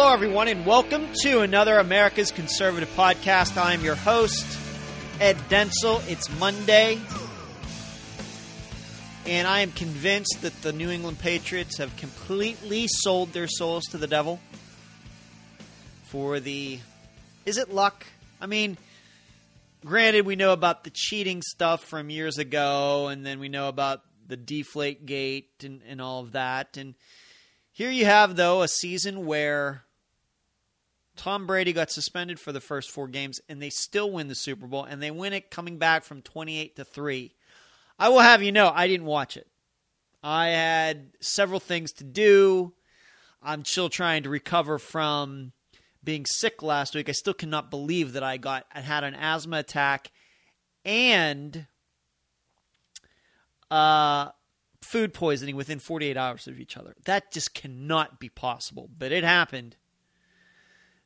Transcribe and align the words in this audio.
Hello, 0.00 0.14
everyone, 0.14 0.48
and 0.48 0.64
welcome 0.64 1.06
to 1.20 1.40
another 1.40 1.76
America's 1.76 2.32
Conservative 2.32 2.88
Podcast. 2.96 3.62
I'm 3.62 3.82
your 3.82 3.96
host, 3.96 4.46
Ed 5.20 5.36
Dentzel. 5.50 6.02
It's 6.08 6.30
Monday, 6.38 6.98
and 9.26 9.46
I 9.46 9.60
am 9.60 9.72
convinced 9.72 10.38
that 10.40 10.62
the 10.62 10.72
New 10.72 10.88
England 10.88 11.18
Patriots 11.18 11.76
have 11.76 11.94
completely 11.98 12.86
sold 12.88 13.34
their 13.34 13.46
souls 13.46 13.84
to 13.90 13.98
the 13.98 14.06
devil 14.06 14.40
for 16.04 16.40
the. 16.40 16.78
Is 17.44 17.58
it 17.58 17.70
luck? 17.70 18.06
I 18.40 18.46
mean, 18.46 18.78
granted, 19.84 20.24
we 20.24 20.34
know 20.34 20.54
about 20.54 20.82
the 20.84 20.90
cheating 20.94 21.42
stuff 21.42 21.84
from 21.84 22.08
years 22.08 22.38
ago, 22.38 23.08
and 23.08 23.24
then 23.24 23.38
we 23.38 23.50
know 23.50 23.68
about 23.68 24.00
the 24.26 24.38
deflate 24.38 25.04
gate 25.04 25.50
and, 25.62 25.82
and 25.86 26.00
all 26.00 26.20
of 26.20 26.32
that. 26.32 26.78
And 26.78 26.94
here 27.70 27.90
you 27.90 28.06
have, 28.06 28.36
though, 28.36 28.62
a 28.62 28.68
season 28.68 29.26
where 29.26 29.84
Tom 31.20 31.46
Brady 31.46 31.74
got 31.74 31.90
suspended 31.90 32.40
for 32.40 32.50
the 32.50 32.62
first 32.62 32.90
four 32.90 33.06
games, 33.06 33.42
and 33.46 33.60
they 33.60 33.68
still 33.68 34.10
win 34.10 34.28
the 34.28 34.34
Super 34.34 34.66
Bowl, 34.66 34.84
and 34.84 35.02
they 35.02 35.10
win 35.10 35.34
it 35.34 35.50
coming 35.50 35.76
back 35.76 36.02
from 36.02 36.22
28 36.22 36.76
to 36.76 36.82
3. 36.82 37.34
I 37.98 38.08
will 38.08 38.20
have 38.20 38.42
you 38.42 38.52
know, 38.52 38.72
I 38.74 38.88
didn't 38.88 39.04
watch 39.04 39.36
it. 39.36 39.46
I 40.22 40.48
had 40.48 41.10
several 41.20 41.60
things 41.60 41.92
to 41.92 42.04
do. 42.04 42.72
I'm 43.42 43.66
still 43.66 43.90
trying 43.90 44.22
to 44.22 44.30
recover 44.30 44.78
from 44.78 45.52
being 46.02 46.24
sick 46.24 46.62
last 46.62 46.94
week. 46.94 47.10
I 47.10 47.12
still 47.12 47.34
cannot 47.34 47.70
believe 47.70 48.14
that 48.14 48.22
I 48.22 48.38
got 48.38 48.64
I 48.74 48.80
had 48.80 49.04
an 49.04 49.14
asthma 49.14 49.58
attack 49.58 50.10
and 50.86 51.66
uh, 53.70 54.30
food 54.80 55.12
poisoning 55.12 55.54
within 55.54 55.80
48 55.80 56.16
hours 56.16 56.46
of 56.46 56.58
each 56.58 56.78
other. 56.78 56.94
That 57.04 57.30
just 57.30 57.52
cannot 57.52 58.18
be 58.18 58.30
possible, 58.30 58.88
but 58.96 59.12
it 59.12 59.22
happened. 59.22 59.76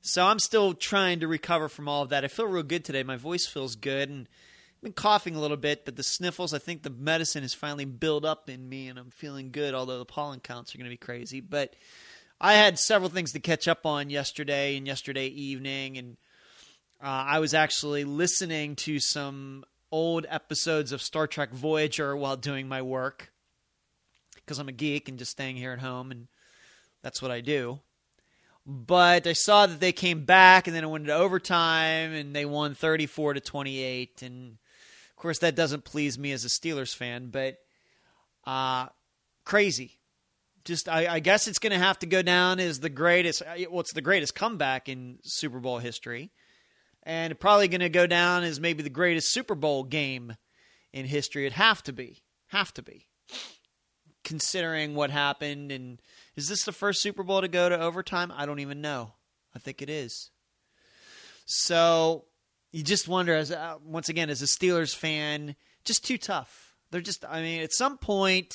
So 0.06 0.26
I'm 0.26 0.38
still 0.38 0.74
trying 0.74 1.20
to 1.20 1.26
recover 1.26 1.70
from 1.70 1.88
all 1.88 2.02
of 2.02 2.10
that. 2.10 2.24
I 2.24 2.28
feel 2.28 2.46
real 2.46 2.62
good 2.62 2.84
today. 2.84 3.02
My 3.02 3.16
voice 3.16 3.46
feels 3.46 3.74
good 3.74 4.10
and 4.10 4.28
I've 4.76 4.82
been 4.82 4.92
coughing 4.92 5.34
a 5.34 5.40
little 5.40 5.56
bit, 5.56 5.86
but 5.86 5.96
the 5.96 6.02
sniffles, 6.02 6.52
I 6.52 6.58
think 6.58 6.82
the 6.82 6.90
medicine 6.90 7.40
has 7.40 7.54
finally 7.54 7.86
built 7.86 8.22
up 8.22 8.50
in 8.50 8.68
me 8.68 8.88
and 8.88 8.98
I'm 8.98 9.08
feeling 9.08 9.50
good, 9.50 9.72
although 9.72 9.96
the 9.96 10.04
pollen 10.04 10.40
counts 10.40 10.74
are 10.74 10.78
going 10.78 10.90
to 10.90 10.92
be 10.92 10.98
crazy. 10.98 11.40
But 11.40 11.74
I 12.38 12.52
had 12.52 12.78
several 12.78 13.08
things 13.08 13.32
to 13.32 13.40
catch 13.40 13.66
up 13.66 13.86
on 13.86 14.10
yesterday 14.10 14.76
and 14.76 14.86
yesterday 14.86 15.28
evening 15.28 15.96
and 15.96 16.18
uh, 17.02 17.24
I 17.26 17.38
was 17.38 17.54
actually 17.54 18.04
listening 18.04 18.76
to 18.76 19.00
some 19.00 19.64
old 19.90 20.26
episodes 20.28 20.92
of 20.92 21.00
Star 21.00 21.26
Trek 21.26 21.50
Voyager 21.50 22.14
while 22.14 22.36
doing 22.36 22.68
my 22.68 22.82
work 22.82 23.32
because 24.34 24.58
I'm 24.58 24.68
a 24.68 24.72
geek 24.72 25.08
and 25.08 25.18
just 25.18 25.30
staying 25.30 25.56
here 25.56 25.72
at 25.72 25.78
home, 25.78 26.10
and 26.10 26.28
that's 27.02 27.22
what 27.22 27.30
I 27.30 27.40
do. 27.40 27.80
But 28.66 29.26
I 29.26 29.34
saw 29.34 29.66
that 29.66 29.80
they 29.80 29.92
came 29.92 30.24
back, 30.24 30.66
and 30.66 30.74
then 30.74 30.84
it 30.84 30.88
went 30.88 31.02
into 31.02 31.14
overtime, 31.14 32.12
and 32.12 32.34
they 32.34 32.44
won 32.46 32.74
34 32.74 33.34
to 33.34 33.40
28. 33.40 34.22
And 34.22 34.56
of 35.10 35.16
course, 35.16 35.40
that 35.40 35.54
doesn't 35.54 35.84
please 35.84 36.18
me 36.18 36.32
as 36.32 36.44
a 36.44 36.48
Steelers 36.48 36.94
fan, 36.94 37.28
but 37.28 37.58
uh, 38.46 38.86
crazy. 39.44 39.98
Just, 40.64 40.88
I, 40.88 41.14
I 41.14 41.20
guess 41.20 41.46
it's 41.46 41.58
going 41.58 41.72
to 41.72 41.78
have 41.78 41.98
to 41.98 42.06
go 42.06 42.22
down 42.22 42.58
as 42.58 42.80
the 42.80 42.88
greatest. 42.88 43.42
Well, 43.70 43.80
it's 43.80 43.92
the 43.92 44.00
greatest 44.00 44.34
comeback 44.34 44.88
in 44.88 45.18
Super 45.22 45.60
Bowl 45.60 45.78
history 45.78 46.30
and 47.04 47.38
probably 47.38 47.68
going 47.68 47.80
to 47.80 47.88
go 47.88 48.06
down 48.06 48.44
as 48.44 48.58
maybe 48.58 48.82
the 48.82 48.90
greatest 48.90 49.30
Super 49.30 49.54
Bowl 49.54 49.84
game 49.84 50.34
in 50.92 51.06
history. 51.06 51.44
It'd 51.44 51.52
have 51.52 51.82
to 51.84 51.92
be, 51.92 52.22
have 52.48 52.72
to 52.74 52.82
be, 52.82 53.08
considering 54.24 54.94
what 54.94 55.10
happened. 55.10 55.70
And 55.70 56.00
is 56.36 56.48
this 56.48 56.64
the 56.64 56.72
first 56.72 57.02
Super 57.02 57.22
Bowl 57.22 57.40
to 57.40 57.48
go 57.48 57.68
to 57.68 57.78
overtime? 57.78 58.32
I 58.34 58.46
don't 58.46 58.60
even 58.60 58.80
know. 58.80 59.12
I 59.54 59.58
think 59.58 59.82
it 59.82 59.90
is. 59.90 60.30
So 61.46 62.24
you 62.72 62.82
just 62.82 63.06
wonder, 63.06 63.34
as 63.34 63.52
uh, 63.52 63.76
once 63.84 64.08
again, 64.08 64.30
as 64.30 64.42
a 64.42 64.46
Steelers 64.46 64.94
fan, 64.94 65.54
just 65.84 66.04
too 66.04 66.18
tough. 66.18 66.74
They're 66.90 67.00
just, 67.00 67.24
I 67.24 67.42
mean, 67.42 67.62
at 67.62 67.72
some 67.72 67.98
point, 67.98 68.52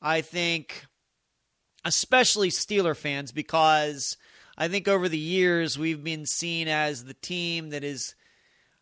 I 0.00 0.20
think, 0.20 0.84
especially 1.84 2.50
Steeler 2.50 2.96
fans, 2.96 3.32
because 3.32 4.16
I 4.56 4.68
think 4.68 4.86
over 4.86 5.08
the 5.08 5.18
years 5.18 5.78
we've 5.78 6.04
been 6.04 6.26
seen 6.26 6.68
as 6.68 7.04
the 7.04 7.14
team 7.14 7.70
that 7.70 7.82
has 7.82 8.14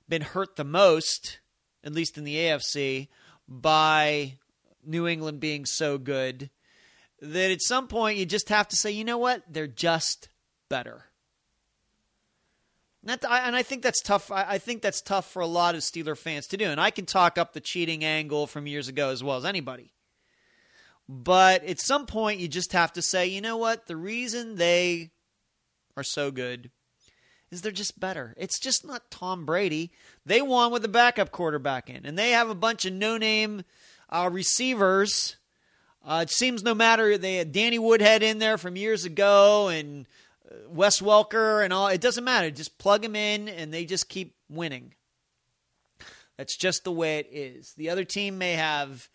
been 0.09 0.23
hurt 0.23 0.57
the 0.57 0.65
most, 0.65 1.41
at 1.85 1.93
least 1.93 2.19
in 2.19 2.25
the 2.25 2.37
AFC, 2.37 3.09
by 3.49 4.39
New 4.85 5.07
England 5.07 5.41
being 5.41 5.65
so 5.65 5.99
good 5.99 6.51
that 7.21 7.51
at 7.51 7.63
some 7.63 7.87
point 7.87 8.19
you 8.19 8.27
just 8.27 8.49
have 8.49 8.69
to 8.69 8.77
say, 8.77 8.91
you 8.91 9.05
know 9.05 9.19
what? 9.19 9.43
They're 9.49 9.67
just 9.67 10.29
better. 10.69 11.05
And 13.07 13.25
I 13.25 13.63
think 13.63 13.83
that's 13.83 14.03
tough. 14.03 14.31
I 14.31 14.59
think 14.59 14.83
that's 14.83 15.01
tough 15.01 15.31
for 15.31 15.41
a 15.41 15.47
lot 15.47 15.75
of 15.75 15.81
Steeler 15.81 16.17
fans 16.17 16.47
to 16.49 16.57
do. 16.57 16.67
And 16.67 16.81
I 16.81 16.91
can 16.91 17.07
talk 17.07 17.39
up 17.39 17.53
the 17.53 17.61
cheating 17.61 18.05
angle 18.05 18.47
from 18.47 18.67
years 18.67 18.89
ago 18.89 19.09
as 19.11 19.25
well 19.25 19.39
as 19.39 19.45
anybody. 19.47 19.93
But 21.09 21.65
at 21.65 21.81
some 21.81 22.07
point, 22.07 22.41
you 22.41 22.47
just 22.47 22.73
have 22.73 22.93
to 22.93 23.03
say, 23.03 23.27
you 23.27 23.41
know 23.41 23.57
what? 23.57 23.87
The 23.87 23.97
reason 23.97 24.57
they 24.57 25.11
are 25.97 26.05
so 26.05 26.31
good 26.31 26.71
is 27.51 27.63
they're 27.63 27.73
just 27.73 27.99
better. 27.99 28.35
It's 28.37 28.61
just 28.61 28.87
not 28.87 29.11
Tom 29.11 29.45
Brady. 29.45 29.91
They 30.25 30.41
won 30.41 30.71
with 30.71 30.85
a 30.85 30.89
backup 30.89 31.33
quarterback 31.33 31.91
in, 31.91 32.07
and 32.07 32.17
they 32.17 32.31
have 32.31 32.49
a 32.49 32.55
bunch 32.55 32.85
of 32.85 32.93
no-name 32.93 33.65
uh, 34.11 34.29
receivers. 34.31 35.37
Uh, 36.05 36.21
it 36.23 36.31
seems 36.31 36.63
no 36.63 36.75
matter 36.75 37.17
they 37.17 37.37
had 37.37 37.53
Danny 37.53 37.79
Woodhead 37.79 38.23
in 38.23 38.39
there 38.39 38.59
from 38.59 38.77
years 38.77 39.05
ago, 39.05 39.69
and 39.69 40.07
uh, 40.51 40.55
Wes 40.69 41.01
Welker, 41.01 41.65
and 41.65 41.73
all. 41.73 41.89
It 41.89 42.01
doesn't 42.01 42.25
matter. 42.25 42.51
Just 42.51 42.79
plug 42.79 43.03
them 43.03 43.17
in, 43.17 43.49
and 43.49 43.73
they 43.73 43.85
just 43.85 44.09
keep 44.09 44.35
winning. 44.49 44.95
That's 46.37 46.57
just 46.57 46.85
the 46.85 46.93
way 46.93 47.19
it 47.19 47.29
is. 47.31 47.75
The 47.75 47.91
other 47.91 48.05
team 48.05 48.39
may 48.39 48.53
have 48.53 49.09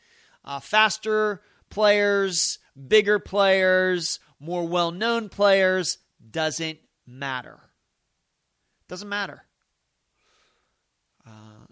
uh, 0.43 0.59
faster 0.59 1.41
players, 1.69 2.59
bigger 2.87 3.17
players, 3.17 4.19
more 4.39 4.67
well-known 4.67 5.29
players 5.29 5.97
doesn't 6.29 6.79
matter. 7.07 7.59
Doesn't 8.87 9.09
matter. 9.09 9.43
Uh, 11.25 11.64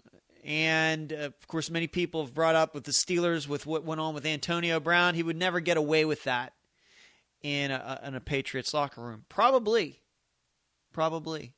and 0.44 1.12
uh, 1.12 1.16
of 1.16 1.48
course, 1.48 1.70
many 1.70 1.86
people 1.86 2.22
have 2.22 2.34
brought 2.34 2.54
up 2.54 2.74
with 2.74 2.84
the 2.84 2.92
Steelers 2.92 3.48
with 3.48 3.66
what 3.66 3.84
went 3.84 4.00
on 4.00 4.14
with 4.14 4.26
Antonio 4.26 4.78
Brown. 4.78 5.14
He 5.14 5.22
would 5.22 5.36
never 5.36 5.60
get 5.60 5.76
away 5.76 6.04
with 6.04 6.24
that 6.24 6.52
in 7.42 7.70
a, 7.70 8.00
in 8.04 8.14
a 8.14 8.20
Patriots 8.20 8.74
locker 8.74 9.02
room. 9.02 9.24
Probably. 9.28 10.00
Probably. 10.92 11.54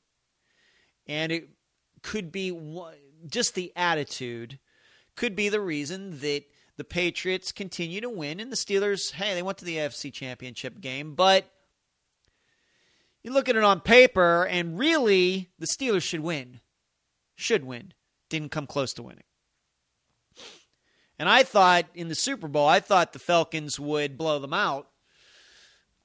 And 1.07 1.33
it 1.33 1.49
could 2.03 2.31
be 2.31 2.57
just 3.27 3.55
the 3.55 3.73
attitude 3.75 4.59
could 5.17 5.35
be 5.35 5.49
the 5.49 5.61
reason 5.61 6.21
that 6.21 6.45
the 6.77 6.85
Patriots 6.85 7.53
continue 7.53 8.01
to 8.03 8.11
win 8.11 8.39
and 8.39 8.53
the 8.53 8.57
Steelers, 8.57 9.13
hey, 9.13 9.35
they 9.35 9.43
went 9.43 9.59
to 9.59 9.65
the 9.65 9.77
AFC 9.77 10.13
Championship 10.13 10.81
game, 10.81 11.15
but 11.15 11.51
you 13.23 13.33
look 13.33 13.49
at 13.49 13.57
it 13.57 13.65
on 13.65 13.81
paper, 13.81 14.45
and 14.45 14.79
really, 14.79 15.49
the 15.59 15.67
Steelers 15.67 16.03
should 16.03 16.21
win. 16.21 16.61
Should 17.35 17.65
win. 17.65 17.93
Didn't 18.29 18.51
come 18.51 18.67
close 18.67 18.93
to 18.95 19.03
winning. 19.03 19.25
And 21.19 21.29
I 21.29 21.45
thought 21.45 21.87
in 21.95 22.09
the 22.09 22.15
Super 22.15 22.49
Bowl, 22.49 22.69
I 22.69 22.81
thought 22.81 23.13
the 23.13 23.19
Falcons 23.19 23.81
would 23.81 24.19
blow 24.19 24.39
them 24.39 24.53
out. 24.53 24.89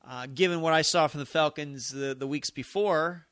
Uh, 0.08 0.26
given 0.34 0.62
what 0.62 0.74
I 0.74 0.82
saw 0.82 1.08
from 1.08 1.20
the 1.20 1.26
Falcons 1.26 1.90
the, 1.90 2.16
the 2.16 2.26
weeks 2.26 2.50
before, 2.50 3.28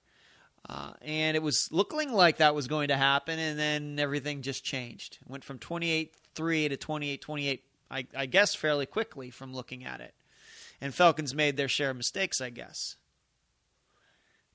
uh, 0.68 0.92
and 1.02 1.36
it 1.36 1.42
was 1.42 1.72
looking 1.72 2.14
like 2.14 2.38
that 2.38 2.54
was 2.54 2.68
going 2.68 2.90
to 2.90 2.98
happen, 2.98 3.40
and 3.40 3.58
then 3.58 3.98
everything 3.98 4.44
just 4.44 4.64
changed. 4.64 5.18
It 5.22 5.30
went 5.30 5.44
from 5.44 5.58
28 5.58 6.14
3 6.36 6.70
to 6.70 6.78
28 6.78 7.22
28, 7.22 7.64
I, 7.90 8.08
I 8.16 8.26
guess, 8.28 8.54
fairly 8.54 8.86
quickly 8.86 9.32
from 9.32 9.54
looking 9.54 9.84
at 9.84 10.00
it. 10.00 10.14
And 10.80 10.94
Falcons 10.94 11.34
made 11.34 11.58
their 11.58 11.68
share 11.68 11.90
of 11.90 11.98
mistakes, 11.98 12.40
I 12.40 12.52
guess 12.52 12.98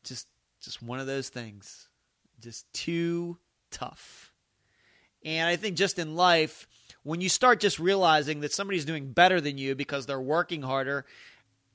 just 0.04 0.28
just 0.60 0.82
one 0.82 1.00
of 1.00 1.06
those 1.06 1.30
things. 1.30 1.88
Just 2.40 2.70
too 2.72 3.38
tough. 3.74 4.32
And 5.24 5.48
I 5.48 5.56
think 5.56 5.76
just 5.76 5.98
in 5.98 6.14
life, 6.14 6.66
when 7.02 7.20
you 7.20 7.28
start 7.28 7.60
just 7.60 7.78
realizing 7.78 8.40
that 8.40 8.52
somebody's 8.52 8.84
doing 8.84 9.12
better 9.12 9.40
than 9.40 9.58
you 9.58 9.74
because 9.74 10.06
they're 10.06 10.20
working 10.20 10.62
harder, 10.62 11.04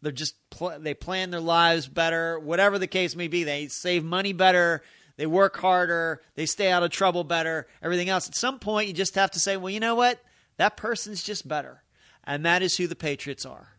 they're 0.01 0.11
just 0.11 0.35
pl- 0.49 0.79
they 0.79 0.93
plan 0.93 1.29
their 1.29 1.39
lives 1.39 1.87
better, 1.87 2.39
whatever 2.39 2.79
the 2.79 2.87
case 2.87 3.15
may 3.15 3.27
be, 3.27 3.43
they 3.43 3.67
save 3.67 4.03
money 4.03 4.33
better, 4.33 4.81
they 5.17 5.25
work 5.25 5.57
harder, 5.57 6.21
they 6.35 6.45
stay 6.45 6.71
out 6.71 6.83
of 6.83 6.91
trouble 6.91 7.23
better, 7.23 7.67
everything 7.83 8.09
else. 8.09 8.27
At 8.27 8.35
some 8.35 8.59
point, 8.59 8.87
you 8.87 8.93
just 8.93 9.15
have 9.15 9.31
to 9.31 9.39
say, 9.39 9.57
well, 9.57 9.69
you 9.69 9.79
know 9.79 9.95
what? 9.95 10.23
That 10.57 10.77
person's 10.77 11.21
just 11.23 11.47
better. 11.47 11.83
And 12.23 12.45
that 12.45 12.61
is 12.61 12.77
who 12.77 12.87
the 12.87 12.95
Patriots 12.95 13.45
are. 13.45 13.73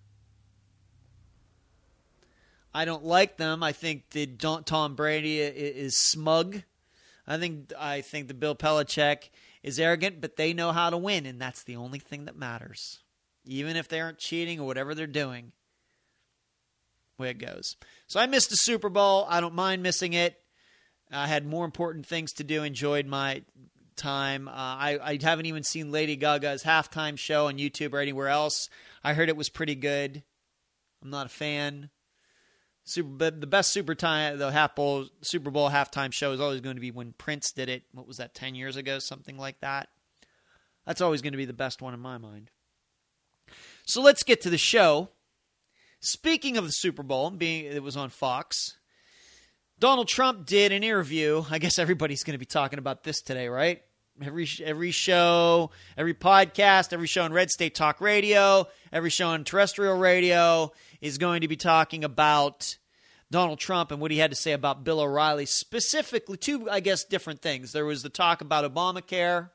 I 2.72 2.84
don't 2.84 3.04
like 3.04 3.36
them. 3.36 3.62
I 3.62 3.72
think 3.72 4.10
that 4.10 4.38
Tom 4.66 4.94
Brady 4.94 5.40
is 5.40 5.96
smug. 5.96 6.62
I 7.30 7.38
think 7.38 7.72
I 7.78 8.00
think 8.00 8.26
the 8.26 8.34
Bill 8.34 8.56
Belichick 8.56 9.30
is 9.62 9.78
arrogant, 9.78 10.20
but 10.20 10.34
they 10.34 10.52
know 10.52 10.72
how 10.72 10.90
to 10.90 10.98
win, 10.98 11.26
and 11.26 11.40
that's 11.40 11.62
the 11.62 11.76
only 11.76 12.00
thing 12.00 12.24
that 12.24 12.36
matters. 12.36 12.98
Even 13.44 13.76
if 13.76 13.86
they 13.86 14.00
aren't 14.00 14.18
cheating 14.18 14.58
or 14.58 14.66
whatever 14.66 14.96
they're 14.96 15.06
doing, 15.06 15.52
way 17.18 17.30
it 17.30 17.38
goes. 17.38 17.76
So 18.08 18.18
I 18.18 18.26
missed 18.26 18.50
the 18.50 18.56
Super 18.56 18.88
Bowl. 18.88 19.28
I 19.28 19.40
don't 19.40 19.54
mind 19.54 19.80
missing 19.80 20.12
it. 20.12 20.40
I 21.12 21.28
had 21.28 21.46
more 21.46 21.64
important 21.64 22.04
things 22.04 22.32
to 22.32 22.44
do. 22.44 22.64
Enjoyed 22.64 23.06
my 23.06 23.42
time. 23.94 24.48
Uh, 24.48 24.52
I, 24.52 24.98
I 25.00 25.18
haven't 25.22 25.46
even 25.46 25.62
seen 25.62 25.92
Lady 25.92 26.16
Gaga's 26.16 26.64
halftime 26.64 27.16
show 27.16 27.46
on 27.46 27.58
YouTube 27.58 27.92
or 27.92 28.00
anywhere 28.00 28.28
else. 28.28 28.68
I 29.04 29.14
heard 29.14 29.28
it 29.28 29.36
was 29.36 29.50
pretty 29.50 29.76
good. 29.76 30.24
I'm 31.00 31.10
not 31.10 31.26
a 31.26 31.30
fan. 31.30 31.90
Super, 32.90 33.30
the 33.30 33.46
best 33.46 33.70
Super 33.70 33.94
time, 33.94 34.38
the 34.38 34.50
half 34.50 34.74
bowl, 34.74 35.06
Super 35.22 35.50
Bowl 35.50 35.70
halftime 35.70 36.12
show 36.12 36.32
is 36.32 36.40
always 36.40 36.60
going 36.60 36.74
to 36.74 36.80
be 36.80 36.90
when 36.90 37.12
Prince 37.12 37.52
did 37.52 37.68
it. 37.68 37.84
What 37.92 38.06
was 38.06 38.16
that, 38.16 38.34
ten 38.34 38.56
years 38.56 38.76
ago, 38.76 38.98
something 38.98 39.38
like 39.38 39.60
that? 39.60 39.88
That's 40.86 41.00
always 41.00 41.22
going 41.22 41.32
to 41.32 41.38
be 41.38 41.44
the 41.44 41.52
best 41.52 41.80
one 41.80 41.94
in 41.94 42.00
my 42.00 42.18
mind. 42.18 42.50
So 43.86 44.02
let's 44.02 44.24
get 44.24 44.40
to 44.40 44.50
the 44.50 44.58
show. 44.58 45.10
Speaking 46.00 46.56
of 46.56 46.64
the 46.64 46.72
Super 46.72 47.04
Bowl, 47.04 47.30
being 47.30 47.64
it 47.64 47.82
was 47.82 47.96
on 47.96 48.08
Fox, 48.08 48.76
Donald 49.78 50.08
Trump 50.08 50.46
did 50.46 50.72
an 50.72 50.82
interview. 50.82 51.44
I 51.48 51.58
guess 51.58 51.78
everybody's 51.78 52.24
going 52.24 52.34
to 52.34 52.38
be 52.38 52.44
talking 52.44 52.78
about 52.78 53.04
this 53.04 53.20
today, 53.22 53.48
right? 53.48 53.82
Every 54.20 54.48
every 54.64 54.90
show, 54.90 55.70
every 55.96 56.14
podcast, 56.14 56.92
every 56.92 57.06
show 57.06 57.22
on 57.22 57.32
Red 57.32 57.50
State 57.50 57.74
Talk 57.74 58.00
Radio, 58.00 58.66
every 58.92 59.10
show 59.10 59.28
on 59.28 59.44
terrestrial 59.44 59.96
radio 59.96 60.72
is 61.00 61.18
going 61.18 61.42
to 61.42 61.48
be 61.48 61.56
talking 61.56 62.02
about 62.04 62.76
Donald 63.30 63.58
Trump 63.60 63.92
and 63.92 64.00
what 64.00 64.10
he 64.10 64.18
had 64.18 64.30
to 64.30 64.36
say 64.36 64.52
about 64.52 64.82
Bill 64.82 65.00
O'Reilly, 65.00 65.46
specifically 65.46 66.36
two, 66.36 66.68
I 66.68 66.80
guess, 66.80 67.04
different 67.04 67.40
things. 67.40 67.72
There 67.72 67.84
was 67.84 68.02
the 68.02 68.08
talk 68.08 68.40
about 68.40 68.64
Obamacare 68.64 69.50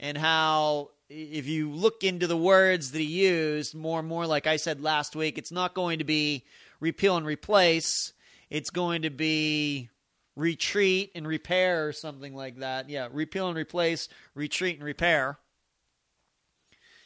and 0.00 0.18
how 0.18 0.90
if 1.08 1.46
you 1.46 1.70
look 1.70 2.02
into 2.02 2.26
the 2.26 2.36
words 2.36 2.92
that 2.92 2.98
he 2.98 3.04
used 3.04 3.74
more 3.74 4.00
and 4.00 4.08
more, 4.08 4.26
like 4.26 4.46
I 4.46 4.56
said 4.56 4.80
last 4.80 5.14
week, 5.14 5.38
it's 5.38 5.52
not 5.52 5.74
going 5.74 5.98
to 5.98 6.04
be 6.04 6.44
repeal 6.80 7.16
and 7.16 7.26
replace. 7.26 8.12
It's 8.50 8.70
going 8.70 9.02
to 9.02 9.10
be 9.10 9.90
retreat 10.34 11.12
and 11.14 11.26
repair 11.28 11.86
or 11.86 11.92
something 11.92 12.34
like 12.34 12.58
that. 12.58 12.88
Yeah, 12.88 13.08
repeal 13.12 13.48
and 13.48 13.56
replace, 13.56 14.08
retreat 14.34 14.76
and 14.76 14.84
repair. 14.84 15.38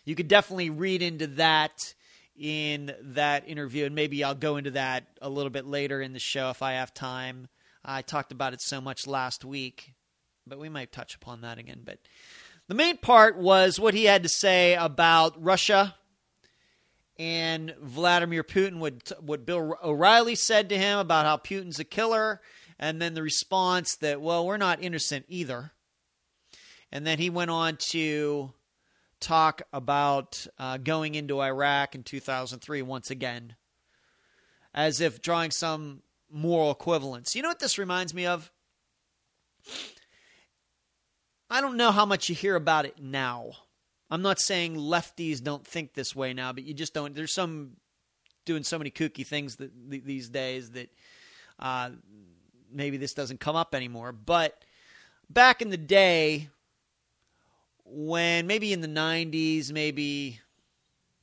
You 0.05 0.15
could 0.15 0.29
definitely 0.29 0.71
read 0.71 1.03
into 1.03 1.27
that 1.27 1.95
in 2.39 2.95
that 3.01 3.49
interview, 3.49 3.87
and 3.87 3.95
maybe 3.95 4.23
I'll 4.23 4.35
go 4.35 4.57
into 4.57 4.73
that 4.73 5.05
a 5.21 5.29
little 5.29 5.51
bit 5.51 5.67
later 5.67 6.01
in 6.01 6.13
the 6.13 6.19
show 6.19 6.51
if 6.51 6.63
I 6.63 6.73
have 6.73 6.93
time. 6.93 7.49
I 7.85 8.03
talked 8.03 8.33
about 8.33 8.53
it 8.53 8.61
so 8.61 8.81
much 8.81 9.07
last 9.07 9.45
week, 9.45 9.93
but 10.47 10.59
we 10.59 10.69
might 10.69 10.93
touch 10.93 11.15
upon 11.15 11.43
that 11.43 11.59
again. 11.59 11.83
But 11.85 11.99
the 12.69 12.75
main 12.75 12.97
part 12.97 13.37
was 13.37 13.79
what 13.79 13.95
he 13.95 14.05
had 14.05 14.23
to 14.25 14.29
say 14.29 14.75
about 14.75 15.43
Russia 15.43 15.95
and 17.19 17.75
Vladimir 17.81 18.45
Putin, 18.45 18.79
what, 18.79 19.13
what 19.21 19.47
Bill 19.47 19.77
O'Reilly 19.83 20.35
said 20.35 20.69
to 20.69 20.79
him 20.79 20.99
about 20.99 21.27
how 21.27 21.37
Putin's 21.37 21.79
a 21.79 21.85
killer 21.85 22.41
and 22.79 23.01
then 23.01 23.15
the 23.15 23.23
response 23.23 23.97
that, 23.97 24.21
well, 24.21 24.47
we're 24.47 24.57
not 24.57 24.83
innocent 24.83 25.25
either. 25.29 25.73
And 26.93 27.07
then 27.07 27.19
he 27.19 27.31
went 27.31 27.51
on 27.51 27.79
to 27.91 28.53
talk 29.21 29.63
about 29.73 30.47
uh, 30.59 30.79
going 30.79 31.15
into 31.15 31.41
Iraq 31.41 31.95
in 31.95 32.03
2003 32.03 32.83
once 32.83 33.11
again, 33.11 33.57
as 34.75 35.01
if 35.01 35.23
drawing 35.23 35.51
some 35.51 36.03
moral 36.31 36.71
equivalence. 36.71 37.35
You 37.35 37.43
know 37.43 37.49
what 37.49 37.61
this 37.61 37.79
reminds 37.79 38.15
me 38.15 38.27
of? 38.27 38.51
I 41.49 41.61
don't 41.61 41.77
know 41.77 41.93
how 41.93 42.07
much 42.07 42.29
you 42.29 42.35
hear 42.35 42.57
about 42.57 42.87
it 42.87 43.01
now. 43.01 43.53
I'm 44.11 44.23
not 44.23 44.39
saying 44.39 44.77
lefties 44.77 45.43
don't 45.43 45.67
think 45.67 45.95
this 45.95 46.15
way 46.15 46.33
now, 46.33 46.53
but 46.53 46.65
you 46.65 46.75
just 46.75 46.95
don't. 46.95 47.15
There's 47.15 47.35
some 47.35 47.73
doing 48.45 48.63
so 48.63 48.79
many 48.79 48.91
kooky 48.91 49.27
things 49.27 49.57
that, 49.57 49.71
these 49.89 50.29
days 50.29 50.71
that 50.71 50.89
uh, 51.59 51.91
maybe 52.73 52.97
this 52.97 53.15
doesn't 53.15 53.41
come 53.41 53.57
up 53.57 53.75
anymore. 53.75 54.13
But 54.13 54.65
back 55.29 55.61
in 55.61 55.71
the 55.71 55.77
day, 55.77 56.49
when 57.89 58.47
maybe 58.47 58.73
in 58.73 58.81
the 58.81 58.89
90s, 58.89 59.73
maybe, 59.73 60.41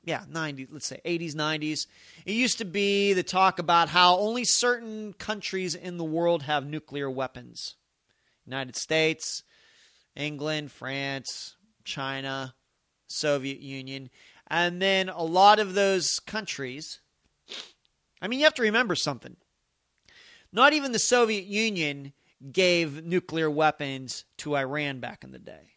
yeah, 0.03 0.23
90s, 0.31 0.67
let's 0.71 0.87
say 0.87 0.99
80s, 1.05 1.33
90s, 1.33 1.87
it 2.25 2.33
used 2.33 2.57
to 2.59 2.65
be 2.65 3.13
the 3.13 3.23
talk 3.23 3.59
about 3.59 3.89
how 3.89 4.17
only 4.17 4.43
certain 4.43 5.13
countries 5.13 5.75
in 5.75 5.97
the 5.97 6.03
world 6.03 6.43
have 6.43 6.65
nuclear 6.65 7.09
weapons 7.09 7.75
United 8.45 8.75
States, 8.75 9.43
England, 10.15 10.71
France, 10.71 11.55
China, 11.83 12.53
Soviet 13.07 13.59
Union. 13.59 14.09
And 14.47 14.81
then 14.81 15.09
a 15.09 15.23
lot 15.23 15.59
of 15.59 15.73
those 15.73 16.19
countries, 16.19 16.99
I 18.21 18.27
mean, 18.27 18.39
you 18.39 18.45
have 18.45 18.53
to 18.55 18.63
remember 18.63 18.95
something. 18.95 19.37
Not 20.51 20.73
even 20.73 20.91
the 20.91 20.99
Soviet 20.99 21.45
Union 21.45 22.13
gave 22.51 23.03
nuclear 23.03 23.49
weapons 23.49 24.25
to 24.37 24.55
Iran 24.55 24.99
back 24.99 25.23
in 25.23 25.31
the 25.31 25.39
day. 25.39 25.72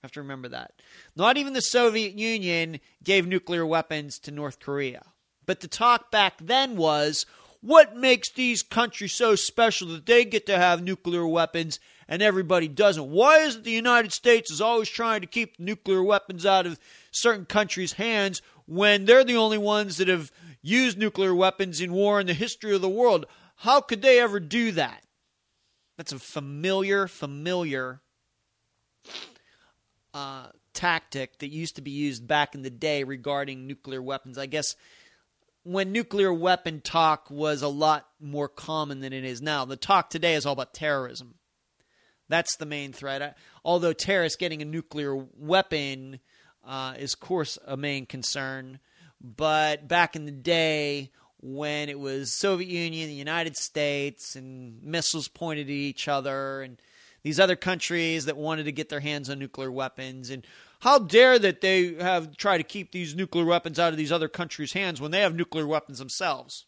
You 0.00 0.06
have 0.06 0.12
to 0.12 0.22
remember 0.22 0.48
that. 0.48 0.72
Not 1.14 1.36
even 1.36 1.52
the 1.52 1.60
Soviet 1.60 2.14
Union 2.14 2.80
gave 3.04 3.26
nuclear 3.26 3.66
weapons 3.66 4.18
to 4.20 4.30
North 4.30 4.58
Korea. 4.58 5.02
But 5.44 5.60
the 5.60 5.68
talk 5.68 6.10
back 6.10 6.38
then 6.40 6.78
was 6.78 7.26
what 7.60 7.94
makes 7.94 8.30
these 8.30 8.62
countries 8.62 9.12
so 9.12 9.34
special 9.34 9.88
that 9.88 10.06
they 10.06 10.24
get 10.24 10.46
to 10.46 10.56
have 10.56 10.82
nuclear 10.82 11.26
weapons 11.26 11.78
and 12.08 12.22
everybody 12.22 12.66
doesn't? 12.66 13.10
Why 13.10 13.40
is 13.40 13.56
it 13.56 13.64
the 13.64 13.72
United 13.72 14.14
States 14.14 14.50
is 14.50 14.62
always 14.62 14.88
trying 14.88 15.20
to 15.20 15.26
keep 15.26 15.60
nuclear 15.60 16.02
weapons 16.02 16.46
out 16.46 16.64
of 16.64 16.80
certain 17.10 17.44
countries' 17.44 17.92
hands 17.92 18.40
when 18.64 19.04
they're 19.04 19.22
the 19.22 19.36
only 19.36 19.58
ones 19.58 19.98
that 19.98 20.08
have 20.08 20.32
used 20.62 20.96
nuclear 20.96 21.34
weapons 21.34 21.78
in 21.78 21.92
war 21.92 22.18
in 22.20 22.26
the 22.26 22.32
history 22.32 22.74
of 22.74 22.80
the 22.80 22.88
world. 22.88 23.26
How 23.56 23.82
could 23.82 24.00
they 24.00 24.18
ever 24.18 24.40
do 24.40 24.72
that? 24.72 25.04
That's 25.98 26.12
a 26.12 26.18
familiar, 26.18 27.06
familiar 27.06 28.00
uh, 30.14 30.46
tactic 30.72 31.38
that 31.38 31.48
used 31.48 31.76
to 31.76 31.82
be 31.82 31.90
used 31.90 32.26
back 32.26 32.54
in 32.54 32.62
the 32.62 32.70
day 32.70 33.04
regarding 33.04 33.66
nuclear 33.66 34.02
weapons. 34.02 34.38
I 34.38 34.46
guess 34.46 34.76
when 35.62 35.92
nuclear 35.92 36.32
weapon 36.32 36.80
talk 36.80 37.30
was 37.30 37.62
a 37.62 37.68
lot 37.68 38.06
more 38.20 38.48
common 38.48 39.00
than 39.00 39.12
it 39.12 39.24
is 39.24 39.42
now. 39.42 39.64
The 39.64 39.76
talk 39.76 40.10
today 40.10 40.34
is 40.34 40.46
all 40.46 40.54
about 40.54 40.74
terrorism. 40.74 41.34
That's 42.28 42.56
the 42.56 42.66
main 42.66 42.92
threat. 42.92 43.36
Although 43.64 43.92
terrorists 43.92 44.38
getting 44.38 44.62
a 44.62 44.64
nuclear 44.64 45.14
weapon 45.36 46.20
uh, 46.64 46.94
is, 46.98 47.14
of 47.14 47.20
course, 47.20 47.58
a 47.66 47.76
main 47.76 48.06
concern. 48.06 48.78
But 49.20 49.88
back 49.88 50.16
in 50.16 50.24
the 50.24 50.30
day, 50.30 51.10
when 51.42 51.88
it 51.88 51.98
was 51.98 52.32
Soviet 52.32 52.68
Union, 52.68 53.08
the 53.08 53.14
United 53.14 53.56
States, 53.56 54.36
and 54.36 54.82
missiles 54.82 55.28
pointed 55.28 55.66
at 55.66 55.70
each 55.70 56.06
other, 56.06 56.62
and 56.62 56.80
these 57.22 57.40
other 57.40 57.56
countries 57.56 58.24
that 58.24 58.36
wanted 58.36 58.64
to 58.64 58.72
get 58.72 58.88
their 58.88 59.00
hands 59.00 59.28
on 59.28 59.38
nuclear 59.38 59.70
weapons, 59.70 60.30
and 60.30 60.46
how 60.80 60.98
dare 60.98 61.38
that 61.38 61.60
they 61.60 61.94
have 61.94 62.36
tried 62.36 62.58
to 62.58 62.64
keep 62.64 62.92
these 62.92 63.14
nuclear 63.14 63.44
weapons 63.44 63.78
out 63.78 63.92
of 63.92 63.98
these 63.98 64.12
other 64.12 64.28
countries' 64.28 64.72
hands 64.72 65.00
when 65.00 65.10
they 65.10 65.20
have 65.20 65.34
nuclear 65.34 65.66
weapons 65.66 65.98
themselves. 65.98 66.66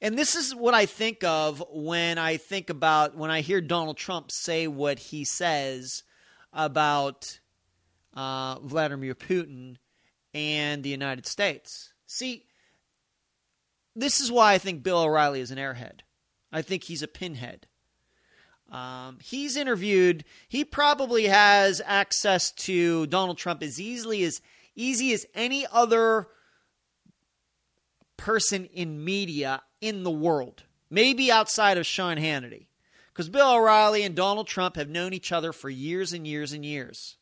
And 0.00 0.18
this 0.18 0.34
is 0.34 0.54
what 0.54 0.72
I 0.72 0.86
think 0.86 1.22
of 1.24 1.62
when 1.70 2.16
I 2.16 2.38
think 2.38 2.70
about 2.70 3.16
when 3.16 3.30
I 3.30 3.42
hear 3.42 3.60
Donald 3.60 3.98
Trump 3.98 4.30
say 4.30 4.66
what 4.66 4.98
he 4.98 5.24
says 5.24 6.04
about 6.52 7.38
uh, 8.14 8.58
Vladimir 8.60 9.14
Putin 9.14 9.76
and 10.32 10.82
the 10.82 10.88
United 10.88 11.26
States. 11.26 11.92
See, 12.06 12.46
this 13.94 14.20
is 14.20 14.32
why 14.32 14.54
I 14.54 14.58
think 14.58 14.82
Bill 14.82 15.00
O'Reilly 15.00 15.40
is 15.40 15.50
an 15.50 15.58
airhead. 15.58 16.00
I 16.52 16.62
think 16.62 16.84
he's 16.84 17.02
a 17.02 17.08
pinhead. 17.08 17.66
Um, 18.70 19.18
he's 19.22 19.56
interviewed. 19.56 20.24
He 20.48 20.64
probably 20.64 21.26
has 21.26 21.82
access 21.84 22.52
to 22.52 23.06
Donald 23.06 23.36
Trump 23.36 23.62
as 23.62 23.80
easily 23.80 24.22
as 24.22 24.40
easy 24.76 25.12
as 25.12 25.26
any 25.34 25.66
other 25.72 26.28
person 28.16 28.66
in 28.66 29.04
media 29.04 29.62
in 29.80 30.04
the 30.04 30.10
world. 30.10 30.62
Maybe 30.88 31.30
outside 31.32 31.78
of 31.78 31.86
Sean 31.86 32.16
Hannity, 32.16 32.66
because 33.12 33.28
Bill 33.28 33.54
O'Reilly 33.54 34.02
and 34.02 34.14
Donald 34.14 34.46
Trump 34.46 34.76
have 34.76 34.88
known 34.88 35.12
each 35.12 35.32
other 35.32 35.52
for 35.52 35.70
years 35.70 36.12
and 36.12 36.26
years 36.26 36.52
and 36.52 36.64
years. 36.64 37.16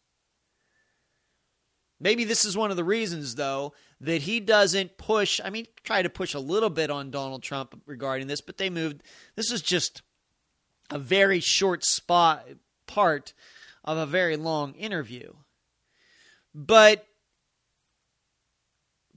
Maybe 2.00 2.25
this 2.25 2.45
is 2.45 2.57
one 2.57 2.71
of 2.71 2.76
the 2.76 2.85
reasons, 2.85 3.35
though, 3.35 3.75
that 4.00 4.23
he 4.23 4.40
doesn't 4.40 4.99
push. 4.99 5.40
I 5.45 5.50
mean, 5.50 5.67
try 5.83 6.02
to 6.02 6.09
push 6.09 6.33
a 6.33 6.38
little 6.38 6.71
bit 6.71 6.90
on 6.90 7.11
Donald 7.11 7.43
Trump 7.43 7.81
regarding 7.87 8.26
this, 8.26 8.40
but 8.40 8.57
they 8.57 8.71
moved. 8.71 9.02
This 9.35 9.50
is 9.50 9.61
just 9.61 10.02
a 10.90 10.99
very 10.99 11.40
short 11.40 11.85
spot 11.85 12.47
part 12.87 13.33
of 13.85 13.97
a 13.97 14.07
very 14.07 14.37
long 14.37 14.75
interview. 14.75 15.33
But 16.54 17.07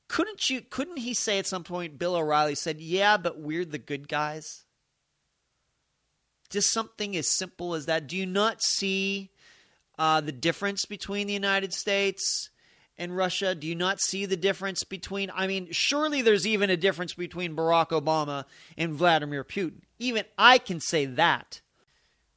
couldn't 0.07 0.49
you 0.49 0.61
couldn't 0.61 0.97
he 0.97 1.13
say 1.13 1.39
at 1.39 1.47
some 1.47 1.63
point 1.63 1.97
Bill 1.97 2.15
O'Reilly 2.15 2.55
said, 2.55 2.79
"Yeah, 2.79 3.17
but 3.17 3.39
we're 3.39 3.65
the 3.65 3.77
good 3.77 4.07
guys?" 4.07 4.65
Just 6.49 6.71
something 6.71 7.15
as 7.15 7.27
simple 7.27 7.73
as 7.73 7.85
that. 7.85 8.07
Do 8.07 8.17
you 8.17 8.25
not 8.25 8.61
see 8.61 9.31
uh, 9.97 10.21
the 10.21 10.33
difference 10.33 10.85
between 10.85 11.27
the 11.27 11.33
United 11.33 11.73
States 11.73 12.50
and 13.01 13.17
Russia? 13.17 13.55
Do 13.55 13.65
you 13.65 13.73
not 13.73 13.99
see 13.99 14.27
the 14.27 14.37
difference 14.37 14.83
between? 14.83 15.31
I 15.33 15.47
mean, 15.47 15.69
surely 15.71 16.21
there's 16.21 16.45
even 16.45 16.69
a 16.69 16.77
difference 16.77 17.15
between 17.15 17.55
Barack 17.55 17.89
Obama 17.89 18.45
and 18.77 18.93
Vladimir 18.93 19.43
Putin. 19.43 19.81
Even 19.97 20.23
I 20.37 20.59
can 20.59 20.79
say 20.79 21.05
that. 21.07 21.61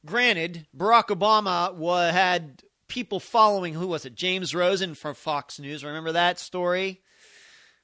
Granted, 0.05 0.65
Barack 0.75 1.07
Obama 1.07 2.11
had 2.11 2.63
people 2.87 3.19
following. 3.19 3.75
Who 3.75 3.87
was 3.87 4.05
it? 4.05 4.15
James 4.15 4.55
Rosen 4.55 4.95
from 4.95 5.13
Fox 5.13 5.59
News. 5.59 5.83
Remember 5.83 6.11
that 6.11 6.39
story? 6.39 7.01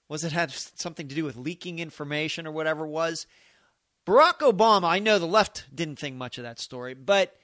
Was 0.09 0.23
it 0.23 0.31
had 0.31 0.51
something 0.51 1.07
to 1.07 1.15
do 1.15 1.23
with 1.23 1.37
leaking 1.37 1.77
information 1.77 2.47
or 2.47 2.51
whatever 2.51 2.85
it 2.85 2.89
was? 2.89 3.27
Barack 4.07 4.39
Obama. 4.39 4.85
I 4.85 4.97
know 4.97 5.19
the 5.19 5.27
left 5.27 5.67
didn't 5.73 5.99
think 5.99 6.15
much 6.15 6.39
of 6.39 6.43
that 6.43 6.59
story, 6.59 6.95
but 6.95 7.35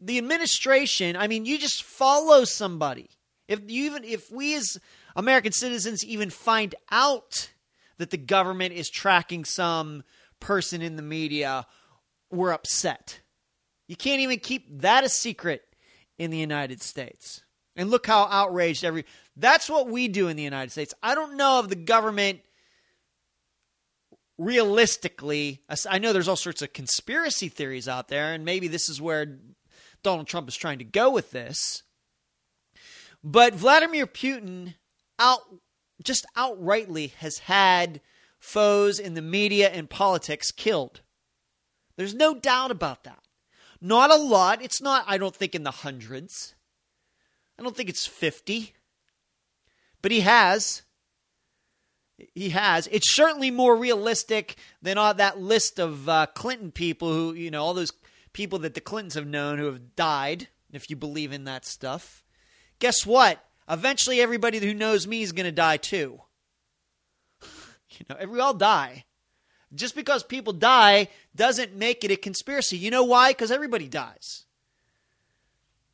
the 0.00 0.18
administration. 0.18 1.16
I 1.16 1.28
mean, 1.28 1.46
you 1.46 1.56
just 1.56 1.84
follow 1.84 2.44
somebody. 2.44 3.10
If 3.50 3.68
you 3.68 3.86
even 3.86 4.04
if 4.04 4.30
we 4.30 4.54
as 4.54 4.78
American 5.16 5.50
citizens 5.50 6.04
even 6.04 6.30
find 6.30 6.74
out 6.90 7.50
that 7.98 8.10
the 8.10 8.16
government 8.16 8.74
is 8.74 8.88
tracking 8.88 9.44
some 9.44 10.04
person 10.38 10.80
in 10.82 10.94
the 10.94 11.02
media, 11.02 11.66
we're 12.30 12.52
upset. 12.52 13.20
You 13.88 13.96
can't 13.96 14.20
even 14.20 14.38
keep 14.38 14.82
that 14.82 15.02
a 15.02 15.08
secret 15.08 15.62
in 16.16 16.30
the 16.30 16.38
United 16.38 16.80
States. 16.80 17.42
And 17.74 17.90
look 17.90 18.06
how 18.06 18.28
outraged 18.30 18.84
every 18.84 19.04
That's 19.36 19.68
what 19.68 19.88
we 19.88 20.06
do 20.06 20.28
in 20.28 20.36
the 20.36 20.44
United 20.44 20.70
States. 20.70 20.94
I 21.02 21.16
don't 21.16 21.36
know 21.36 21.58
if 21.58 21.68
the 21.68 21.74
government 21.74 22.40
realistically 24.38 25.60
I 25.90 25.98
know 25.98 26.12
there's 26.12 26.28
all 26.28 26.36
sorts 26.36 26.62
of 26.62 26.72
conspiracy 26.72 27.48
theories 27.48 27.88
out 27.88 28.06
there 28.06 28.32
and 28.32 28.44
maybe 28.44 28.68
this 28.68 28.88
is 28.88 29.00
where 29.00 29.38
Donald 30.04 30.28
Trump 30.28 30.48
is 30.48 30.56
trying 30.56 30.78
to 30.78 30.84
go 30.84 31.10
with 31.10 31.32
this. 31.32 31.82
But 33.22 33.54
Vladimir 33.54 34.06
Putin 34.06 34.74
out 35.18 35.40
just 36.02 36.26
outrightly 36.36 37.12
has 37.14 37.40
had 37.40 38.00
foes 38.38 38.98
in 38.98 39.14
the 39.14 39.22
media 39.22 39.68
and 39.68 39.90
politics 39.90 40.50
killed. 40.50 41.02
There's 41.96 42.14
no 42.14 42.34
doubt 42.34 42.70
about 42.70 43.04
that. 43.04 43.22
Not 43.80 44.10
a 44.10 44.16
lot. 44.16 44.62
It's 44.62 44.80
not, 44.80 45.04
I 45.06 45.18
don't 45.18 45.34
think, 45.34 45.54
in 45.54 45.62
the 45.62 45.70
hundreds. 45.70 46.54
I 47.58 47.62
don't 47.62 47.76
think 47.76 47.90
it's 47.90 48.06
50. 48.06 48.74
But 50.00 50.12
he 50.12 50.20
has. 50.20 50.82
He 52.34 52.50
has. 52.50 52.88
It's 52.90 53.14
certainly 53.14 53.50
more 53.50 53.76
realistic 53.76 54.56
than 54.80 54.98
all 54.98 55.14
that 55.14 55.40
list 55.40 55.78
of 55.78 56.08
uh, 56.08 56.26
Clinton 56.34 56.72
people 56.72 57.12
who, 57.12 57.34
you 57.34 57.50
know, 57.50 57.62
all 57.62 57.74
those 57.74 57.92
people 58.32 58.58
that 58.60 58.74
the 58.74 58.80
Clintons 58.80 59.14
have 59.14 59.26
known 59.26 59.58
who 59.58 59.66
have 59.66 59.96
died, 59.96 60.48
if 60.72 60.88
you 60.88 60.96
believe 60.96 61.32
in 61.32 61.44
that 61.44 61.64
stuff. 61.64 62.22
Guess 62.80 63.06
what? 63.06 63.42
Eventually, 63.68 64.20
everybody 64.20 64.58
who 64.58 64.74
knows 64.74 65.06
me 65.06 65.22
is 65.22 65.32
going 65.32 65.44
to 65.44 65.52
die 65.52 65.76
too. 65.76 66.20
you 67.42 68.06
know, 68.08 68.16
we 68.26 68.40
all 68.40 68.54
die. 68.54 69.04
Just 69.72 69.94
because 69.94 70.24
people 70.24 70.52
die 70.52 71.08
doesn't 71.36 71.76
make 71.76 72.02
it 72.02 72.10
a 72.10 72.16
conspiracy. 72.16 72.76
You 72.76 72.90
know 72.90 73.04
why? 73.04 73.30
Because 73.30 73.52
everybody 73.52 73.86
dies. 73.86 74.46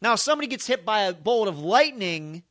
Now, 0.01 0.15
if 0.15 0.21
somebody 0.21 0.47
gets 0.47 0.67
hit 0.67 0.87
by 0.87 1.03
a 1.03 1.13
bolt 1.13 1.49
of 1.49 1.59
lightning, 1.59 2.45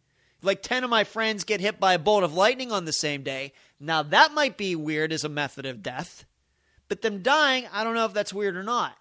like 0.43 0.61
10 0.61 0.83
of 0.83 0.89
my 0.89 1.03
friends 1.03 1.43
get 1.43 1.61
hit 1.61 1.79
by 1.79 1.93
a 1.95 1.99
bolt 1.99 2.23
of 2.23 2.35
lightning 2.35 2.71
on 2.71 2.85
the 2.85 2.93
same 2.93 3.23
day, 3.23 3.53
now 3.79 4.03
that 4.03 4.33
might 4.33 4.57
be 4.57 4.75
weird 4.75 5.11
as 5.11 5.23
a 5.23 5.29
method 5.29 5.65
of 5.65 5.81
death. 5.81 6.25
But 6.87 7.01
them 7.01 7.23
dying, 7.23 7.65
I 7.73 7.83
don't 7.83 7.95
know 7.95 8.05
if 8.05 8.13
that's 8.13 8.33
weird 8.33 8.55
or 8.55 8.63
not. 8.63 8.95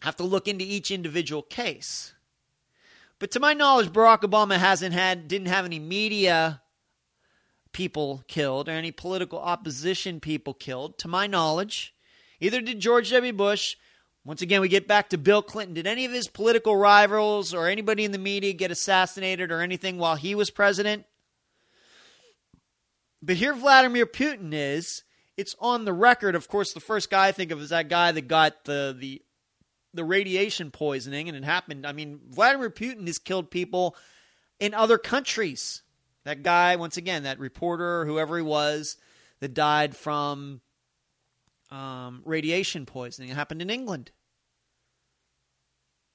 Have 0.00 0.16
to 0.16 0.24
look 0.24 0.46
into 0.46 0.64
each 0.64 0.92
individual 0.92 1.42
case. 1.42 2.14
But 3.18 3.30
to 3.32 3.40
my 3.40 3.54
knowledge, 3.54 3.88
Barack 3.88 4.20
Obama 4.20 4.56
hasn't 4.56 4.92
had 4.92 5.28
didn't 5.28 5.48
have 5.48 5.64
any 5.64 5.78
media 5.78 6.60
people 7.72 8.22
killed 8.26 8.68
or 8.68 8.72
any 8.72 8.90
political 8.90 9.38
opposition 9.38 10.20
people 10.20 10.54
killed, 10.54 10.98
to 10.98 11.08
my 11.08 11.26
knowledge. 11.26 11.94
Either 12.40 12.60
did 12.60 12.80
George 12.80 13.10
W. 13.10 13.32
Bush. 13.32 13.76
Once 14.24 14.42
again, 14.42 14.60
we 14.60 14.68
get 14.68 14.88
back 14.88 15.10
to 15.10 15.18
Bill 15.18 15.40
Clinton. 15.40 15.74
Did 15.74 15.86
any 15.86 16.04
of 16.04 16.12
his 16.12 16.26
political 16.26 16.76
rivals 16.76 17.54
or 17.54 17.68
anybody 17.68 18.04
in 18.04 18.12
the 18.12 18.18
media 18.18 18.52
get 18.52 18.70
assassinated 18.70 19.52
or 19.52 19.60
anything 19.60 19.98
while 19.98 20.16
he 20.16 20.34
was 20.34 20.50
president? 20.50 21.04
But 23.22 23.36
here 23.36 23.54
Vladimir 23.54 24.06
Putin 24.06 24.52
is. 24.52 25.04
It's 25.36 25.54
on 25.60 25.84
the 25.84 25.92
record. 25.92 26.34
Of 26.34 26.48
course, 26.48 26.72
the 26.72 26.80
first 26.80 27.10
guy 27.10 27.28
I 27.28 27.32
think 27.32 27.50
of 27.50 27.60
is 27.60 27.68
that 27.68 27.88
guy 27.88 28.10
that 28.10 28.26
got 28.26 28.64
the 28.64 28.96
the 28.98 29.22
the 29.96 30.04
radiation 30.04 30.70
poisoning, 30.70 31.28
and 31.28 31.36
it 31.36 31.44
happened. 31.44 31.86
I 31.86 31.92
mean, 31.92 32.20
Vladimir 32.30 32.70
Putin 32.70 33.06
has 33.06 33.18
killed 33.18 33.50
people 33.50 33.96
in 34.60 34.74
other 34.74 34.98
countries. 34.98 35.82
That 36.24 36.42
guy, 36.42 36.76
once 36.76 36.96
again, 36.96 37.24
that 37.24 37.38
reporter, 37.38 38.04
whoever 38.04 38.36
he 38.36 38.42
was, 38.42 38.96
that 39.40 39.54
died 39.54 39.96
from 39.96 40.60
um, 41.70 42.22
radiation 42.24 42.86
poisoning. 42.86 43.30
It 43.30 43.34
happened 43.34 43.62
in 43.62 43.70
England. 43.70 44.10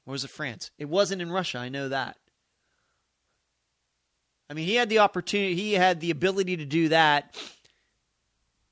Or 0.06 0.12
was 0.12 0.24
it 0.24 0.30
France? 0.32 0.72
It 0.78 0.90
wasn't 0.90 1.22
in 1.22 1.32
Russia. 1.32 1.60
I 1.60 1.70
know 1.70 1.90
that. 1.90 2.18
I 4.50 4.54
mean, 4.54 4.66
he 4.66 4.76
had 4.76 4.90
the 4.90 5.00
opportunity, 5.00 5.56
he 5.56 5.74
had 5.74 6.02
the 6.02 6.12
ability 6.12 6.58
to 6.58 6.66
do 6.66 6.90
that. 6.90 7.38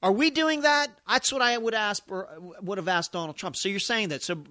Are 0.02 0.12
we 0.12 0.30
doing 0.30 0.62
that? 0.62 0.88
That's 1.08 1.32
what 1.32 1.42
I 1.42 1.58
would 1.58 1.74
ask 1.74 2.04
or 2.10 2.28
would 2.62 2.78
have 2.78 2.88
asked 2.88 3.14
Donald 3.14 3.38
Trump. 3.38 3.56
So 3.56 3.70
you're 3.70 3.80
saying 3.80 4.10
that. 4.10 4.24
So 4.24 4.44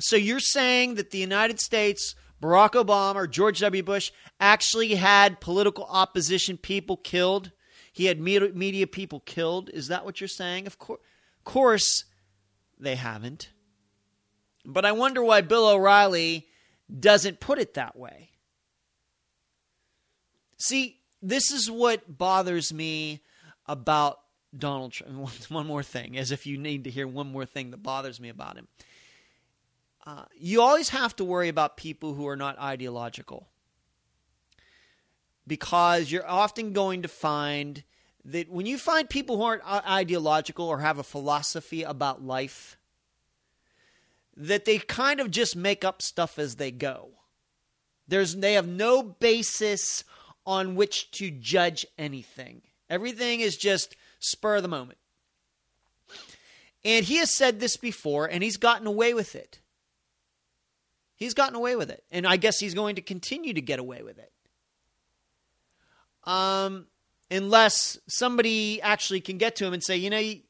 so 0.00 0.16
you're 0.16 0.40
saying 0.40 0.94
that 0.94 1.10
the 1.10 1.18
United 1.18 1.60
States 1.60 2.14
Barack 2.42 2.72
Obama 2.72 3.16
or 3.16 3.26
George 3.26 3.60
W. 3.60 3.82
Bush 3.82 4.12
actually 4.38 4.96
had 4.96 5.40
political 5.40 5.84
opposition 5.84 6.58
people 6.58 6.96
killed. 6.96 7.52
He 7.92 8.06
had 8.06 8.20
media 8.20 8.86
people 8.86 9.20
killed. 9.20 9.70
Is 9.70 9.88
that 9.88 10.04
what 10.04 10.20
you're 10.20 10.28
saying? 10.28 10.66
Of 10.66 10.78
course, 10.78 11.00
of 11.38 11.44
course 11.44 12.04
they 12.78 12.96
haven't. 12.96 13.50
But 14.64 14.84
I 14.84 14.92
wonder 14.92 15.22
why 15.22 15.42
Bill 15.42 15.68
O'Reilly 15.68 16.48
doesn't 17.00 17.40
put 17.40 17.58
it 17.58 17.74
that 17.74 17.96
way. 17.96 18.30
See, 20.58 21.00
this 21.22 21.50
is 21.50 21.70
what 21.70 22.18
bothers 22.18 22.72
me 22.72 23.22
about 23.66 24.18
Donald 24.56 24.92
Trump. 24.92 25.30
One 25.50 25.66
more 25.66 25.82
thing, 25.82 26.16
as 26.18 26.30
if 26.32 26.46
you 26.46 26.58
need 26.58 26.84
to 26.84 26.90
hear 26.90 27.06
one 27.06 27.30
more 27.30 27.46
thing 27.46 27.70
that 27.70 27.82
bothers 27.82 28.20
me 28.20 28.28
about 28.28 28.56
him. 28.56 28.68
Uh, 30.06 30.24
you 30.36 30.60
always 30.60 30.90
have 30.90 31.16
to 31.16 31.24
worry 31.24 31.48
about 31.48 31.76
people 31.76 32.14
who 32.14 32.28
are 32.28 32.36
not 32.36 32.58
ideological 32.58 33.48
because 35.46 36.10
you're 36.10 36.28
often 36.28 36.72
going 36.72 37.02
to 37.02 37.08
find 37.08 37.82
that 38.24 38.50
when 38.50 38.66
you 38.66 38.78
find 38.78 39.08
people 39.08 39.36
who 39.36 39.42
aren't 39.42 39.66
ideological 39.66 40.66
or 40.66 40.80
have 40.80 40.98
a 40.98 41.02
philosophy 41.02 41.82
about 41.82 42.22
life, 42.22 42.78
that 44.36 44.64
they 44.64 44.78
kind 44.78 45.20
of 45.20 45.30
just 45.30 45.56
make 45.56 45.84
up 45.84 46.02
stuff 46.02 46.38
as 46.38 46.56
they 46.56 46.70
go. 46.70 47.10
There's 48.08 48.36
they 48.36 48.54
have 48.54 48.68
no 48.68 49.02
basis 49.02 50.04
on 50.46 50.74
which 50.74 51.10
to 51.12 51.30
judge 51.30 51.86
anything. 51.98 52.62
Everything 52.90 53.40
is 53.40 53.56
just 53.56 53.96
spur 54.18 54.56
of 54.56 54.62
the 54.62 54.68
moment. 54.68 54.98
And 56.84 57.06
he 57.06 57.16
has 57.16 57.34
said 57.34 57.60
this 57.60 57.78
before 57.78 58.26
and 58.26 58.42
he's 58.42 58.58
gotten 58.58 58.86
away 58.86 59.14
with 59.14 59.34
it. 59.34 59.60
He's 61.16 61.34
gotten 61.34 61.54
away 61.54 61.76
with 61.76 61.90
it. 61.90 62.04
And 62.10 62.26
I 62.26 62.36
guess 62.36 62.58
he's 62.58 62.74
going 62.74 62.96
to 62.96 63.02
continue 63.02 63.54
to 63.54 63.60
get 63.60 63.78
away 63.78 64.02
with 64.02 64.18
it. 64.18 64.32
Um, 66.24 66.86
unless 67.30 67.98
somebody 68.08 68.80
actually 68.82 69.20
can 69.20 69.38
get 69.38 69.56
to 69.56 69.66
him 69.66 69.74
and 69.74 69.82
say, 69.82 69.96
you 69.96 70.10
know, 70.10 70.20
do 70.20 70.42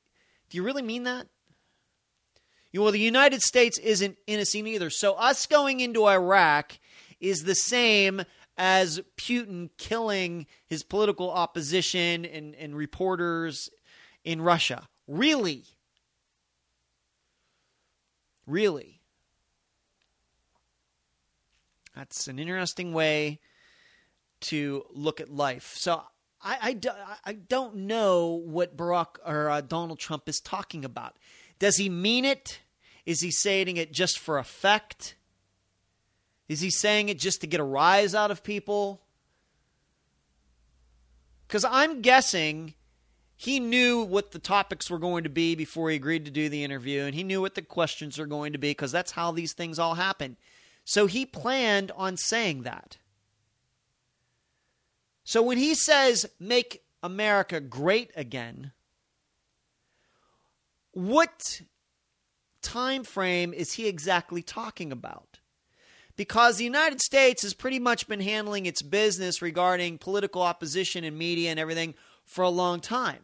you 0.51 0.63
really 0.63 0.83
mean 0.83 1.05
that? 1.05 1.27
You 2.73 2.81
know, 2.81 2.85
well, 2.85 2.93
the 2.93 2.99
United 2.99 3.43
States 3.43 3.79
isn't 3.79 4.17
innocent 4.27 4.67
either. 4.67 4.91
So 4.91 5.15
us 5.15 5.47
going 5.47 5.81
into 5.81 6.07
Iraq 6.07 6.79
is 7.21 7.45
the 7.45 7.55
same 7.55 8.23
as 8.57 9.01
Putin 9.17 9.71
killing 9.79 10.47
his 10.67 10.83
political 10.83 11.31
opposition 11.31 12.25
and, 12.25 12.55
and 12.55 12.77
reporters 12.77 13.69
in 14.25 14.41
Russia. 14.41 14.89
Really? 15.07 15.65
Really? 18.47 19.01
That's 21.97 22.29
an 22.29 22.39
interesting 22.39 22.93
way 22.93 23.41
to 24.43 24.85
look 24.93 25.21
at 25.21 25.31
life. 25.31 25.75
So 25.77 26.03
I, 26.43 26.77
I, 26.85 27.17
I 27.25 27.33
don't 27.33 27.77
know 27.77 28.43
what 28.45 28.77
Barack 28.77 29.17
or 29.25 29.49
uh, 29.49 29.61
Donald 29.63 29.99
Trump 29.99 30.29
is 30.29 30.41
talking 30.41 30.85
about. 30.85 31.17
Does 31.59 31.77
he 31.77 31.89
mean 31.89 32.25
it? 32.25 32.61
Is 33.07 33.21
he 33.21 33.31
saying 33.31 33.77
it 33.77 33.93
just 33.93 34.19
for 34.19 34.39
effect? 34.39 35.15
Is 36.49 36.61
he 36.61 36.71
saying 36.71 37.09
it 37.09 37.19
just 37.19 37.41
to 37.41 37.47
get 37.47 37.61
a 37.61 37.65
rise 37.65 38.15
out 38.15 38.31
of 38.31 38.43
people? 38.43 39.01
Because 41.47 41.65
I'm 41.65 42.03
guessing 42.03 42.75
he 43.37 43.61
knew 43.61 44.03
what 44.03 44.33
the 44.33 44.39
topics 44.39 44.91
were 44.91 44.99
going 44.99 45.25
to 45.25 45.31
be 45.31 45.55
before 45.55 45.91
he 45.91 45.97
agreed 45.97 46.25
to 46.25 46.31
do 46.31 46.49
the 46.49 46.65
interview, 46.65 47.03
and 47.03 47.15
he 47.15 47.25
knew 47.25 47.41
what 47.41 47.55
the 47.55 47.63
questions 47.63 48.19
are 48.19 48.27
going 48.27 48.53
to 48.53 48.59
be 48.59 48.71
because 48.71 48.93
that's 48.93 49.13
how 49.13 49.33
these 49.33 49.53
things 49.53 49.79
all 49.79 49.95
happen. 49.95 50.37
So 50.85 51.07
he 51.07 51.25
planned 51.25 51.91
on 51.97 52.17
saying 52.17 52.63
that. 52.63 52.99
So 55.25 55.43
when 55.43 55.57
he 55.57 55.75
says 55.75 56.27
make 56.39 56.83
America 57.03 57.61
great 57.61 58.11
again, 58.15 58.73
what 60.93 61.63
time 62.63 63.05
frame 63.05 63.53
is 63.53 63.73
he 63.73 63.87
exactly 63.87 64.43
talking 64.43 64.93
about? 64.93 65.41
Because 66.17 66.59
the 66.59 66.65
United 66.65 67.01
States 67.01 67.43
has 67.43 67.55
pretty 67.55 67.79
much 67.79 68.07
been 68.07 68.21
handling 68.21 68.67
its 68.67 68.83
business 68.83 69.43
regarding 69.43 69.99
political 69.99 70.43
opposition 70.43 71.03
and 71.03 71.19
media 71.19 71.51
and 71.51 71.59
everything 71.59 71.95
for 72.25 72.43
a 72.45 72.51
long 72.51 72.81
time. 72.81 73.23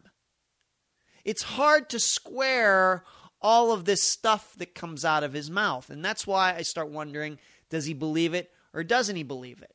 It's 1.25 1.43
hard 1.43 1.89
to 1.91 2.01
square 2.01 3.05
all 3.41 3.73
of 3.73 3.85
this 3.85 4.03
stuff 4.03 4.55
that 4.57 4.75
comes 4.75 5.05
out 5.05 5.23
of 5.23 5.33
his 5.33 5.51
mouth. 5.51 5.91
And 5.91 6.05
that's 6.05 6.27
why 6.27 6.55
I 6.55 6.63
start 6.63 6.91
wondering 6.91 7.39
does 7.71 7.87
he 7.87 7.95
believe 7.95 8.35
it 8.35 8.51
or 8.75 8.85
doesn't 8.85 9.17
he 9.17 9.23
believe 9.23 9.63
it? 9.63 9.75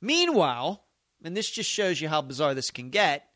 Meanwhile, 0.00 0.82
and 1.22 1.36
this 1.36 1.50
just 1.50 1.70
shows 1.70 2.00
you 2.00 2.08
how 2.08 2.20
bizarre 2.22 2.54
this 2.54 2.70
can 2.70 2.90
get, 2.90 3.28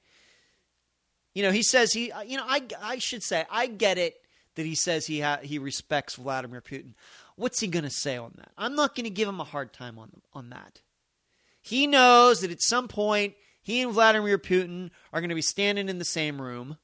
you 1.35 1.43
know, 1.43 1.53
he 1.53 1.63
says 1.63 1.93
he, 1.93 2.13
you 2.27 2.37
know, 2.37 2.45
I, 2.47 2.63
I 2.83 2.99
should 2.99 3.23
say, 3.23 3.45
I 3.51 3.67
get 3.67 3.97
it 3.97 4.17
that 4.57 4.67
he 4.67 4.75
says 4.75 5.07
he 5.07 5.21
ha- 5.21 5.39
he 5.43 5.59
respects 5.59 6.17
Vladimir 6.17 6.61
Putin. 6.61 6.95
What's 7.37 7.61
he 7.61 7.69
going 7.69 7.85
to 7.85 7.91
say 7.91 8.17
on 8.17 8.33
that? 8.37 8.51
I'm 8.59 8.75
not 8.75 8.97
going 8.97 9.05
to 9.05 9.11
give 9.11 9.29
him 9.29 9.41
a 9.41 9.45
hard 9.45 9.73
time 9.73 9.99
on 9.99 10.11
on 10.33 10.51
that. 10.51 10.83
He 11.63 11.87
knows 11.87 12.41
that 12.41 12.51
at 12.51 12.61
some 12.61 12.89
point 12.89 13.35
he 13.63 13.83
and 13.83 13.93
Vladimir 13.93 14.39
Putin 14.39 14.91
are 15.13 15.21
going 15.21 15.29
to 15.29 15.35
be 15.35 15.43
standing 15.43 15.89
in 15.89 15.99
the 15.99 16.05
same 16.05 16.43
room. 16.43 16.79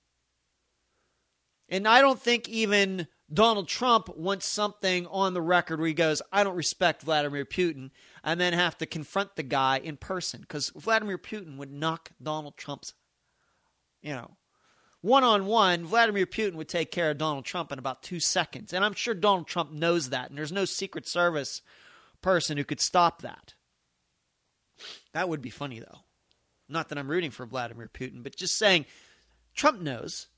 And 1.68 1.88
I 1.88 2.00
don't 2.00 2.20
think 2.20 2.48
even 2.48 3.08
Donald 3.32 3.68
Trump 3.68 4.14
wants 4.16 4.46
something 4.46 5.06
on 5.06 5.34
the 5.34 5.40
record 5.40 5.78
where 5.78 5.88
he 5.88 5.94
goes, 5.94 6.20
I 6.30 6.44
don't 6.44 6.56
respect 6.56 7.02
Vladimir 7.02 7.44
Putin, 7.44 7.90
and 8.22 8.40
then 8.40 8.52
have 8.52 8.76
to 8.78 8.86
confront 8.86 9.36
the 9.36 9.42
guy 9.42 9.78
in 9.78 9.96
person 9.96 10.40
because 10.42 10.70
Vladimir 10.76 11.18
Putin 11.18 11.56
would 11.56 11.72
knock 11.72 12.10
Donald 12.22 12.56
Trump's, 12.56 12.92
you 14.02 14.12
know, 14.12 14.36
one 15.00 15.24
on 15.24 15.46
one. 15.46 15.84
Vladimir 15.84 16.26
Putin 16.26 16.54
would 16.54 16.68
take 16.68 16.90
care 16.90 17.10
of 17.10 17.18
Donald 17.18 17.44
Trump 17.44 17.72
in 17.72 17.78
about 17.78 18.02
two 18.02 18.20
seconds. 18.20 18.72
And 18.72 18.84
I'm 18.84 18.94
sure 18.94 19.14
Donald 19.14 19.46
Trump 19.46 19.72
knows 19.72 20.10
that, 20.10 20.28
and 20.28 20.38
there's 20.38 20.52
no 20.52 20.64
Secret 20.64 21.06
Service 21.06 21.62
person 22.22 22.56
who 22.56 22.64
could 22.64 22.80
stop 22.80 23.22
that. 23.22 23.54
That 25.12 25.28
would 25.28 25.42
be 25.42 25.50
funny, 25.50 25.80
though. 25.80 26.00
Not 26.68 26.88
that 26.88 26.98
I'm 26.98 27.10
rooting 27.10 27.30
for 27.30 27.46
Vladimir 27.46 27.88
Putin, 27.92 28.22
but 28.22 28.36
just 28.36 28.58
saying 28.58 28.86
Trump 29.54 29.80
knows. 29.80 30.28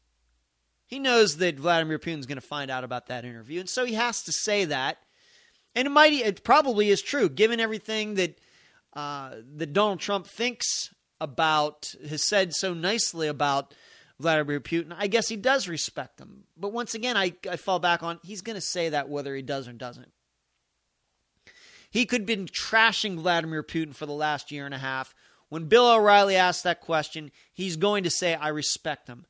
He 0.86 0.98
knows 0.98 1.38
that 1.38 1.58
Vladimir 1.58 1.98
Putin's 1.98 2.26
going 2.26 2.40
to 2.40 2.46
find 2.46 2.70
out 2.70 2.84
about 2.84 3.06
that 3.06 3.24
interview, 3.24 3.60
and 3.60 3.68
so 3.68 3.84
he 3.84 3.94
has 3.94 4.22
to 4.22 4.32
say 4.32 4.64
that. 4.66 4.98
And 5.74 5.86
it 5.86 5.90
might, 5.90 6.12
it 6.12 6.42
probably 6.42 6.88
is 6.88 7.02
true, 7.02 7.28
given 7.28 7.60
everything 7.60 8.14
that 8.14 8.38
uh, 8.94 9.34
that 9.56 9.72
Donald 9.74 10.00
Trump 10.00 10.26
thinks 10.26 10.94
about, 11.20 11.92
has 12.08 12.22
said 12.22 12.54
so 12.54 12.72
nicely 12.72 13.28
about 13.28 13.74
Vladimir 14.18 14.60
Putin. 14.60 14.94
I 14.96 15.06
guess 15.06 15.28
he 15.28 15.36
does 15.36 15.68
respect 15.68 16.18
him, 16.18 16.44
but 16.56 16.72
once 16.72 16.94
again, 16.94 17.16
I, 17.16 17.34
I 17.50 17.56
fall 17.56 17.78
back 17.78 18.02
on 18.02 18.20
he's 18.22 18.42
going 18.42 18.54
to 18.54 18.62
say 18.62 18.88
that 18.90 19.08
whether 19.08 19.34
he 19.34 19.42
does 19.42 19.68
or 19.68 19.72
doesn't. 19.72 20.12
He 21.90 22.06
could 22.06 22.22
have 22.22 22.26
been 22.26 22.46
trashing 22.46 23.16
Vladimir 23.16 23.62
Putin 23.62 23.94
for 23.94 24.06
the 24.06 24.12
last 24.12 24.50
year 24.50 24.66
and 24.66 24.74
a 24.74 24.78
half 24.78 25.14
when 25.48 25.64
Bill 25.64 25.90
O'Reilly 25.90 26.36
asks 26.36 26.62
that 26.62 26.80
question, 26.80 27.30
he's 27.52 27.76
going 27.76 28.04
to 28.04 28.10
say, 28.10 28.34
I 28.34 28.48
respect 28.48 29.08
him. 29.08 29.26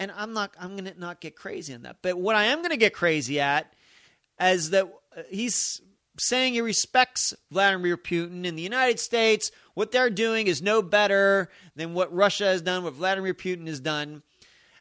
And 0.00 0.10
I'm 0.16 0.32
not 0.32 0.54
I'm 0.58 0.70
going 0.76 0.92
to 0.92 0.98
not 0.98 1.20
get 1.20 1.36
crazy 1.36 1.74
on 1.74 1.82
that. 1.82 1.98
But 2.02 2.18
what 2.18 2.34
I 2.34 2.46
am 2.46 2.58
going 2.58 2.70
to 2.70 2.78
get 2.78 2.94
crazy 2.94 3.38
at 3.38 3.72
is 4.40 4.70
that 4.70 4.92
uh, 5.16 5.22
he's 5.30 5.82
saying 6.18 6.54
he 6.54 6.62
respects 6.62 7.34
Vladimir 7.50 7.96
Putin 7.98 8.46
in 8.46 8.56
the 8.56 8.62
United 8.62 8.98
States. 8.98 9.52
What 9.74 9.92
they're 9.92 10.10
doing 10.10 10.46
is 10.46 10.62
no 10.62 10.80
better 10.80 11.50
than 11.76 11.92
what 11.92 12.12
Russia 12.14 12.46
has 12.46 12.62
done, 12.62 12.82
what 12.82 12.94
Vladimir 12.94 13.34
Putin 13.34 13.66
has 13.66 13.78
done. 13.78 14.22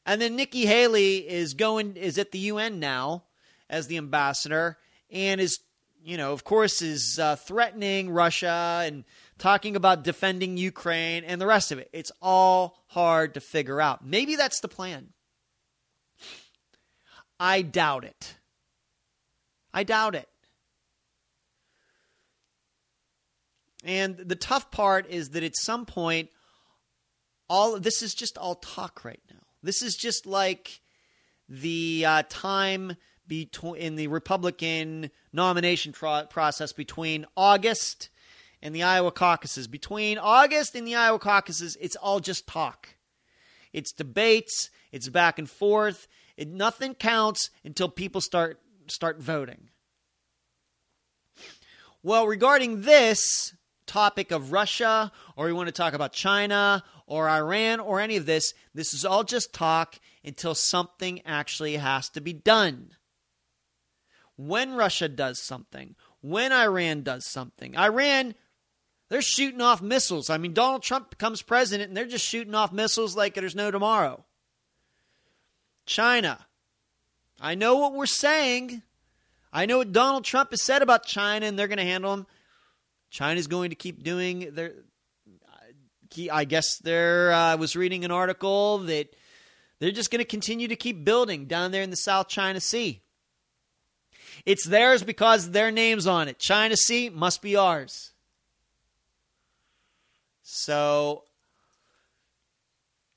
And 0.05 0.21
then 0.21 0.37
Nikki 0.37 0.65
Haley 0.65 1.17
is 1.17 1.53
going 1.53 1.97
is 1.97 2.17
at 2.17 2.31
the 2.31 2.39
UN 2.39 2.79
now 2.79 3.23
as 3.69 3.87
the 3.87 3.97
ambassador 3.97 4.77
and 5.11 5.41
is 5.41 5.59
you 6.01 6.15
know 6.15 6.31
of 6.31 6.45
course 6.45 6.81
is 6.81 7.19
uh, 7.19 7.35
threatening 7.35 8.09
Russia 8.09 8.83
and 8.85 9.03
talking 9.39 9.75
about 9.75 10.03
defending 10.03 10.57
Ukraine 10.57 11.23
and 11.23 11.41
the 11.41 11.47
rest 11.47 11.71
of 11.71 11.79
it. 11.79 11.89
It's 11.93 12.11
all 12.21 12.83
hard 12.87 13.33
to 13.33 13.39
figure 13.39 13.81
out. 13.81 14.05
Maybe 14.05 14.35
that's 14.35 14.59
the 14.59 14.67
plan. 14.67 15.13
I 17.39 17.61
doubt 17.61 18.03
it. 18.03 18.35
I 19.73 19.83
doubt 19.83 20.15
it. 20.15 20.27
And 23.83 24.17
the 24.17 24.35
tough 24.35 24.71
part 24.71 25.09
is 25.09 25.29
that 25.29 25.43
at 25.43 25.55
some 25.55 25.85
point, 25.85 26.29
all 27.49 27.79
this 27.79 28.01
is 28.01 28.13
just 28.13 28.37
all 28.37 28.55
talk 28.55 29.05
right 29.05 29.21
now. 29.31 29.39
This 29.63 29.81
is 29.81 29.95
just 29.95 30.25
like 30.25 30.81
the 31.47 32.05
uh, 32.05 32.23
time 32.29 32.97
between 33.25 33.75
in 33.75 33.95
the 33.95 34.07
Republican 34.07 35.11
nomination 35.31 35.93
process 35.93 36.73
between 36.73 37.25
August 37.37 38.09
and 38.61 38.75
the 38.75 38.83
Iowa 38.83 39.11
caucuses. 39.11 39.67
Between 39.67 40.17
August 40.17 40.75
and 40.75 40.85
the 40.85 40.95
Iowa 40.95 41.19
caucuses, 41.19 41.77
it's 41.79 41.95
all 41.95 42.19
just 42.19 42.47
talk. 42.47 42.89
It's 43.73 43.91
debates, 43.91 44.69
it's 44.91 45.09
back 45.09 45.39
and 45.39 45.49
forth. 45.49 46.07
It, 46.37 46.47
nothing 46.47 46.95
counts 46.95 47.49
until 47.63 47.89
people 47.89 48.21
start 48.21 48.59
start 48.87 49.21
voting. 49.21 49.69
Well, 52.01 52.27
regarding 52.27 52.81
this 52.81 53.53
topic 53.85 54.31
of 54.31 54.51
Russia, 54.51 55.11
or 55.35 55.47
we 55.47 55.53
want 55.53 55.67
to 55.67 55.73
talk 55.73 55.93
about 55.93 56.13
China 56.13 56.83
or 57.07 57.27
Iran 57.27 57.79
or 57.79 57.99
any 57.99 58.15
of 58.15 58.25
this, 58.25 58.53
this 58.73 58.93
is 58.93 59.03
all 59.03 59.23
just 59.23 59.53
talk 59.53 59.99
until 60.23 60.55
something 60.55 61.21
actually 61.25 61.75
has 61.75 62.07
to 62.09 62.21
be 62.21 62.33
done. 62.33 62.91
When 64.37 64.75
Russia 64.75 65.09
does 65.09 65.39
something, 65.39 65.95
when 66.21 66.53
Iran 66.53 67.01
does 67.01 67.25
something, 67.25 67.75
Iran 67.77 68.35
they're 69.09 69.21
shooting 69.21 69.61
off 69.61 69.81
missiles. 69.81 70.29
I 70.29 70.37
mean, 70.37 70.53
Donald 70.53 70.83
Trump 70.83 71.09
becomes 71.09 71.41
president 71.41 71.89
and 71.89 71.97
they're 71.97 72.05
just 72.05 72.25
shooting 72.25 72.55
off 72.55 72.71
missiles 72.71 73.15
like 73.15 73.33
there's 73.33 73.55
no 73.55 73.71
tomorrow. 73.71 74.23
China. 75.85 76.45
I 77.41 77.55
know 77.55 77.77
what 77.77 77.93
we're 77.93 78.05
saying. 78.05 78.83
I 79.51 79.65
know 79.65 79.79
what 79.79 79.91
Donald 79.91 80.23
Trump 80.23 80.51
has 80.51 80.61
said 80.61 80.83
about 80.83 81.05
China 81.05 81.47
and 81.47 81.57
they're 81.57 81.67
going 81.67 81.79
to 81.79 81.83
handle 81.83 82.15
them. 82.15 82.27
China's 83.09 83.47
going 83.47 83.71
to 83.71 83.75
keep 83.75 84.03
doing 84.03 84.49
their. 84.53 84.73
I 86.31 86.45
guess 86.45 86.77
there. 86.79 87.31
Uh, 87.31 87.37
I 87.37 87.55
was 87.55 87.75
reading 87.75 88.05
an 88.05 88.11
article 88.11 88.79
that 88.79 89.15
they're 89.79 89.91
just 89.91 90.11
going 90.11 90.19
to 90.19 90.25
continue 90.25 90.67
to 90.67 90.75
keep 90.75 91.03
building 91.03 91.45
down 91.45 91.71
there 91.71 91.81
in 91.81 91.89
the 91.89 91.95
South 91.95 92.27
China 92.27 92.59
Sea. 92.59 93.01
It's 94.45 94.65
theirs 94.65 95.03
because 95.03 95.51
their 95.51 95.71
name's 95.71 96.07
on 96.07 96.27
it. 96.27 96.39
China 96.39 96.75
Sea 96.75 97.09
must 97.09 97.41
be 97.41 97.55
ours. 97.55 98.11
So 100.51 101.23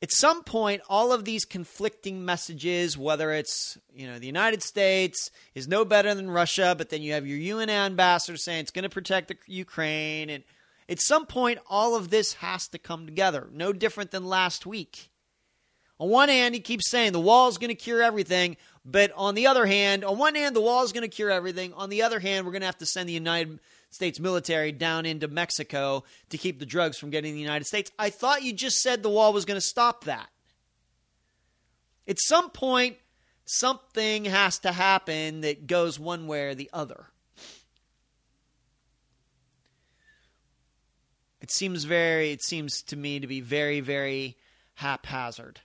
at 0.01 0.13
some 0.13 0.43
point 0.45 0.83
all 0.89 1.13
of 1.13 1.25
these 1.25 1.45
conflicting 1.45 2.25
messages 2.25 2.99
whether 2.99 3.31
it's 3.33 3.79
you 3.95 4.07
know 4.07 4.19
the 4.19 4.27
united 4.27 4.61
states 4.63 5.31
is 5.55 5.69
no 5.69 5.85
better 5.85 6.13
than 6.13 6.29
russia 6.29 6.75
but 6.77 6.89
then 6.89 7.03
you 7.03 7.13
have 7.13 7.25
your 7.25 7.57
un 7.57 7.71
ambassador 7.71 8.37
saying 8.37 8.59
it's 8.59 8.73
going 8.73 8.83
to 8.83 8.89
protect 8.89 9.29
the 9.29 9.37
ukraine 9.47 10.29
and 10.29 10.43
at 10.89 11.01
some 11.01 11.27
point 11.27 11.59
all 11.69 11.97
of 11.97 12.11
this 12.11 12.35
has 12.35 12.69
to 12.69 12.79
come 12.79 13.07
together. 13.07 13.49
No 13.53 13.73
different 13.73 14.11
than 14.11 14.27
last 14.27 14.67
week. 14.67 15.11
On 15.99 16.09
one 16.09 16.29
hand 16.29 16.55
he 16.55 16.61
keeps 16.61 16.91
saying 16.91 17.13
the 17.13 17.21
wall 17.21 17.49
is 17.49 17.59
going 17.59 17.69
to 17.69 17.75
cure 17.75 18.03
everything 18.03 18.57
but 18.85 19.13
on 19.15 19.35
the 19.35 19.47
other 19.47 19.67
hand 19.67 20.05
on 20.05 20.19
one 20.19 20.35
hand 20.35 20.57
the 20.57 20.61
wall 20.61 20.85
is 20.85 20.93
going 20.93 21.09
to 21.09 21.15
cure 21.15 21.31
everything. 21.31 21.73
On 21.75 21.91
the 21.91 22.03
other 22.03 22.21
hand 22.21 22.45
we're 22.45 22.53
going 22.53 22.63
to 22.63 22.67
have 22.67 22.79
to 22.79 22.87
send 22.87 23.09
the 23.09 23.15
united 23.15 23.59
States 23.95 24.19
military 24.19 24.73
down 24.73 25.07
into 25.07 25.29
Mexico 25.29 26.05
to 26.31 26.39
keep 26.39 26.59
the 26.59 26.67
drugs 26.67 26.99
from 26.99 27.11
getting 27.11 27.35
the 27.35 27.41
United 27.41 27.67
States. 27.67 27.91
I 27.99 28.11
thought 28.11 28.43
you 28.43 28.53
just 28.53 28.79
said 28.79 29.03
the 29.03 29.11
wall 29.11 29.33
was 29.33 29.45
going 29.45 29.59
to 29.59 29.67
stop 29.67 30.05
that. 30.05 30.29
At 32.09 32.19
some 32.19 32.51
point, 32.51 32.97
something 33.45 34.25
has 34.25 34.59
to 34.61 34.73
happen 34.73 35.43
that 35.43 35.67
goes 35.67 35.99
one 35.99 36.27
way 36.27 36.49
or 36.49 36.55
the 36.55 36.71
other. 36.73 37.07
It 41.41 41.51
seems 41.51 41.85
very, 41.85 42.31
it 42.31 42.43
seems 42.43 42.83
to 42.85 42.97
me 42.97 43.21
to 43.21 43.27
be 43.27 43.41
very, 43.41 43.81
very 43.81 44.37
haphazard. 44.75 45.61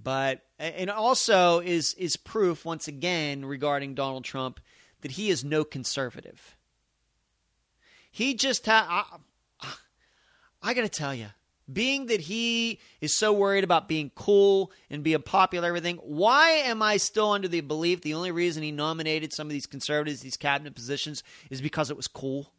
But 0.00 0.42
and 0.60 0.88
also 0.88 1.58
is 1.58 1.92
is 1.94 2.16
proof 2.16 2.64
once 2.64 2.86
again 2.86 3.44
regarding 3.44 3.94
Donald 3.94 4.24
Trump 4.24 4.60
that 5.02 5.12
he 5.12 5.30
is 5.30 5.44
no 5.44 5.64
conservative. 5.64 6.56
He 8.10 8.34
just 8.34 8.64
ha- 8.66 9.20
I, 9.60 9.74
I 10.62 10.74
got 10.74 10.82
to 10.82 10.88
tell 10.88 11.14
you, 11.14 11.28
being 11.70 12.06
that 12.06 12.20
he 12.20 12.78
is 13.00 13.16
so 13.16 13.32
worried 13.32 13.64
about 13.64 13.88
being 13.88 14.10
cool 14.14 14.70
and 14.88 15.02
being 15.02 15.22
popular, 15.22 15.68
everything, 15.68 15.96
why 15.96 16.50
am 16.50 16.80
I 16.80 16.96
still 16.96 17.32
under 17.32 17.48
the 17.48 17.60
belief 17.60 18.02
the 18.02 18.14
only 18.14 18.30
reason 18.30 18.62
he 18.62 18.72
nominated 18.72 19.32
some 19.32 19.48
of 19.48 19.52
these 19.52 19.66
conservatives, 19.66 20.20
these 20.20 20.36
cabinet 20.36 20.74
positions, 20.74 21.22
is 21.50 21.60
because 21.60 21.90
it 21.90 21.96
was 21.96 22.06
cool? 22.06 22.52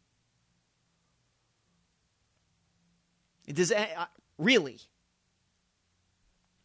Does 3.46 3.72
really? 4.36 4.78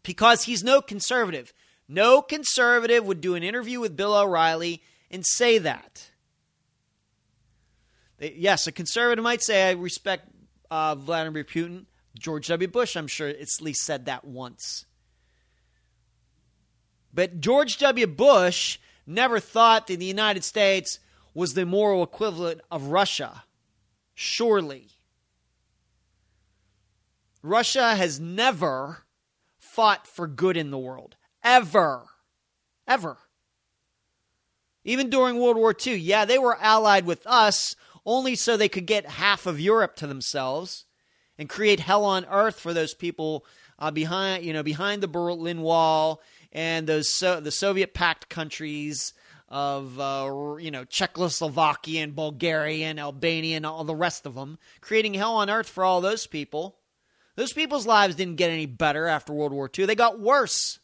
Because 0.03 0.43
he's 0.43 0.63
no 0.63 0.81
conservative. 0.81 1.53
No 1.87 2.21
conservative 2.21 3.05
would 3.05 3.21
do 3.21 3.35
an 3.35 3.43
interview 3.43 3.79
with 3.79 3.95
Bill 3.95 4.13
O'Reilly 4.13 4.83
and 5.11 5.25
say 5.25 5.57
that. 5.59 6.09
Yes, 8.19 8.67
a 8.67 8.71
conservative 8.71 9.23
might 9.23 9.41
say, 9.41 9.69
I 9.69 9.71
respect 9.73 10.29
uh, 10.71 10.95
Vladimir 10.95 11.43
Putin. 11.43 11.85
George 12.17 12.47
W. 12.47 12.67
Bush, 12.67 12.95
I'm 12.95 13.07
sure, 13.07 13.27
at 13.27 13.47
least 13.59 13.81
said 13.81 14.05
that 14.05 14.23
once. 14.23 14.85
But 17.13 17.41
George 17.41 17.77
W. 17.77 18.07
Bush 18.07 18.79
never 19.05 19.39
thought 19.39 19.87
that 19.87 19.99
the 19.99 20.05
United 20.05 20.43
States 20.43 20.99
was 21.33 21.53
the 21.53 21.65
moral 21.65 22.03
equivalent 22.03 22.61
of 22.71 22.87
Russia. 22.87 23.43
Surely. 24.13 24.89
Russia 27.41 27.95
has 27.95 28.19
never 28.19 29.03
fought 29.59 30.07
for 30.07 30.27
good 30.27 30.55
in 30.55 30.71
the 30.71 30.77
world. 30.77 31.15
Ever. 31.43 32.05
Ever. 32.87 33.17
Even 34.83 35.09
during 35.09 35.39
World 35.39 35.57
War 35.57 35.75
II, 35.85 35.95
yeah, 35.95 36.25
they 36.25 36.37
were 36.37 36.57
allied 36.59 37.05
with 37.05 37.25
us 37.25 37.75
only 38.05 38.35
so 38.35 38.57
they 38.57 38.69
could 38.69 38.85
get 38.85 39.05
half 39.05 39.45
of 39.45 39.59
Europe 39.59 39.95
to 39.97 40.07
themselves 40.07 40.85
and 41.37 41.49
create 41.49 41.79
hell 41.79 42.03
on 42.03 42.25
earth 42.25 42.59
for 42.59 42.73
those 42.73 42.93
people 42.93 43.45
uh, 43.79 43.91
behind, 43.91 44.43
you 44.43 44.53
know, 44.53 44.63
behind 44.63 45.01
the 45.01 45.07
Berlin 45.07 45.61
Wall 45.61 46.21
and 46.51 46.85
those 46.85 47.09
so, 47.09 47.39
the 47.39 47.51
Soviet 47.51 47.93
pact 47.93 48.29
countries 48.29 49.13
of 49.49 49.99
uh, 49.99 50.57
you 50.59 50.71
know 50.71 50.85
Czechoslovakia 50.85 52.03
and 52.03 52.15
Bulgaria 52.15 52.87
and 52.87 52.99
Albania 52.99 53.57
and 53.57 53.65
all 53.65 53.83
the 53.83 53.95
rest 53.95 54.25
of 54.25 54.35
them, 54.35 54.57
creating 54.81 55.15
hell 55.15 55.35
on 55.35 55.49
earth 55.49 55.67
for 55.67 55.83
all 55.83 56.01
those 56.01 56.27
people. 56.27 56.77
Those 57.35 57.53
people's 57.53 57.87
lives 57.87 58.15
didn't 58.15 58.35
get 58.35 58.51
any 58.51 58.67
better 58.67 59.07
after 59.07 59.33
World 59.33 59.53
War 59.53 59.69
II; 59.77 59.85
they 59.85 59.95
got 59.95 60.19
worse. 60.19 60.79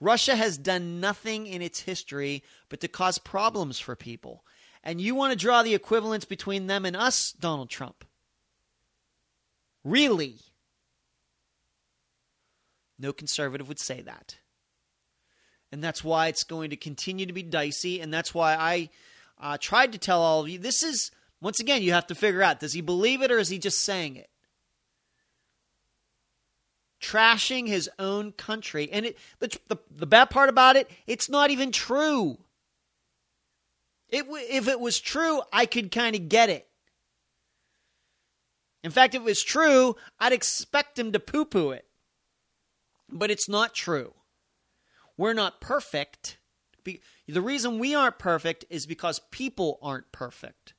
Russia 0.00 0.36
has 0.36 0.58
done 0.58 1.00
nothing 1.00 1.46
in 1.46 1.62
its 1.62 1.80
history 1.80 2.42
but 2.68 2.80
to 2.80 2.88
cause 2.88 3.18
problems 3.18 3.78
for 3.78 3.96
people. 3.96 4.44
And 4.82 5.00
you 5.00 5.14
want 5.14 5.32
to 5.32 5.38
draw 5.38 5.62
the 5.62 5.74
equivalence 5.74 6.24
between 6.24 6.66
them 6.66 6.84
and 6.84 6.96
us, 6.96 7.32
Donald 7.32 7.70
Trump? 7.70 8.04
Really? 9.84 10.36
No 12.98 13.12
conservative 13.12 13.68
would 13.68 13.80
say 13.80 14.02
that. 14.02 14.36
And 15.72 15.82
that's 15.82 16.04
why 16.04 16.28
it's 16.28 16.44
going 16.44 16.70
to 16.70 16.76
continue 16.76 17.26
to 17.26 17.32
be 17.32 17.42
dicey. 17.42 18.00
And 18.00 18.12
that's 18.12 18.34
why 18.34 18.54
I 18.54 18.90
uh, 19.40 19.58
tried 19.60 19.92
to 19.92 19.98
tell 19.98 20.22
all 20.22 20.40
of 20.40 20.48
you 20.48 20.58
this 20.58 20.82
is, 20.82 21.10
once 21.40 21.60
again, 21.60 21.82
you 21.82 21.92
have 21.92 22.06
to 22.08 22.14
figure 22.14 22.42
out 22.42 22.60
does 22.60 22.72
he 22.72 22.80
believe 22.80 23.22
it 23.22 23.32
or 23.32 23.38
is 23.38 23.48
he 23.48 23.58
just 23.58 23.82
saying 23.82 24.16
it? 24.16 24.30
Trashing 27.00 27.66
his 27.66 27.90
own 27.98 28.32
country. 28.32 28.88
And 28.90 29.06
it, 29.06 29.18
the, 29.38 29.56
the, 29.68 29.76
the 29.90 30.06
bad 30.06 30.30
part 30.30 30.48
about 30.48 30.76
it, 30.76 30.90
it's 31.06 31.28
not 31.28 31.50
even 31.50 31.72
true. 31.72 32.38
It, 34.08 34.26
if 34.30 34.68
it 34.68 34.80
was 34.80 35.00
true, 35.00 35.42
I 35.52 35.66
could 35.66 35.90
kind 35.90 36.14
of 36.16 36.28
get 36.28 36.48
it. 36.48 36.68
In 38.82 38.90
fact, 38.90 39.14
if 39.14 39.22
it 39.22 39.24
was 39.24 39.42
true, 39.42 39.96
I'd 40.20 40.32
expect 40.32 40.98
him 40.98 41.12
to 41.12 41.20
poo 41.20 41.44
poo 41.44 41.70
it. 41.70 41.86
But 43.10 43.30
it's 43.30 43.48
not 43.48 43.74
true. 43.74 44.14
We're 45.16 45.32
not 45.32 45.60
perfect. 45.60 46.38
The 46.84 47.40
reason 47.40 47.78
we 47.78 47.94
aren't 47.94 48.18
perfect 48.18 48.64
is 48.70 48.86
because 48.86 49.20
people 49.30 49.78
aren't 49.82 50.12
perfect. 50.12 50.74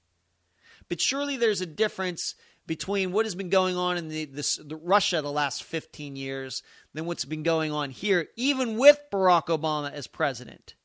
But 0.88 1.01
surely 1.01 1.36
there's 1.36 1.60
a 1.60 1.65
difference 1.65 2.36
between 2.67 3.13
what 3.13 3.25
has 3.25 3.34
been 3.34 3.49
going 3.49 3.77
on 3.77 3.97
in 3.97 4.10
the, 4.10 4.25
this, 4.25 4.58
the 4.58 4.75
Russia 4.75 5.21
the 5.21 5.32
last 5.32 5.63
15 5.63 6.15
years 6.15 6.62
than 6.93 7.06
what's 7.06 7.25
been 7.25 7.43
going 7.43 7.71
on 7.71 7.89
here, 7.89 8.27
even 8.36 8.77
with 8.77 8.99
Barack 9.12 9.45
Obama 9.45 9.91
as 9.91 10.06
president. 10.06 10.75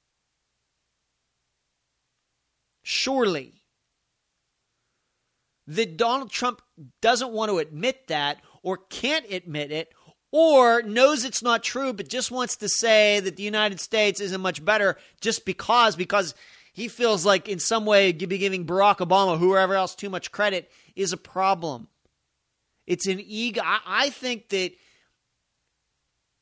Surely. 2.82 3.54
That 5.66 5.96
Donald 5.96 6.30
Trump 6.30 6.62
doesn't 7.00 7.32
want 7.32 7.50
to 7.50 7.58
admit 7.58 8.08
that 8.08 8.38
or 8.62 8.76
can't 8.76 9.30
admit 9.30 9.70
it 9.70 9.92
or 10.32 10.82
knows 10.82 11.24
it's 11.24 11.42
not 11.42 11.62
true 11.62 11.92
but 11.92 12.08
just 12.08 12.30
wants 12.30 12.56
to 12.56 12.68
say 12.68 13.20
that 13.20 13.36
the 13.36 13.42
United 13.42 13.78
States 13.78 14.20
isn't 14.20 14.40
much 14.40 14.64
better 14.64 14.96
just 15.20 15.44
because 15.44 15.94
because 15.94 16.34
he 16.72 16.88
feels 16.88 17.26
like 17.26 17.48
in 17.48 17.58
some 17.58 17.84
way 17.84 18.12
be 18.12 18.38
giving 18.38 18.66
Barack 18.66 18.98
Obama, 18.98 19.38
whoever 19.38 19.74
else, 19.74 19.94
too 19.94 20.08
much 20.08 20.32
credit 20.32 20.70
is 20.96 21.12
a 21.12 21.18
problem. 21.18 21.88
It's 22.86 23.06
an 23.06 23.20
ego. 23.20 23.60
I, 23.64 23.80
I 23.86 24.10
think 24.10 24.48
that, 24.48 24.72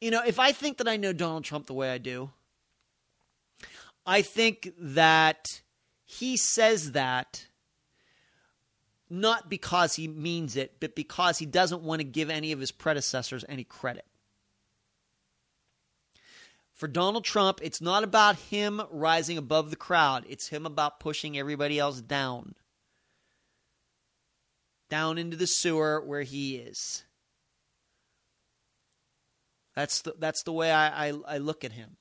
you 0.01 0.11
know, 0.11 0.23
if 0.25 0.39
I 0.39 0.53
think 0.53 0.79
that 0.79 0.89
I 0.89 0.97
know 0.97 1.13
Donald 1.13 1.45
Trump 1.45 1.67
the 1.67 1.75
way 1.75 1.91
I 1.91 1.99
do, 1.99 2.31
I 4.07 4.23
think 4.23 4.73
that 4.79 5.47
he 6.05 6.37
says 6.37 6.93
that 6.93 7.47
not 9.11 9.51
because 9.51 9.97
he 9.97 10.07
means 10.07 10.57
it, 10.57 10.77
but 10.79 10.95
because 10.95 11.39
he 11.39 11.47
doesn't 11.47 11.83
want 11.83 12.01
to 12.01 12.05
give 12.05 12.31
any 12.31 12.53
of 12.53 12.61
his 12.61 12.71
predecessors 12.71 13.45
any 13.49 13.65
credit 13.65 14.07
for 16.81 16.89
Donald 16.89 17.25
Trump, 17.25 17.61
it's 17.63 17.83
not 17.83 18.05
about 18.05 18.37
him 18.37 18.81
rising 18.91 19.37
above 19.37 19.69
the 19.69 19.77
crowd, 19.77 20.25
it's 20.27 20.49
him 20.49 20.65
about 20.65 20.99
pushing 20.99 21.39
everybody 21.39 21.79
else 21.79 22.01
down. 22.01 22.55
Down 24.89 25.19
into 25.19 25.37
the 25.37 25.47
sewer 25.47 26.03
where 26.03 26.23
he 26.23 26.57
is. 26.57 27.05
That's 29.77 30.01
the, 30.01 30.15
that's 30.19 30.43
the 30.45 30.55
way 30.55 30.73
I, 30.73 31.09
I, 31.09 31.13
I 31.29 31.39
look 31.39 31.65
at 31.65 31.73
him. 31.73 31.99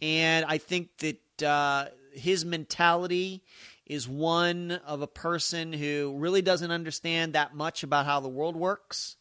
And 0.00 0.46
I 0.46 0.58
think 0.58 0.90
that 0.98 1.42
uh, 1.42 1.86
his 2.12 2.44
mentality 2.44 3.42
is 3.84 4.08
one 4.08 4.80
of 4.86 5.02
a 5.02 5.08
person 5.08 5.72
who 5.72 6.14
really 6.18 6.40
doesn't 6.40 6.70
understand 6.70 7.32
that 7.32 7.52
much 7.52 7.82
about 7.82 8.06
how 8.06 8.20
the 8.20 8.28
world 8.28 8.54
works 8.54 9.16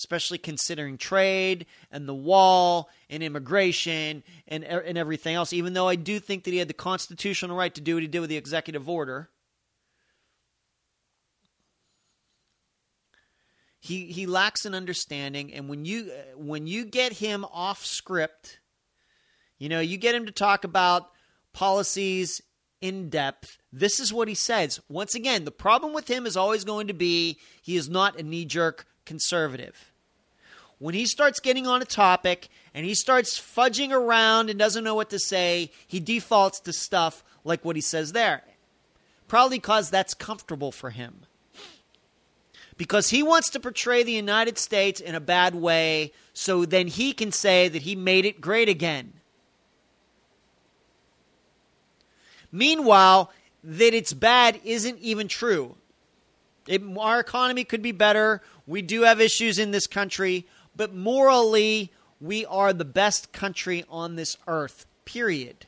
especially 0.00 0.38
considering 0.38 0.96
trade 0.96 1.66
and 1.92 2.08
the 2.08 2.14
wall 2.14 2.88
and 3.10 3.22
immigration 3.22 4.22
and, 4.48 4.64
er, 4.64 4.78
and 4.78 4.96
everything 4.96 5.34
else, 5.34 5.52
even 5.52 5.74
though 5.74 5.86
I 5.86 5.96
do 5.96 6.18
think 6.18 6.44
that 6.44 6.52
he 6.52 6.56
had 6.56 6.68
the 6.68 6.74
constitutional 6.74 7.54
right 7.54 7.74
to 7.74 7.82
do 7.82 7.94
what 7.94 8.02
he 8.02 8.08
did 8.08 8.20
with 8.20 8.30
the 8.30 8.38
executive 8.38 8.88
order. 8.88 9.28
He, 13.78 14.06
he 14.06 14.24
lacks 14.24 14.64
an 14.64 14.74
understanding, 14.74 15.52
and 15.52 15.68
when 15.68 15.84
you 15.84 16.10
when 16.36 16.66
you 16.66 16.84
get 16.84 17.14
him 17.14 17.46
off 17.50 17.84
script, 17.84 18.58
you 19.58 19.68
know 19.68 19.80
you 19.80 19.96
get 19.96 20.14
him 20.14 20.26
to 20.26 20.32
talk 20.32 20.64
about 20.64 21.10
policies 21.52 22.42
in 22.80 23.08
depth. 23.08 23.58
This 23.72 23.98
is 23.98 24.12
what 24.12 24.28
he 24.28 24.34
says. 24.34 24.80
Once 24.88 25.14
again, 25.14 25.44
the 25.44 25.50
problem 25.50 25.94
with 25.94 26.08
him 26.08 26.26
is 26.26 26.36
always 26.36 26.64
going 26.64 26.88
to 26.88 26.94
be 26.94 27.38
he 27.62 27.76
is 27.76 27.88
not 27.88 28.18
a 28.18 28.22
knee 28.22 28.44
jerk 28.44 28.86
conservative 29.06 29.89
when 30.80 30.94
he 30.94 31.06
starts 31.06 31.40
getting 31.40 31.66
on 31.66 31.82
a 31.82 31.84
topic 31.84 32.48
and 32.74 32.86
he 32.86 32.94
starts 32.94 33.38
fudging 33.38 33.92
around 33.92 34.48
and 34.48 34.58
doesn't 34.58 34.82
know 34.82 34.94
what 34.94 35.10
to 35.10 35.18
say, 35.18 35.70
he 35.86 36.00
defaults 36.00 36.58
to 36.60 36.72
stuff 36.72 37.22
like 37.44 37.64
what 37.64 37.76
he 37.76 37.82
says 37.82 38.12
there. 38.12 38.42
Probably 39.28 39.58
because 39.58 39.90
that's 39.90 40.14
comfortable 40.14 40.72
for 40.72 40.88
him. 40.88 41.20
Because 42.78 43.10
he 43.10 43.22
wants 43.22 43.50
to 43.50 43.60
portray 43.60 44.02
the 44.02 44.12
United 44.12 44.58
States 44.58 45.02
in 45.02 45.14
a 45.14 45.20
bad 45.20 45.54
way 45.54 46.12
so 46.32 46.64
then 46.64 46.86
he 46.86 47.12
can 47.12 47.30
say 47.30 47.68
that 47.68 47.82
he 47.82 47.94
made 47.94 48.24
it 48.24 48.40
great 48.40 48.70
again. 48.70 49.12
Meanwhile, 52.50 53.30
that 53.62 53.92
it's 53.92 54.14
bad 54.14 54.58
isn't 54.64 54.98
even 55.00 55.28
true. 55.28 55.76
It, 56.66 56.80
our 56.98 57.20
economy 57.20 57.64
could 57.64 57.82
be 57.82 57.92
better. 57.92 58.40
We 58.66 58.80
do 58.80 59.02
have 59.02 59.20
issues 59.20 59.58
in 59.58 59.72
this 59.72 59.86
country 59.86 60.46
but 60.80 60.94
morally, 60.94 61.92
we 62.22 62.46
are 62.46 62.72
the 62.72 62.86
best 62.86 63.32
country 63.32 63.84
on 63.90 64.16
this 64.16 64.38
earth, 64.46 64.86
period. 65.04 65.66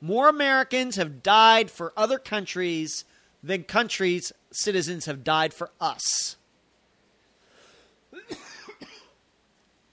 More 0.00 0.28
Americans 0.28 0.94
have 0.94 1.24
died 1.24 1.72
for 1.72 1.92
other 1.96 2.20
countries 2.20 3.04
than 3.42 3.64
countries' 3.64 4.32
citizens 4.52 5.06
have 5.06 5.24
died 5.24 5.52
for 5.52 5.72
us. 5.80 6.36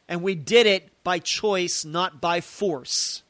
and 0.07 0.21
we 0.21 0.35
did 0.35 0.67
it 0.67 0.91
by 1.03 1.17
choice, 1.17 1.83
not 1.83 2.21
by 2.21 2.39
force. 2.39 3.23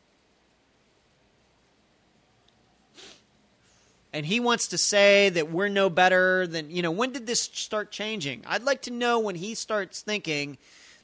And 4.13 4.25
he 4.25 4.39
wants 4.39 4.67
to 4.69 4.77
say 4.77 5.29
that 5.29 5.51
we're 5.51 5.69
no 5.69 5.89
better 5.89 6.45
than, 6.45 6.69
you 6.69 6.81
know, 6.81 6.91
when 6.91 7.11
did 7.11 7.27
this 7.27 7.41
start 7.41 7.91
changing? 7.91 8.43
I'd 8.45 8.63
like 8.63 8.81
to 8.83 8.91
know 8.91 9.19
when 9.19 9.35
he 9.35 9.55
starts 9.55 10.01
thinking 10.01 10.57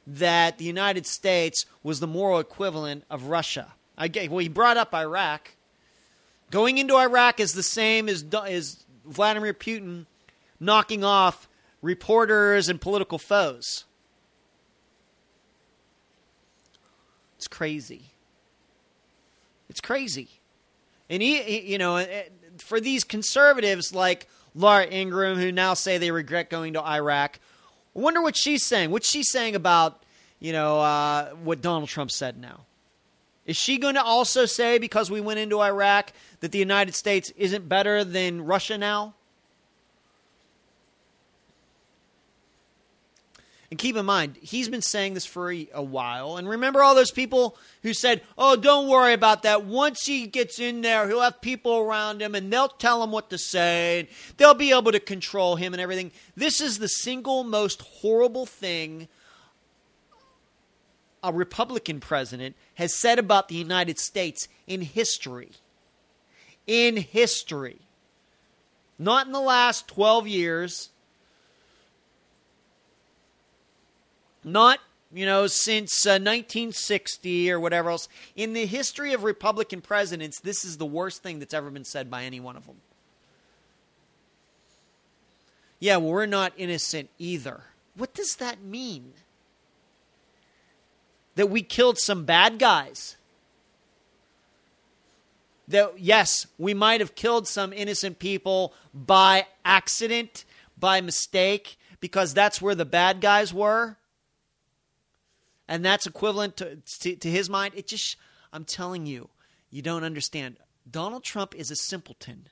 that 0.06 0.58
the 0.58 0.64
United 0.64 1.06
States 1.06 1.64
was 1.82 2.00
the 2.00 2.06
moral 2.06 2.38
equivalent 2.38 3.04
of 3.08 3.24
Russia. 3.24 3.72
I 3.96 4.08
get, 4.08 4.30
well, 4.30 4.38
he 4.38 4.48
brought 4.48 4.76
up 4.76 4.94
Iraq. 4.94 5.52
Going 6.50 6.78
into 6.78 6.96
Iraq 6.96 7.40
is 7.40 7.54
the 7.54 7.62
same 7.62 8.08
as, 8.08 8.24
as 8.46 8.84
Vladimir 9.04 9.54
Putin 9.54 10.06
knocking 10.60 11.04
off 11.04 11.48
reporters 11.82 12.68
and 12.68 12.80
political 12.80 13.18
foes. 13.18 13.84
It's 17.36 17.48
crazy. 17.48 18.02
It's 19.68 19.80
crazy. 19.80 20.28
And 21.08 21.22
he, 21.22 21.42
he, 21.42 21.72
you 21.72 21.78
know, 21.78 21.96
eh, 21.96 22.24
for 22.62 22.80
these 22.80 23.04
conservatives 23.04 23.94
like 23.94 24.28
Laura 24.54 24.86
Ingraham, 24.86 25.38
who 25.38 25.52
now 25.52 25.74
say 25.74 25.98
they 25.98 26.10
regret 26.10 26.50
going 26.50 26.72
to 26.74 26.82
Iraq, 26.82 27.38
I 27.94 27.98
wonder 27.98 28.22
what 28.22 28.36
she's 28.36 28.64
saying. 28.64 28.90
What's 28.90 29.10
she 29.10 29.22
saying 29.22 29.54
about, 29.54 30.02
you 30.40 30.52
know, 30.52 30.80
uh, 30.80 31.30
what 31.42 31.60
Donald 31.60 31.88
Trump 31.88 32.10
said 32.10 32.38
now? 32.38 32.60
Is 33.44 33.56
she 33.56 33.78
going 33.78 33.94
to 33.94 34.02
also 34.02 34.44
say 34.44 34.78
because 34.78 35.10
we 35.10 35.20
went 35.20 35.38
into 35.38 35.60
Iraq 35.60 36.12
that 36.40 36.52
the 36.52 36.58
United 36.58 36.94
States 36.94 37.32
isn't 37.36 37.68
better 37.68 38.04
than 38.04 38.44
Russia 38.44 38.76
now? 38.76 39.14
And 43.70 43.78
keep 43.78 43.96
in 43.96 44.06
mind, 44.06 44.38
he's 44.40 44.68
been 44.68 44.80
saying 44.80 45.12
this 45.12 45.26
for 45.26 45.52
a, 45.52 45.68
a, 45.74 45.82
while. 45.82 46.38
And 46.38 46.48
remember 46.48 46.82
all 46.82 46.94
those 46.94 47.10
people 47.10 47.58
who 47.82 47.92
said, 47.92 48.22
oh, 48.38 48.56
don't 48.56 48.88
worry 48.88 49.12
about 49.12 49.42
that. 49.42 49.66
Once 49.66 50.06
he 50.06 50.26
gets 50.26 50.58
in 50.58 50.80
there, 50.80 51.06
he'll 51.06 51.20
have 51.20 51.42
people 51.42 51.76
around 51.76 52.22
him 52.22 52.34
and 52.34 52.50
they'll 52.50 52.68
tell 52.68 53.02
him 53.02 53.10
what 53.10 53.28
to 53.28 53.36
say. 53.36 54.00
And 54.00 54.08
they'll 54.38 54.54
be 54.54 54.72
able 54.72 54.92
to 54.92 55.00
control 55.00 55.56
him 55.56 55.74
and 55.74 55.82
everything. 55.82 56.12
This 56.34 56.62
is 56.62 56.78
the 56.78 56.88
single 56.88 57.44
most 57.44 57.82
horrible 57.82 58.46
thing 58.46 59.08
a 61.22 61.32
Republican 61.32 62.00
president 62.00 62.56
has 62.76 62.94
said 62.94 63.18
about 63.18 63.48
the 63.48 63.56
United 63.56 63.98
States 63.98 64.48
in 64.66 64.80
history. 64.80 65.50
In 66.66 66.96
history. 66.96 67.80
Not 68.98 69.26
in 69.26 69.32
the 69.32 69.40
last 69.40 69.88
12 69.88 70.26
years 70.26 70.90
Not, 74.52 74.80
you 75.12 75.26
know, 75.26 75.46
since 75.46 76.06
uh, 76.06 76.16
1960 76.16 77.50
or 77.50 77.60
whatever 77.60 77.90
else. 77.90 78.08
In 78.34 78.52
the 78.52 78.66
history 78.66 79.12
of 79.12 79.24
Republican 79.24 79.80
presidents, 79.80 80.40
this 80.40 80.64
is 80.64 80.78
the 80.78 80.86
worst 80.86 81.22
thing 81.22 81.38
that's 81.38 81.54
ever 81.54 81.70
been 81.70 81.84
said 81.84 82.10
by 82.10 82.24
any 82.24 82.40
one 82.40 82.56
of 82.56 82.66
them. 82.66 82.76
Yeah, 85.80 85.98
well, 85.98 86.10
we're 86.10 86.26
not 86.26 86.52
innocent 86.56 87.10
either. 87.18 87.62
What 87.94 88.14
does 88.14 88.36
that 88.36 88.62
mean? 88.62 89.12
That 91.36 91.50
we 91.50 91.62
killed 91.62 91.98
some 91.98 92.24
bad 92.24 92.58
guys? 92.58 93.16
That, 95.68 95.94
yes, 95.98 96.46
we 96.58 96.74
might 96.74 97.00
have 97.00 97.14
killed 97.14 97.46
some 97.46 97.72
innocent 97.72 98.18
people 98.18 98.72
by 98.92 99.46
accident, 99.64 100.44
by 100.78 101.00
mistake, 101.00 101.78
because 102.00 102.34
that's 102.34 102.62
where 102.62 102.74
the 102.74 102.84
bad 102.84 103.20
guys 103.20 103.52
were? 103.52 103.96
And 105.68 105.84
that's 105.84 106.06
equivalent 106.06 106.56
to, 106.56 106.76
to, 106.76 107.16
to 107.16 107.30
his 107.30 107.50
mind. 107.50 107.74
It 107.76 107.86
just, 107.86 108.16
I'm 108.52 108.64
telling 108.64 109.06
you, 109.06 109.28
you 109.70 109.82
don't 109.82 110.04
understand. 110.04 110.56
Donald 110.90 111.22
Trump 111.22 111.54
is 111.54 111.70
a 111.70 111.76
simpleton. 111.76 112.48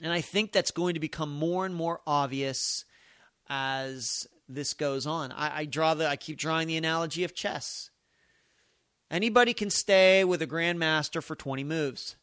And 0.00 0.12
I 0.12 0.20
think 0.20 0.52
that's 0.52 0.70
going 0.70 0.94
to 0.94 1.00
become 1.00 1.32
more 1.32 1.66
and 1.66 1.74
more 1.74 2.00
obvious 2.06 2.84
as 3.48 4.26
this 4.48 4.74
goes 4.74 5.06
on. 5.06 5.32
I, 5.32 5.60
I, 5.60 5.64
draw 5.64 5.94
the 5.94 6.08
I 6.08 6.16
keep 6.16 6.38
drawing 6.38 6.68
the 6.68 6.76
analogy 6.76 7.24
of 7.24 7.34
chess. 7.34 7.90
Anybody 9.10 9.52
can 9.52 9.70
stay 9.70 10.24
with 10.24 10.40
a 10.40 10.46
grandmaster 10.46 11.22
for 11.22 11.36
20 11.36 11.64
moves. 11.64 12.16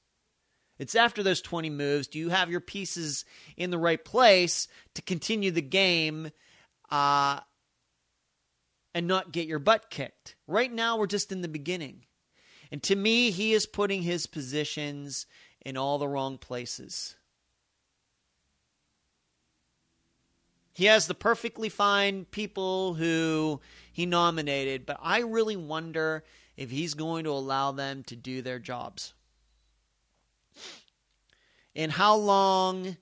It's 0.80 0.96
after 0.96 1.22
those 1.22 1.42
20 1.42 1.70
moves, 1.70 2.08
do 2.08 2.18
you 2.18 2.30
have 2.30 2.50
your 2.50 2.62
pieces 2.62 3.26
in 3.58 3.70
the 3.70 3.78
right 3.78 4.04
place 4.04 4.68
to 4.96 5.02
continue 5.02 5.52
the 5.52 5.62
game 5.62 6.32
uh, 6.90 7.42
and 8.94 9.08
not 9.08 9.32
get 9.32 9.48
your 9.48 9.60
butt 9.60 9.90
kicked. 9.90 10.36
Right 10.48 10.72
now, 10.72 10.98
we're 10.98 11.08
just 11.08 11.32
in 11.32 11.42
the 11.42 11.48
beginning. 11.48 12.06
And 12.72 12.82
to 12.84 12.96
me, 12.96 13.32
he 13.32 13.54
is 13.54 13.66
putting 13.66 14.04
his 14.04 14.28
positions 14.28 15.26
in 15.66 15.78
all 15.78 15.98
the 15.98 16.08
wrong 16.08 16.38
places. 16.38 17.16
He 20.74 20.86
has 20.86 21.08
the 21.08 21.14
perfectly 21.14 21.68
fine 21.68 22.26
people 22.26 22.94
who 22.94 23.60
he 23.92 24.06
nominated, 24.06 24.86
but 24.86 24.98
I 25.02 25.20
really 25.20 25.58
wonder 25.58 26.24
if 26.56 26.72
he's 26.72 26.94
going 26.94 27.26
to 27.26 27.32
allow 27.32 27.72
them 27.72 28.04
to 28.04 28.16
do 28.16 28.42
their 28.42 28.60
jobs. 28.60 29.14
And 31.76 31.92
how 31.92 32.16
long 32.16 32.98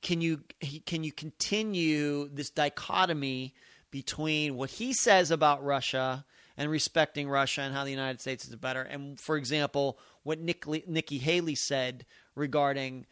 can 0.00 0.20
you 0.20 0.42
can 0.84 1.04
you 1.04 1.12
continue 1.12 2.28
this 2.28 2.50
dichotomy 2.50 3.54
between 3.92 4.56
what 4.56 4.70
he 4.70 4.92
says 4.92 5.30
about 5.30 5.62
Russia 5.62 6.24
and 6.56 6.68
respecting 6.70 7.28
Russia 7.28 7.60
and 7.60 7.72
how 7.72 7.84
the 7.84 7.90
United 7.90 8.20
States 8.20 8.48
is 8.48 8.56
better, 8.56 8.82
and 8.82 9.20
for 9.20 9.36
example, 9.36 9.98
what 10.24 10.40
Nick, 10.40 10.66
Nikki 10.88 11.18
Haley 11.18 11.54
said 11.54 12.04
regarding 12.34 13.06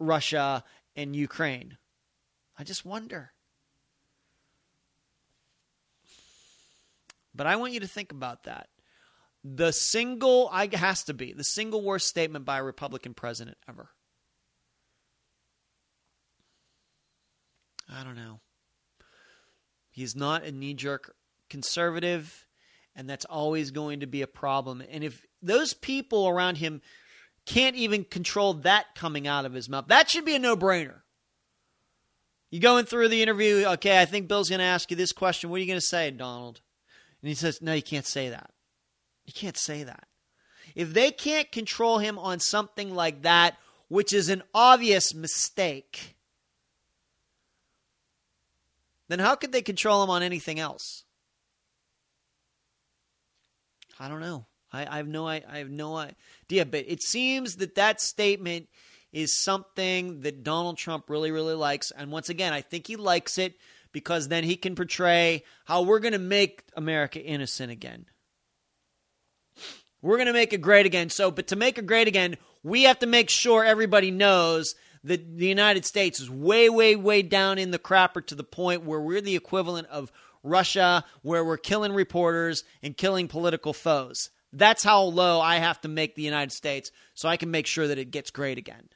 Russia 0.00 0.64
and 0.94 1.14
Ukraine. 1.14 1.76
I 2.58 2.64
just 2.64 2.86
wonder. 2.86 3.32
But 7.34 7.46
I 7.46 7.56
want 7.56 7.74
you 7.74 7.80
to 7.80 7.88
think 7.88 8.12
about 8.12 8.44
that. 8.44 8.68
The 9.44 9.72
single, 9.72 10.48
I 10.50 10.68
has 10.74 11.04
to 11.04 11.14
be 11.14 11.32
the 11.32 11.44
single 11.44 11.82
worst 11.82 12.06
statement 12.06 12.44
by 12.44 12.58
a 12.58 12.64
Republican 12.64 13.12
president 13.12 13.58
ever. 13.68 13.90
I 17.88 18.02
don't 18.02 18.16
know. 18.16 18.40
He's 19.96 20.14
not 20.14 20.44
a 20.44 20.52
knee 20.52 20.74
jerk 20.74 21.14
conservative, 21.48 22.46
and 22.94 23.08
that's 23.08 23.24
always 23.24 23.70
going 23.70 24.00
to 24.00 24.06
be 24.06 24.20
a 24.20 24.26
problem. 24.26 24.82
And 24.90 25.02
if 25.02 25.24
those 25.40 25.72
people 25.72 26.28
around 26.28 26.58
him 26.58 26.82
can't 27.46 27.76
even 27.76 28.04
control 28.04 28.52
that 28.52 28.94
coming 28.94 29.26
out 29.26 29.46
of 29.46 29.54
his 29.54 29.70
mouth, 29.70 29.86
that 29.88 30.10
should 30.10 30.26
be 30.26 30.34
a 30.34 30.38
no 30.38 30.54
brainer. 30.54 31.00
You 32.50 32.60
going 32.60 32.84
through 32.84 33.08
the 33.08 33.22
interview, 33.22 33.64
okay, 33.64 33.98
I 33.98 34.04
think 34.04 34.28
Bill's 34.28 34.50
going 34.50 34.58
to 34.58 34.66
ask 34.66 34.90
you 34.90 34.98
this 34.98 35.12
question. 35.12 35.48
What 35.48 35.56
are 35.56 35.60
you 35.60 35.66
going 35.66 35.80
to 35.80 35.86
say, 35.86 36.10
Donald? 36.10 36.60
And 37.22 37.30
he 37.30 37.34
says, 37.34 37.62
No, 37.62 37.72
you 37.72 37.82
can't 37.82 38.06
say 38.06 38.28
that. 38.28 38.50
You 39.24 39.32
can't 39.32 39.56
say 39.56 39.82
that. 39.82 40.08
If 40.74 40.92
they 40.92 41.10
can't 41.10 41.50
control 41.50 42.00
him 42.00 42.18
on 42.18 42.38
something 42.38 42.94
like 42.94 43.22
that, 43.22 43.56
which 43.88 44.12
is 44.12 44.28
an 44.28 44.42
obvious 44.52 45.14
mistake, 45.14 46.15
then 49.08 49.18
how 49.18 49.34
could 49.34 49.52
they 49.52 49.62
control 49.62 50.02
him 50.02 50.10
on 50.10 50.22
anything 50.22 50.58
else? 50.58 51.04
I 53.98 54.08
don't 54.08 54.20
know. 54.20 54.46
I, 54.72 54.86
I 54.86 54.96
have 54.98 55.08
no 55.08 55.26
I, 55.26 55.42
I 55.48 55.58
have 55.58 55.70
no 55.70 55.96
idea, 55.96 56.66
but 56.66 56.84
it 56.86 57.02
seems 57.02 57.56
that 57.56 57.76
that 57.76 58.00
statement 58.00 58.68
is 59.12 59.42
something 59.42 60.20
that 60.20 60.42
Donald 60.42 60.76
Trump 60.76 61.08
really 61.08 61.30
really 61.30 61.54
likes, 61.54 61.90
and 61.90 62.10
once 62.10 62.28
again, 62.28 62.52
I 62.52 62.60
think 62.60 62.86
he 62.86 62.96
likes 62.96 63.38
it 63.38 63.54
because 63.92 64.28
then 64.28 64.44
he 64.44 64.56
can 64.56 64.74
portray 64.74 65.42
how 65.64 65.82
we're 65.82 66.00
going 66.00 66.12
to 66.12 66.18
make 66.18 66.64
America 66.76 67.18
innocent 67.18 67.72
again. 67.72 68.06
We're 70.02 70.18
going 70.18 70.26
to 70.26 70.34
make 70.34 70.52
it 70.52 70.60
great 70.60 70.84
again. 70.84 71.08
So, 71.08 71.30
but 71.30 71.46
to 71.46 71.56
make 71.56 71.78
it 71.78 71.86
great 71.86 72.06
again, 72.06 72.36
we 72.62 72.82
have 72.82 72.98
to 72.98 73.06
make 73.06 73.30
sure 73.30 73.64
everybody 73.64 74.10
knows 74.10 74.74
the, 75.06 75.16
the 75.16 75.46
United 75.46 75.84
States 75.84 76.18
is 76.18 76.28
way, 76.28 76.68
way, 76.68 76.96
way 76.96 77.22
down 77.22 77.58
in 77.58 77.70
the 77.70 77.78
crapper 77.78 78.24
to 78.26 78.34
the 78.34 78.42
point 78.42 78.82
where 78.82 79.00
we're 79.00 79.20
the 79.20 79.36
equivalent 79.36 79.86
of 79.86 80.10
Russia, 80.42 81.04
where 81.22 81.44
we're 81.44 81.56
killing 81.56 81.92
reporters 81.92 82.64
and 82.82 82.96
killing 82.96 83.28
political 83.28 83.72
foes. 83.72 84.30
That's 84.52 84.82
how 84.82 85.02
low 85.02 85.40
I 85.40 85.56
have 85.56 85.80
to 85.82 85.88
make 85.88 86.16
the 86.16 86.22
United 86.22 86.50
States 86.50 86.90
so 87.14 87.28
I 87.28 87.36
can 87.36 87.52
make 87.52 87.68
sure 87.68 87.86
that 87.86 87.98
it 87.98 88.10
gets 88.10 88.32
great 88.32 88.58
again. 88.58 88.88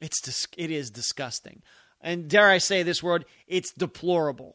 It's 0.00 0.20
dis- 0.20 0.46
it 0.56 0.70
is 0.70 0.90
disgusting. 0.90 1.62
And 2.00 2.30
dare 2.30 2.48
I 2.48 2.58
say 2.58 2.84
this 2.84 3.02
word, 3.02 3.24
it's 3.48 3.72
deplorable. 3.72 4.54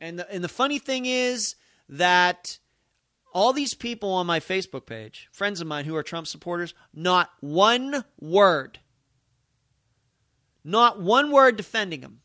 And 0.00 0.20
the, 0.20 0.32
and 0.32 0.42
the 0.42 0.48
funny 0.48 0.78
thing 0.78 1.04
is 1.04 1.54
that 1.90 2.58
all 3.32 3.52
these 3.52 3.74
people 3.74 4.10
on 4.10 4.26
my 4.26 4.40
Facebook 4.40 4.86
page, 4.86 5.28
friends 5.32 5.60
of 5.60 5.66
mine 5.66 5.84
who 5.84 5.96
are 5.96 6.02
Trump 6.02 6.26
supporters, 6.26 6.74
not 6.94 7.30
one 7.40 8.04
word, 8.20 8.78
not 10.64 11.00
one 11.00 11.30
word 11.30 11.56
defending 11.56 12.02
him. 12.02 12.20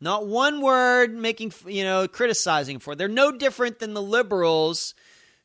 Not 0.00 0.26
one 0.26 0.60
word 0.60 1.14
making, 1.14 1.52
you 1.64 1.84
know, 1.84 2.08
criticizing 2.08 2.80
for. 2.80 2.96
They're 2.96 3.06
no 3.06 3.30
different 3.30 3.78
than 3.78 3.94
the 3.94 4.02
liberals 4.02 4.94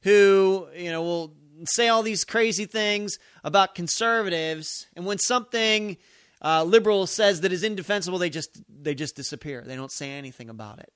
who, 0.01 0.67
you 0.75 0.91
know, 0.91 1.03
will 1.03 1.35
say 1.65 1.87
all 1.89 2.03
these 2.03 2.23
crazy 2.23 2.65
things 2.65 3.19
about 3.43 3.75
conservatives, 3.75 4.87
and 4.95 5.05
when 5.05 5.17
something 5.19 5.97
uh, 6.43 6.63
liberal 6.63 7.07
says 7.07 7.41
that 7.41 7.51
is 7.51 7.63
indefensible, 7.63 8.17
they 8.17 8.29
just 8.29 8.61
they 8.69 8.95
just 8.95 9.15
disappear. 9.15 9.63
They 9.65 9.75
don't 9.75 9.91
say 9.91 10.11
anything 10.11 10.49
about 10.49 10.79
it. 10.79 10.91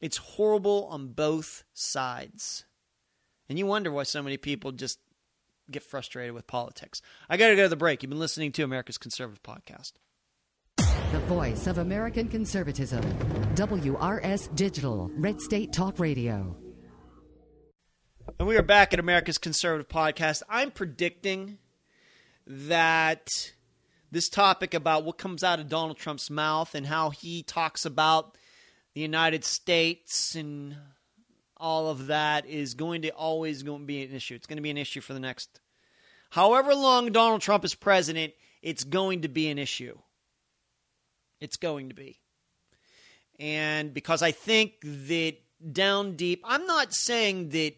It's 0.00 0.16
horrible 0.16 0.86
on 0.90 1.08
both 1.08 1.64
sides, 1.74 2.64
and 3.48 3.58
you 3.58 3.66
wonder 3.66 3.90
why 3.90 4.04
so 4.04 4.22
many 4.22 4.38
people 4.38 4.72
just 4.72 4.98
get 5.70 5.82
frustrated 5.82 6.34
with 6.34 6.46
politics. 6.46 7.02
I 7.28 7.36
got 7.36 7.48
to 7.48 7.56
go 7.56 7.64
to 7.64 7.68
the 7.68 7.76
break. 7.76 8.02
You've 8.02 8.10
been 8.10 8.18
listening 8.18 8.52
to 8.52 8.62
America's 8.62 8.98
Conservative 8.98 9.42
Podcast. 9.42 9.92
The 10.76 11.18
voice 11.26 11.66
of 11.66 11.78
American 11.78 12.28
conservatism. 12.28 13.02
WRS 13.54 14.54
Digital, 14.54 15.10
Red 15.14 15.40
State 15.40 15.72
Talk 15.72 15.98
Radio. 15.98 16.56
And 18.38 18.48
we 18.48 18.56
are 18.56 18.62
back 18.62 18.94
at 18.94 19.00
America's 19.00 19.38
Conservative 19.38 19.88
Podcast. 19.88 20.42
I'm 20.48 20.70
predicting 20.70 21.58
that 22.46 23.28
this 24.10 24.28
topic 24.28 24.72
about 24.72 25.04
what 25.04 25.18
comes 25.18 25.44
out 25.44 25.60
of 25.60 25.68
Donald 25.68 25.98
Trump's 25.98 26.30
mouth 26.30 26.74
and 26.74 26.86
how 26.86 27.10
he 27.10 27.42
talks 27.42 27.84
about 27.84 28.36
the 28.94 29.00
United 29.00 29.44
States 29.44 30.34
and 30.34 30.76
all 31.56 31.88
of 31.88 32.06
that 32.06 32.46
is 32.46 32.74
going 32.74 33.02
to 33.02 33.10
always 33.10 33.62
going 33.62 33.80
to 33.80 33.86
be 33.86 34.02
an 34.02 34.14
issue. 34.14 34.34
It's 34.34 34.46
going 34.46 34.56
to 34.56 34.62
be 34.62 34.70
an 34.70 34.78
issue 34.78 35.00
for 35.00 35.12
the 35.12 35.20
next 35.20 35.60
however 36.30 36.74
long 36.74 37.12
Donald 37.12 37.40
Trump 37.40 37.64
is 37.64 37.74
president, 37.74 38.32
it's 38.62 38.84
going 38.84 39.22
to 39.22 39.28
be 39.28 39.48
an 39.48 39.58
issue. 39.58 39.98
It's 41.40 41.56
going 41.56 41.88
to 41.88 41.94
be. 41.94 42.20
And 43.38 43.94
because 43.94 44.22
I 44.22 44.32
think 44.32 44.74
that 44.82 45.36
down 45.72 46.16
deep, 46.16 46.42
I'm 46.44 46.66
not 46.66 46.92
saying 46.92 47.50
that 47.50 47.74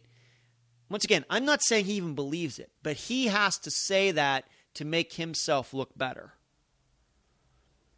once 0.92 1.04
again, 1.04 1.24
I'm 1.30 1.46
not 1.46 1.62
saying 1.62 1.86
he 1.86 1.94
even 1.94 2.14
believes 2.14 2.58
it, 2.58 2.70
but 2.82 2.96
he 2.96 3.28
has 3.28 3.56
to 3.60 3.70
say 3.70 4.10
that 4.10 4.44
to 4.74 4.84
make 4.84 5.14
himself 5.14 5.72
look 5.72 5.96
better. 5.96 6.34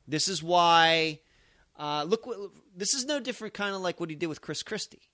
This 0.06 0.28
is 0.28 0.42
why, 0.44 1.18
uh, 1.78 2.04
look, 2.04 2.28
this 2.76 2.94
is 2.94 3.04
no 3.04 3.20
different, 3.20 3.54
kind 3.54 3.74
of 3.74 3.80
like 3.80 4.00
what 4.00 4.10
he 4.10 4.16
did 4.16 4.26
with 4.28 4.40
Chris 4.40 4.62
Christie. 4.62 5.08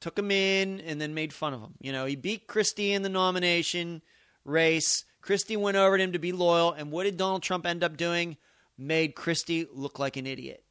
Took 0.00 0.18
him 0.18 0.30
in 0.30 0.80
and 0.80 1.00
then 1.00 1.14
made 1.14 1.32
fun 1.32 1.54
of 1.54 1.60
him. 1.60 1.74
You 1.80 1.92
know, 1.92 2.04
he 2.04 2.16
beat 2.16 2.46
Christie 2.46 2.92
in 2.92 3.02
the 3.02 3.08
nomination 3.08 4.02
race. 4.44 5.04
Christie 5.22 5.56
went 5.56 5.76
over 5.76 5.96
to 5.96 6.02
him 6.04 6.12
to 6.12 6.18
be 6.18 6.32
loyal, 6.32 6.72
and 6.72 6.90
what 6.90 7.04
did 7.04 7.16
Donald 7.16 7.42
Trump 7.42 7.66
end 7.66 7.82
up 7.82 7.96
doing? 7.96 8.36
Made 8.78 9.14
Christie 9.14 9.66
look 9.72 9.98
like 9.98 10.16
an 10.16 10.26
idiot. 10.26 10.62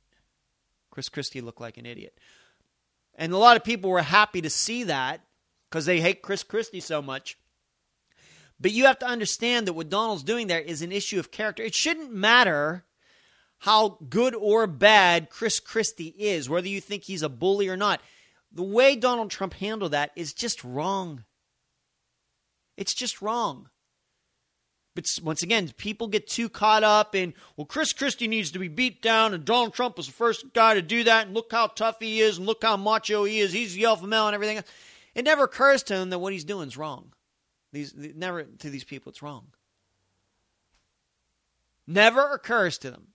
Chris 0.91 1.09
Christie 1.09 1.41
looked 1.41 1.59
like 1.59 1.77
an 1.77 1.85
idiot. 1.85 2.17
And 3.15 3.33
a 3.33 3.38
lot 3.38 3.57
of 3.57 3.63
people 3.63 3.89
were 3.89 4.01
happy 4.01 4.41
to 4.41 4.49
see 4.49 4.83
that 4.83 5.21
because 5.69 5.85
they 5.85 5.99
hate 5.99 6.21
Chris 6.21 6.43
Christie 6.43 6.79
so 6.79 7.01
much. 7.01 7.38
But 8.59 8.71
you 8.71 8.85
have 8.85 8.99
to 8.99 9.07
understand 9.07 9.67
that 9.67 9.73
what 9.73 9.89
Donald's 9.89 10.23
doing 10.23 10.47
there 10.47 10.59
is 10.59 10.81
an 10.81 10.91
issue 10.91 11.19
of 11.19 11.31
character. 11.31 11.63
It 11.63 11.75
shouldn't 11.75 12.13
matter 12.13 12.85
how 13.65 13.97
good 14.12 14.36
or 14.36 14.67
bad 14.67 15.32
Chris 15.32 15.60
Christie 15.60 16.13
is, 16.19 16.47
whether 16.47 16.67
you 16.67 16.80
think 16.80 17.04
he's 17.04 17.23
a 17.23 17.30
bully 17.30 17.67
or 17.67 17.75
not. 17.75 17.99
The 18.51 18.62
way 18.62 18.95
Donald 18.95 19.32
Trump 19.32 19.56
handled 19.56 19.91
that 19.91 20.12
is 20.15 20.34
just 20.34 20.63
wrong. 20.63 21.23
It's 22.78 22.93
just 22.93 23.23
wrong. 23.23 23.69
But 24.93 25.06
once 25.23 25.41
again, 25.41 25.73
people 25.78 26.08
get 26.08 26.28
too 26.28 26.47
caught 26.47 26.84
up 26.84 27.15
in, 27.15 27.34
well, 27.58 27.65
Chris 27.65 27.91
Christie 27.91 28.28
needs 28.28 28.51
to 28.51 28.60
be 28.60 28.67
beat 28.67 29.01
down, 29.01 29.34
and 29.34 29.43
Donald 29.43 29.73
Trump 29.73 29.97
was 29.97 30.06
the 30.06 30.13
first 30.13 30.54
guy 30.54 30.75
to 30.75 30.84
do 30.84 31.04
that, 31.04 31.25
and 31.25 31.34
look 31.34 31.51
how 31.51 31.65
tough 31.65 31.95
he 31.99 32.21
is, 32.21 32.38
and 32.38 32.45
look 32.45 32.63
how 32.63 32.78
macho 32.78 33.23
he 33.23 33.39
is. 33.39 33.51
He's 33.51 33.73
the 33.73 33.86
alpha 33.86 34.06
male 34.06 34.28
and 34.28 34.36
everything. 34.36 34.63
It 35.15 35.25
never 35.25 35.45
occurs 35.45 35.82
to 35.84 35.95
him 35.95 36.12
that 36.12 36.19
what 36.19 36.34
he's 36.34 36.45
doing 36.45 36.67
is 36.67 36.78
wrong. 36.78 37.13
These 37.73 37.95
never 37.95 38.43
to 38.43 38.69
these 38.69 38.84
people, 38.84 39.10
it's 39.10 39.23
wrong. 39.23 39.47
Never 41.88 42.32
occurs 42.32 42.78
to 42.78 42.91
them, 42.91 43.08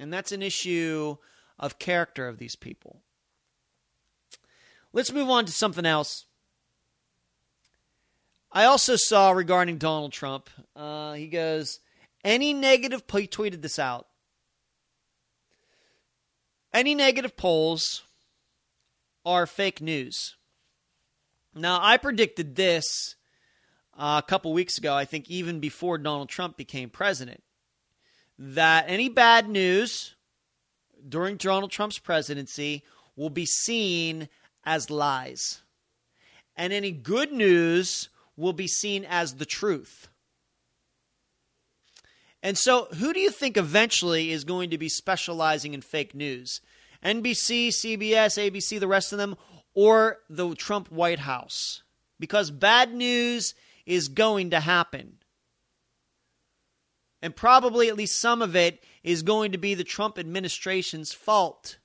and 0.00 0.12
that's 0.12 0.32
an 0.32 0.42
issue 0.42 1.16
of 1.58 1.78
character 1.78 2.26
of 2.26 2.38
these 2.38 2.56
people. 2.56 3.02
Let's 4.92 5.12
move 5.12 5.28
on 5.28 5.44
to 5.44 5.52
something 5.52 5.86
else. 5.86 6.24
I 8.50 8.64
also 8.64 8.96
saw 8.96 9.30
regarding 9.30 9.76
Donald 9.78 10.12
Trump, 10.12 10.50
uh, 10.74 11.12
he 11.12 11.28
goes, 11.28 11.78
any 12.24 12.52
negative, 12.52 13.04
he 13.12 13.28
tweeted 13.28 13.62
this 13.62 13.78
out. 13.78 14.06
Any 16.72 16.94
negative 16.94 17.36
polls 17.36 18.02
are 19.24 19.46
fake 19.46 19.80
news. 19.80 20.36
Now, 21.54 21.78
I 21.82 21.96
predicted 21.98 22.56
this 22.56 23.16
uh, 23.96 24.20
a 24.24 24.26
couple 24.26 24.52
weeks 24.52 24.78
ago, 24.78 24.94
I 24.94 25.04
think 25.04 25.28
even 25.28 25.60
before 25.60 25.98
Donald 25.98 26.28
Trump 26.28 26.56
became 26.56 26.88
president, 26.90 27.42
that 28.42 28.86
any 28.88 29.10
bad 29.10 29.50
news 29.50 30.14
during 31.06 31.36
Donald 31.36 31.70
Trump's 31.70 31.98
presidency 31.98 32.82
will 33.14 33.28
be 33.28 33.44
seen 33.44 34.30
as 34.64 34.90
lies. 34.90 35.60
And 36.56 36.72
any 36.72 36.90
good 36.90 37.32
news 37.32 38.08
will 38.36 38.54
be 38.54 38.66
seen 38.66 39.04
as 39.04 39.34
the 39.34 39.44
truth. 39.44 40.08
And 42.42 42.56
so, 42.56 42.88
who 42.98 43.12
do 43.12 43.20
you 43.20 43.30
think 43.30 43.58
eventually 43.58 44.30
is 44.30 44.44
going 44.44 44.70
to 44.70 44.78
be 44.78 44.88
specializing 44.88 45.74
in 45.74 45.82
fake 45.82 46.14
news? 46.14 46.62
NBC, 47.04 47.68
CBS, 47.68 48.38
ABC, 48.38 48.80
the 48.80 48.88
rest 48.88 49.12
of 49.12 49.18
them, 49.18 49.36
or 49.74 50.18
the 50.30 50.54
Trump 50.54 50.90
White 50.90 51.20
House? 51.20 51.82
Because 52.18 52.50
bad 52.50 52.94
news 52.94 53.54
is 53.84 54.08
going 54.08 54.50
to 54.50 54.60
happen. 54.60 55.19
And 57.22 57.36
probably 57.36 57.88
at 57.88 57.96
least 57.96 58.18
some 58.18 58.40
of 58.40 58.56
it 58.56 58.82
is 59.02 59.22
going 59.22 59.52
to 59.52 59.58
be 59.58 59.74
the 59.74 59.84
Trump 59.84 60.18
administration's 60.18 61.12
fault. 61.12 61.78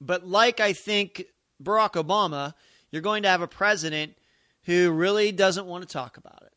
But 0.00 0.26
like 0.26 0.60
I 0.60 0.72
think 0.72 1.24
Barack 1.62 1.92
Obama, 1.92 2.54
you're 2.90 3.02
going 3.02 3.22
to 3.22 3.28
have 3.28 3.42
a 3.42 3.48
president 3.48 4.16
who 4.64 4.90
really 4.90 5.32
doesn't 5.32 5.66
want 5.66 5.82
to 5.82 5.92
talk 5.92 6.16
about 6.16 6.42
it, 6.42 6.52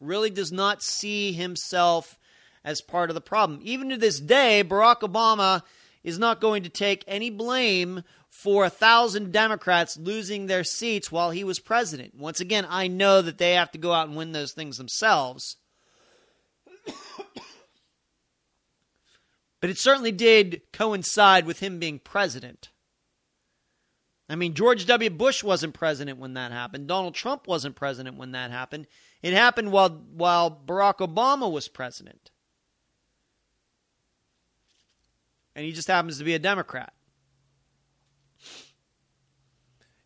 really 0.00 0.30
does 0.30 0.50
not 0.50 0.82
see 0.82 1.32
himself 1.32 2.18
as 2.64 2.80
part 2.80 3.10
of 3.10 3.14
the 3.14 3.20
problem. 3.20 3.60
Even 3.62 3.90
to 3.90 3.96
this 3.96 4.18
day, 4.18 4.64
Barack 4.66 5.00
Obama 5.00 5.62
is 6.02 6.18
not 6.18 6.40
going 6.40 6.62
to 6.62 6.68
take 6.68 7.04
any 7.06 7.30
blame 7.30 8.02
for 8.34 8.64
a 8.64 8.70
thousand 8.70 9.32
Democrats 9.32 9.96
losing 9.96 10.46
their 10.46 10.64
seats 10.64 11.12
while 11.12 11.30
he 11.30 11.44
was 11.44 11.60
president. 11.60 12.16
Once 12.16 12.40
again, 12.40 12.66
I 12.68 12.88
know 12.88 13.22
that 13.22 13.38
they 13.38 13.52
have 13.52 13.70
to 13.70 13.78
go 13.78 13.92
out 13.92 14.08
and 14.08 14.16
win 14.16 14.32
those 14.32 14.52
things 14.52 14.76
themselves. 14.76 15.56
but 19.60 19.70
it 19.70 19.78
certainly 19.78 20.10
did 20.10 20.62
coincide 20.72 21.46
with 21.46 21.60
him 21.60 21.78
being 21.78 22.00
president. 22.00 22.70
I 24.28 24.34
mean, 24.34 24.54
George 24.54 24.84
W. 24.84 25.10
Bush 25.10 25.44
wasn't 25.44 25.72
president 25.72 26.18
when 26.18 26.34
that 26.34 26.50
happened. 26.50 26.88
Donald 26.88 27.14
Trump 27.14 27.46
wasn't 27.46 27.76
president 27.76 28.16
when 28.16 28.32
that 28.32 28.50
happened. 28.50 28.88
It 29.22 29.32
happened 29.32 29.70
while 29.70 29.90
while 29.90 30.50
Barack 30.50 30.96
Obama 30.96 31.50
was 31.50 31.68
president. 31.68 32.32
And 35.54 35.64
he 35.64 35.70
just 35.70 35.86
happens 35.86 36.18
to 36.18 36.24
be 36.24 36.34
a 36.34 36.40
Democrat. 36.40 36.92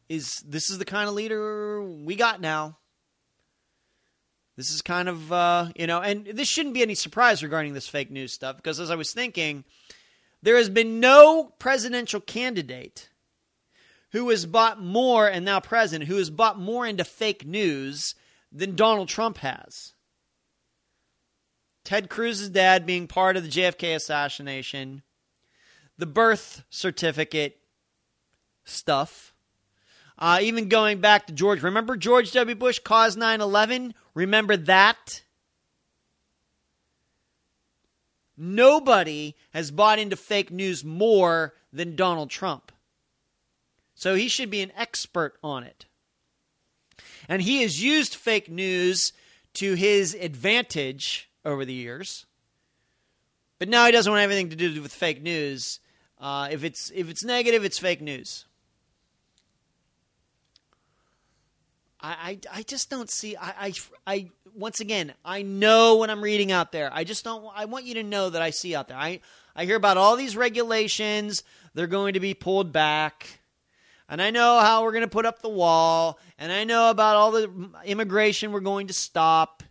Is 0.08 0.40
this 0.40 0.70
is 0.70 0.78
the 0.78 0.84
kind 0.84 1.08
of 1.08 1.14
leader 1.14 1.82
we 1.82 2.16
got 2.16 2.40
now? 2.40 2.78
This 4.56 4.70
is 4.72 4.82
kind 4.82 5.08
of 5.08 5.32
uh, 5.32 5.68
you 5.76 5.86
know, 5.86 6.00
and 6.00 6.26
this 6.26 6.48
shouldn't 6.48 6.74
be 6.74 6.82
any 6.82 6.94
surprise 6.94 7.42
regarding 7.42 7.74
this 7.74 7.88
fake 7.88 8.10
news 8.10 8.32
stuff 8.32 8.56
because 8.56 8.80
as 8.80 8.90
I 8.90 8.96
was 8.96 9.12
thinking, 9.12 9.64
there 10.42 10.56
has 10.56 10.68
been 10.68 11.00
no 11.00 11.52
presidential 11.58 12.20
candidate 12.20 13.10
who 14.12 14.28
has 14.30 14.46
bought 14.46 14.80
more, 14.80 15.28
and 15.28 15.44
now 15.44 15.60
president, 15.60 16.08
who 16.08 16.16
has 16.16 16.30
bought 16.30 16.58
more 16.58 16.86
into 16.86 17.04
fake 17.04 17.46
news 17.46 18.14
than 18.50 18.74
Donald 18.74 19.08
Trump 19.08 19.38
has. 19.38 19.92
Ted 21.84 22.08
Cruz's 22.08 22.48
dad 22.48 22.86
being 22.86 23.06
part 23.06 23.36
of 23.36 23.42
the 23.42 23.48
JFK 23.48 23.94
assassination, 23.94 25.02
the 25.96 26.06
birth 26.06 26.64
certificate 26.70 27.58
stuff, 28.64 29.34
uh, 30.18 30.38
even 30.42 30.68
going 30.68 31.00
back 31.00 31.26
to 31.26 31.32
George. 31.32 31.62
Remember 31.62 31.96
George 31.96 32.32
W. 32.32 32.56
Bush 32.56 32.78
caused 32.80 33.18
9 33.18 33.40
11? 33.40 33.94
Remember 34.14 34.56
that? 34.56 35.22
Nobody 38.36 39.36
has 39.50 39.70
bought 39.70 39.98
into 39.98 40.16
fake 40.16 40.50
news 40.50 40.84
more 40.84 41.54
than 41.72 41.96
Donald 41.96 42.30
Trump. 42.30 42.72
So 43.94 44.14
he 44.14 44.28
should 44.28 44.50
be 44.50 44.60
an 44.60 44.72
expert 44.76 45.34
on 45.42 45.64
it. 45.64 45.86
And 47.28 47.42
he 47.42 47.62
has 47.62 47.82
used 47.82 48.14
fake 48.14 48.48
news 48.48 49.12
to 49.54 49.74
his 49.74 50.14
advantage 50.14 51.30
over 51.44 51.64
the 51.64 51.74
years. 51.74 52.26
But 53.58 53.68
now 53.68 53.86
he 53.86 53.92
doesn't 53.92 54.10
want 54.10 54.22
anything 54.22 54.50
to 54.50 54.56
do 54.56 54.82
with 54.82 54.92
fake 54.92 55.20
news. 55.20 55.80
Uh, 56.20 56.48
if 56.50 56.62
it's 56.62 56.92
if 56.94 57.08
it's 57.08 57.24
negative, 57.24 57.64
it's 57.64 57.78
fake 57.78 58.00
news. 58.00 58.44
I, 62.08 62.14
I, 62.30 62.38
I 62.54 62.62
just 62.62 62.88
don't 62.88 63.10
see. 63.10 63.36
I, 63.36 63.66
I, 63.66 63.72
I 64.06 64.30
once 64.54 64.80
again, 64.80 65.12
I 65.26 65.42
know 65.42 65.96
what 65.96 66.08
I'm 66.08 66.22
reading 66.22 66.50
out 66.52 66.72
there. 66.72 66.90
I 66.90 67.04
just 67.04 67.22
don't. 67.22 67.44
I 67.54 67.66
want 67.66 67.84
you 67.84 67.94
to 67.94 68.02
know 68.02 68.30
that 68.30 68.40
I 68.40 68.48
see 68.48 68.74
out 68.74 68.88
there. 68.88 68.96
I 68.96 69.20
I 69.54 69.66
hear 69.66 69.76
about 69.76 69.98
all 69.98 70.16
these 70.16 70.34
regulations. 70.34 71.42
They're 71.74 71.86
going 71.86 72.14
to 72.14 72.20
be 72.20 72.32
pulled 72.32 72.72
back, 72.72 73.40
and 74.08 74.22
I 74.22 74.30
know 74.30 74.58
how 74.60 74.84
we're 74.84 74.92
going 74.92 75.02
to 75.02 75.08
put 75.08 75.26
up 75.26 75.42
the 75.42 75.50
wall, 75.50 76.18
and 76.38 76.50
I 76.50 76.64
know 76.64 76.88
about 76.88 77.16
all 77.16 77.30
the 77.30 77.50
immigration 77.84 78.52
we're 78.52 78.60
going 78.60 78.86
to 78.86 78.94
stop. 78.94 79.62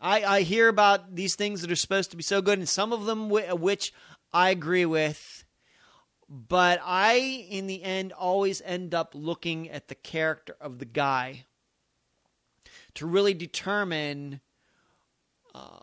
I 0.00 0.22
I 0.22 0.40
hear 0.42 0.68
about 0.68 1.16
these 1.16 1.34
things 1.34 1.62
that 1.62 1.72
are 1.72 1.76
supposed 1.76 2.12
to 2.12 2.16
be 2.16 2.22
so 2.22 2.40
good, 2.40 2.60
and 2.60 2.68
some 2.68 2.92
of 2.92 3.06
them 3.06 3.28
which 3.28 3.92
I 4.32 4.50
agree 4.50 4.86
with 4.86 5.39
but 6.30 6.80
I, 6.84 7.46
in 7.50 7.66
the 7.66 7.82
end, 7.82 8.12
always 8.12 8.62
end 8.64 8.94
up 8.94 9.14
looking 9.16 9.68
at 9.68 9.88
the 9.88 9.96
character 9.96 10.56
of 10.60 10.78
the 10.78 10.84
guy 10.84 11.44
to 12.94 13.06
really 13.06 13.34
determine 13.34 14.40
uh, 15.52 15.80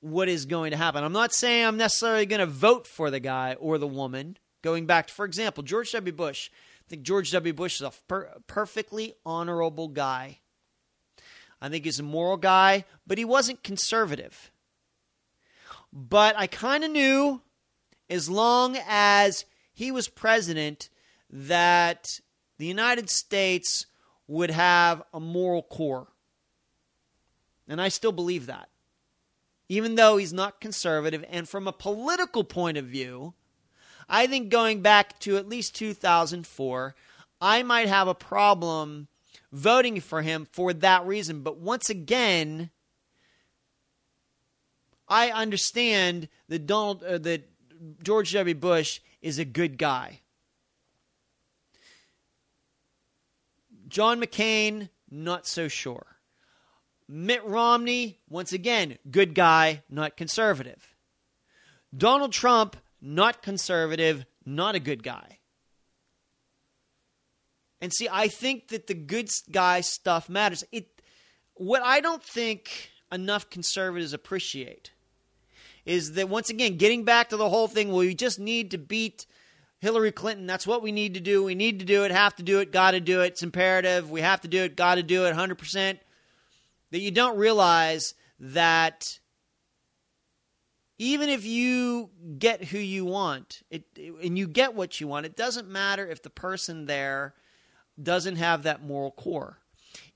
what 0.00 0.28
is 0.28 0.46
going 0.46 0.70
to 0.70 0.76
happen. 0.76 1.02
I'm 1.02 1.12
not 1.12 1.32
saying 1.32 1.66
I'm 1.66 1.76
necessarily 1.76 2.24
going 2.24 2.38
to 2.38 2.46
vote 2.46 2.86
for 2.86 3.10
the 3.10 3.18
guy 3.18 3.54
or 3.54 3.78
the 3.78 3.88
woman. 3.88 4.36
Going 4.62 4.86
back 4.86 5.08
to, 5.08 5.12
for 5.12 5.24
example, 5.24 5.64
George 5.64 5.90
W. 5.90 6.12
Bush. 6.12 6.50
I 6.86 6.88
think 6.88 7.02
George 7.02 7.32
W. 7.32 7.52
Bush 7.52 7.76
is 7.76 7.82
a 7.82 7.92
per- 8.06 8.30
perfectly 8.46 9.14
honorable 9.26 9.88
guy. 9.88 10.38
I 11.60 11.68
think 11.68 11.84
he's 11.84 11.98
a 11.98 12.04
moral 12.04 12.36
guy, 12.36 12.84
but 13.06 13.18
he 13.18 13.24
wasn't 13.24 13.64
conservative. 13.64 14.52
But 15.92 16.36
I 16.38 16.46
kind 16.46 16.84
of 16.84 16.90
knew 16.90 17.40
as 18.08 18.28
long 18.28 18.78
as 18.86 19.44
he 19.74 19.90
was 19.90 20.08
president 20.08 20.88
that 21.28 22.20
the 22.58 22.66
United 22.66 23.10
States 23.10 23.86
would 24.26 24.50
have 24.50 25.02
a 25.12 25.20
moral 25.20 25.62
core. 25.62 26.06
And 27.68 27.80
I 27.80 27.88
still 27.88 28.12
believe 28.12 28.46
that. 28.46 28.68
Even 29.68 29.96
though 29.96 30.16
he's 30.16 30.32
not 30.32 30.60
conservative, 30.60 31.24
and 31.28 31.48
from 31.48 31.66
a 31.66 31.72
political 31.72 32.44
point 32.44 32.76
of 32.76 32.84
view, 32.84 33.34
I 34.08 34.26
think 34.26 34.50
going 34.50 34.80
back 34.80 35.18
to 35.20 35.36
at 35.36 35.48
least 35.48 35.74
2004, 35.74 36.94
I 37.40 37.62
might 37.62 37.88
have 37.88 38.06
a 38.06 38.14
problem 38.14 39.08
voting 39.50 40.00
for 40.00 40.22
him 40.22 40.46
for 40.52 40.72
that 40.72 41.06
reason. 41.06 41.40
But 41.40 41.58
once 41.58 41.88
again, 41.88 42.70
I 45.08 45.30
understand 45.30 46.28
that 46.48 46.66
Donald 46.66 47.02
uh, 47.02 47.18
that 47.18 47.48
George 48.02 48.32
W. 48.32 48.54
Bush 48.54 49.00
is 49.24 49.38
a 49.38 49.44
good 49.44 49.78
guy. 49.78 50.20
John 53.88 54.20
McCain, 54.20 54.90
not 55.10 55.46
so 55.46 55.66
sure. 55.66 56.18
Mitt 57.08 57.42
Romney, 57.44 58.18
once 58.28 58.52
again, 58.52 58.98
good 59.10 59.34
guy, 59.34 59.82
not 59.88 60.18
conservative. 60.18 60.94
Donald 61.96 62.32
Trump, 62.32 62.76
not 63.00 63.42
conservative, 63.42 64.26
not 64.44 64.74
a 64.74 64.80
good 64.80 65.02
guy. 65.02 65.38
And 67.80 67.92
see, 67.94 68.08
I 68.10 68.28
think 68.28 68.68
that 68.68 68.88
the 68.88 68.94
good 68.94 69.30
guy 69.50 69.80
stuff 69.80 70.28
matters. 70.28 70.64
It 70.70 71.00
what 71.54 71.82
I 71.82 72.00
don't 72.00 72.22
think 72.22 72.90
enough 73.10 73.48
conservatives 73.48 74.12
appreciate 74.12 74.90
is 75.84 76.12
that 76.12 76.28
once 76.28 76.50
again, 76.50 76.76
getting 76.76 77.04
back 77.04 77.28
to 77.28 77.36
the 77.36 77.48
whole 77.48 77.68
thing, 77.68 77.88
well, 77.88 77.98
we 77.98 78.14
just 78.14 78.38
need 78.38 78.70
to 78.70 78.78
beat 78.78 79.26
Hillary 79.80 80.12
Clinton. 80.12 80.46
That's 80.46 80.66
what 80.66 80.82
we 80.82 80.92
need 80.92 81.14
to 81.14 81.20
do. 81.20 81.44
We 81.44 81.54
need 81.54 81.78
to 81.80 81.84
do 81.84 82.04
it, 82.04 82.10
have 82.10 82.34
to 82.36 82.42
do 82.42 82.60
it, 82.60 82.72
got 82.72 82.92
to 82.92 83.00
do 83.00 83.22
it. 83.22 83.32
It's 83.32 83.42
imperative. 83.42 84.10
We 84.10 84.22
have 84.22 84.40
to 84.42 84.48
do 84.48 84.62
it, 84.62 84.76
got 84.76 84.94
to 84.94 85.02
do 85.02 85.26
it 85.26 85.34
100%. 85.34 85.98
That 86.90 87.00
you 87.00 87.10
don't 87.10 87.36
realize 87.36 88.14
that 88.40 89.18
even 90.98 91.28
if 91.28 91.44
you 91.44 92.10
get 92.38 92.64
who 92.64 92.78
you 92.78 93.04
want 93.04 93.62
it, 93.70 93.84
and 94.22 94.38
you 94.38 94.46
get 94.46 94.74
what 94.74 95.00
you 95.00 95.08
want, 95.08 95.26
it 95.26 95.36
doesn't 95.36 95.68
matter 95.68 96.06
if 96.06 96.22
the 96.22 96.30
person 96.30 96.86
there 96.86 97.34
doesn't 98.00 98.36
have 98.36 98.62
that 98.62 98.82
moral 98.82 99.10
core 99.10 99.58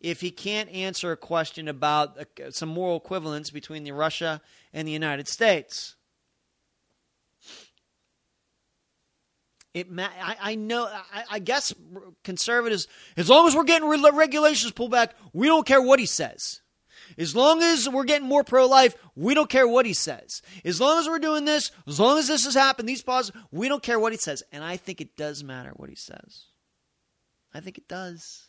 if 0.01 0.21
he 0.21 0.31
can't 0.31 0.71
answer 0.71 1.13
a 1.13 1.17
question 1.17 1.69
about 1.69 2.19
some 2.51 2.69
moral 2.69 2.97
equivalence 2.97 3.51
between 3.51 3.85
the 3.85 3.93
Russia 3.93 4.41
and 4.73 4.87
the 4.87 4.93
United 4.93 5.29
States. 5.29 5.97
It, 9.75 9.87
I, 9.99 10.37
I 10.41 10.55
know. 10.55 10.87
I, 10.87 11.25
I, 11.33 11.39
guess 11.39 11.75
conservatives, 12.25 12.89
as 13.17 13.29
long 13.29 13.47
as 13.47 13.55
we're 13.55 13.65
getting 13.65 13.89
re- 13.89 14.11
regulations 14.13 14.73
pulled 14.73 14.91
back, 14.91 15.15
we 15.33 15.47
don't 15.47 15.67
care 15.67 15.83
what 15.83 16.01
he 16.01 16.07
says. 16.07 16.63
As 17.17 17.35
long 17.35 17.63
as 17.63 17.89
we're 17.89 18.05
getting 18.05 18.27
more 18.27 18.45
pro-life, 18.45 18.97
we 19.15 19.35
don't 19.35 19.49
care 19.49 19.69
what 19.69 19.87
he 19.87 19.95
says. 19.95 20.43
As 20.65 20.81
long 20.81 20.99
as 20.99 21.07
we're 21.07 21.19
doing 21.19 21.45
this, 21.45 21.71
as 21.87 22.01
long 22.01 22.19
as 22.19 22.29
this 22.29 22.45
has 22.45 22.55
happened, 22.55 22.89
these 22.89 23.03
pauses, 23.03 23.33
we 23.51 23.69
don't 23.69 23.83
care 23.83 23.99
what 23.99 24.13
he 24.13 24.19
says. 24.19 24.43
And 24.53 24.65
I 24.65 24.77
think 24.77 25.01
it 25.01 25.17
does 25.17 25.45
matter 25.45 25.73
what 25.77 25.89
he 25.89 25.97
says. 25.97 26.47
I 27.55 27.61
think 27.61 27.79
it 27.79 27.89
does. 27.89 28.49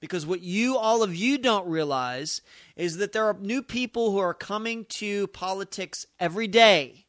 Because 0.00 0.26
what 0.26 0.42
you, 0.42 0.76
all 0.76 1.02
of 1.02 1.14
you, 1.14 1.38
don't 1.38 1.68
realize 1.68 2.42
is 2.76 2.98
that 2.98 3.12
there 3.12 3.24
are 3.24 3.36
new 3.40 3.62
people 3.62 4.10
who 4.10 4.18
are 4.18 4.34
coming 4.34 4.84
to 4.90 5.26
politics 5.28 6.06
every 6.20 6.46
day. 6.46 7.06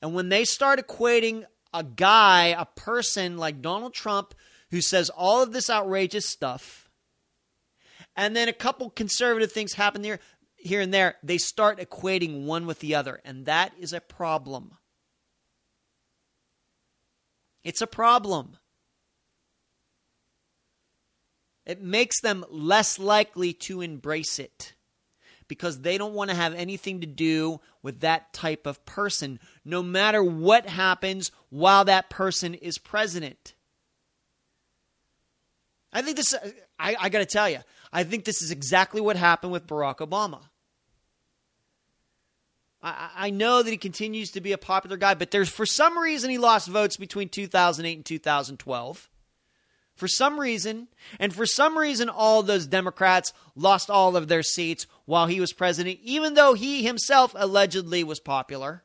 And 0.00 0.14
when 0.14 0.28
they 0.28 0.44
start 0.44 0.86
equating 0.86 1.44
a 1.72 1.82
guy, 1.82 2.46
a 2.48 2.64
person 2.64 3.36
like 3.36 3.60
Donald 3.60 3.92
Trump, 3.92 4.34
who 4.70 4.80
says 4.80 5.10
all 5.10 5.42
of 5.42 5.52
this 5.52 5.68
outrageous 5.68 6.26
stuff, 6.26 6.88
and 8.16 8.34
then 8.34 8.48
a 8.48 8.52
couple 8.52 8.90
conservative 8.90 9.52
things 9.52 9.74
happen 9.74 10.02
there, 10.02 10.20
here 10.56 10.80
and 10.80 10.94
there, 10.94 11.16
they 11.22 11.38
start 11.38 11.78
equating 11.78 12.44
one 12.44 12.66
with 12.66 12.78
the 12.78 12.94
other. 12.94 13.20
And 13.24 13.44
that 13.46 13.72
is 13.78 13.92
a 13.92 14.00
problem. 14.00 14.72
It's 17.62 17.82
a 17.82 17.86
problem. 17.86 18.56
It 21.66 21.80
makes 21.80 22.20
them 22.20 22.44
less 22.50 22.98
likely 22.98 23.52
to 23.54 23.80
embrace 23.80 24.38
it 24.38 24.74
because 25.48 25.80
they 25.80 25.98
don't 25.98 26.14
want 26.14 26.30
to 26.30 26.36
have 26.36 26.54
anything 26.54 27.00
to 27.00 27.06
do 27.06 27.60
with 27.82 28.00
that 28.00 28.32
type 28.32 28.66
of 28.66 28.84
person, 28.84 29.38
no 29.64 29.82
matter 29.82 30.22
what 30.22 30.66
happens 30.66 31.30
while 31.50 31.84
that 31.84 32.10
person 32.10 32.54
is 32.54 32.78
president. 32.78 33.54
I 35.92 36.02
think 36.02 36.16
this, 36.16 36.34
I, 36.78 36.96
I 36.98 37.08
got 37.08 37.20
to 37.20 37.26
tell 37.26 37.48
you, 37.48 37.60
I 37.92 38.04
think 38.04 38.24
this 38.24 38.42
is 38.42 38.50
exactly 38.50 39.00
what 39.00 39.16
happened 39.16 39.52
with 39.52 39.66
Barack 39.66 39.98
Obama. 39.98 40.40
I, 42.82 43.10
I 43.16 43.30
know 43.30 43.62
that 43.62 43.70
he 43.70 43.76
continues 43.76 44.32
to 44.32 44.40
be 44.40 44.52
a 44.52 44.58
popular 44.58 44.96
guy, 44.96 45.14
but 45.14 45.30
there's 45.30 45.48
for 45.48 45.64
some 45.64 45.98
reason 45.98 46.30
he 46.30 46.38
lost 46.38 46.68
votes 46.68 46.96
between 46.96 47.28
2008 47.28 47.94
and 47.94 48.04
2012 48.04 49.08
for 49.94 50.08
some 50.08 50.38
reason. 50.38 50.88
And 51.18 51.34
for 51.34 51.46
some 51.46 51.78
reason, 51.78 52.08
all 52.08 52.42
those 52.42 52.66
Democrats 52.66 53.32
lost 53.54 53.90
all 53.90 54.16
of 54.16 54.28
their 54.28 54.42
seats 54.42 54.86
while 55.04 55.26
he 55.26 55.40
was 55.40 55.52
president, 55.52 56.00
even 56.02 56.34
though 56.34 56.54
he 56.54 56.82
himself 56.82 57.32
allegedly 57.36 58.04
was 58.04 58.20
popular. 58.20 58.82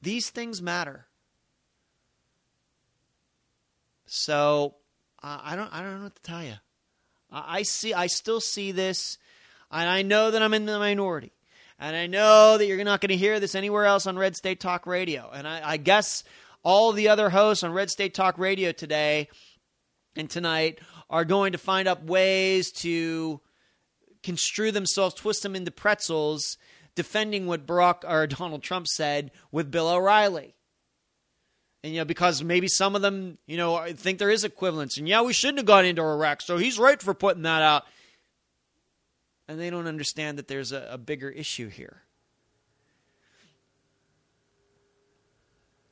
These 0.00 0.30
things 0.30 0.60
matter. 0.60 1.06
So 4.06 4.74
uh, 5.22 5.38
I 5.42 5.56
don't 5.56 5.72
I 5.72 5.80
don't 5.80 5.98
know 5.98 6.04
what 6.04 6.16
to 6.16 6.22
tell 6.22 6.42
you. 6.42 6.54
I, 7.30 7.58
I 7.58 7.62
see 7.62 7.94
I 7.94 8.08
still 8.08 8.40
see 8.40 8.72
this, 8.72 9.16
and 9.70 9.88
I 9.88 10.02
know 10.02 10.32
that 10.32 10.42
I'm 10.42 10.54
in 10.54 10.66
the 10.66 10.78
minority. 10.78 11.32
And 11.78 11.96
I 11.96 12.06
know 12.06 12.58
that 12.58 12.66
you're 12.66 12.84
not 12.84 13.00
going 13.00 13.08
to 13.08 13.16
hear 13.16 13.40
this 13.40 13.56
anywhere 13.56 13.86
else 13.86 14.06
on 14.06 14.16
Red 14.16 14.36
State 14.36 14.60
Talk 14.60 14.86
Radio. 14.86 15.28
And 15.34 15.48
I, 15.48 15.70
I 15.70 15.76
guess 15.78 16.22
all 16.62 16.92
the 16.92 17.08
other 17.08 17.30
hosts 17.30 17.64
on 17.64 17.72
Red 17.72 17.90
State 17.90 18.14
Talk 18.14 18.38
Radio 18.38 18.72
today 18.72 19.28
and 20.16 20.28
tonight 20.28 20.78
are 21.10 21.24
going 21.24 21.52
to 21.52 21.58
find 21.58 21.88
up 21.88 22.04
ways 22.04 22.70
to 22.72 23.40
construe 24.22 24.70
themselves, 24.70 25.14
twist 25.14 25.42
them 25.42 25.56
into 25.56 25.70
pretzels, 25.70 26.56
defending 26.94 27.46
what 27.46 27.66
Barack 27.66 28.08
or 28.08 28.26
Donald 28.26 28.62
Trump 28.62 28.86
said 28.86 29.30
with 29.50 29.70
Bill 29.70 29.88
O'Reilly. 29.88 30.54
And 31.82 31.92
you 31.92 32.00
know, 32.00 32.04
because 32.04 32.44
maybe 32.44 32.68
some 32.68 32.94
of 32.94 33.02
them, 33.02 33.38
you 33.46 33.56
know, 33.56 33.84
think 33.94 34.18
there 34.18 34.30
is 34.30 34.44
equivalence, 34.44 34.98
and 34.98 35.08
yeah, 35.08 35.22
we 35.22 35.32
shouldn't 35.32 35.58
have 35.58 35.66
gone 35.66 35.84
into 35.84 36.02
Iraq, 36.02 36.40
so 36.40 36.56
he's 36.56 36.78
right 36.78 37.02
for 37.02 37.12
putting 37.12 37.42
that 37.42 37.62
out. 37.62 37.82
And 39.48 39.58
they 39.58 39.68
don't 39.68 39.88
understand 39.88 40.38
that 40.38 40.46
there's 40.46 40.70
a, 40.70 40.86
a 40.92 40.98
bigger 40.98 41.28
issue 41.28 41.68
here. 41.68 42.02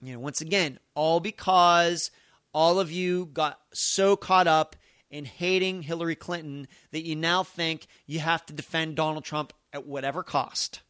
You 0.02 0.14
know, 0.14 0.18
once 0.18 0.40
again, 0.40 0.78
all 0.94 1.20
because 1.20 2.10
all 2.54 2.80
of 2.80 2.90
you 2.90 3.26
got 3.26 3.58
so 3.72 4.16
caught 4.16 4.46
up 4.46 4.76
in 5.10 5.24
hating 5.24 5.82
Hillary 5.82 6.14
Clinton 6.14 6.68
that 6.92 7.04
you 7.04 7.16
now 7.16 7.42
think 7.42 7.86
you 8.06 8.20
have 8.20 8.44
to 8.46 8.52
defend 8.52 8.96
Donald 8.96 9.24
Trump 9.24 9.52
at 9.72 9.86
whatever 9.86 10.22
cost. 10.22 10.80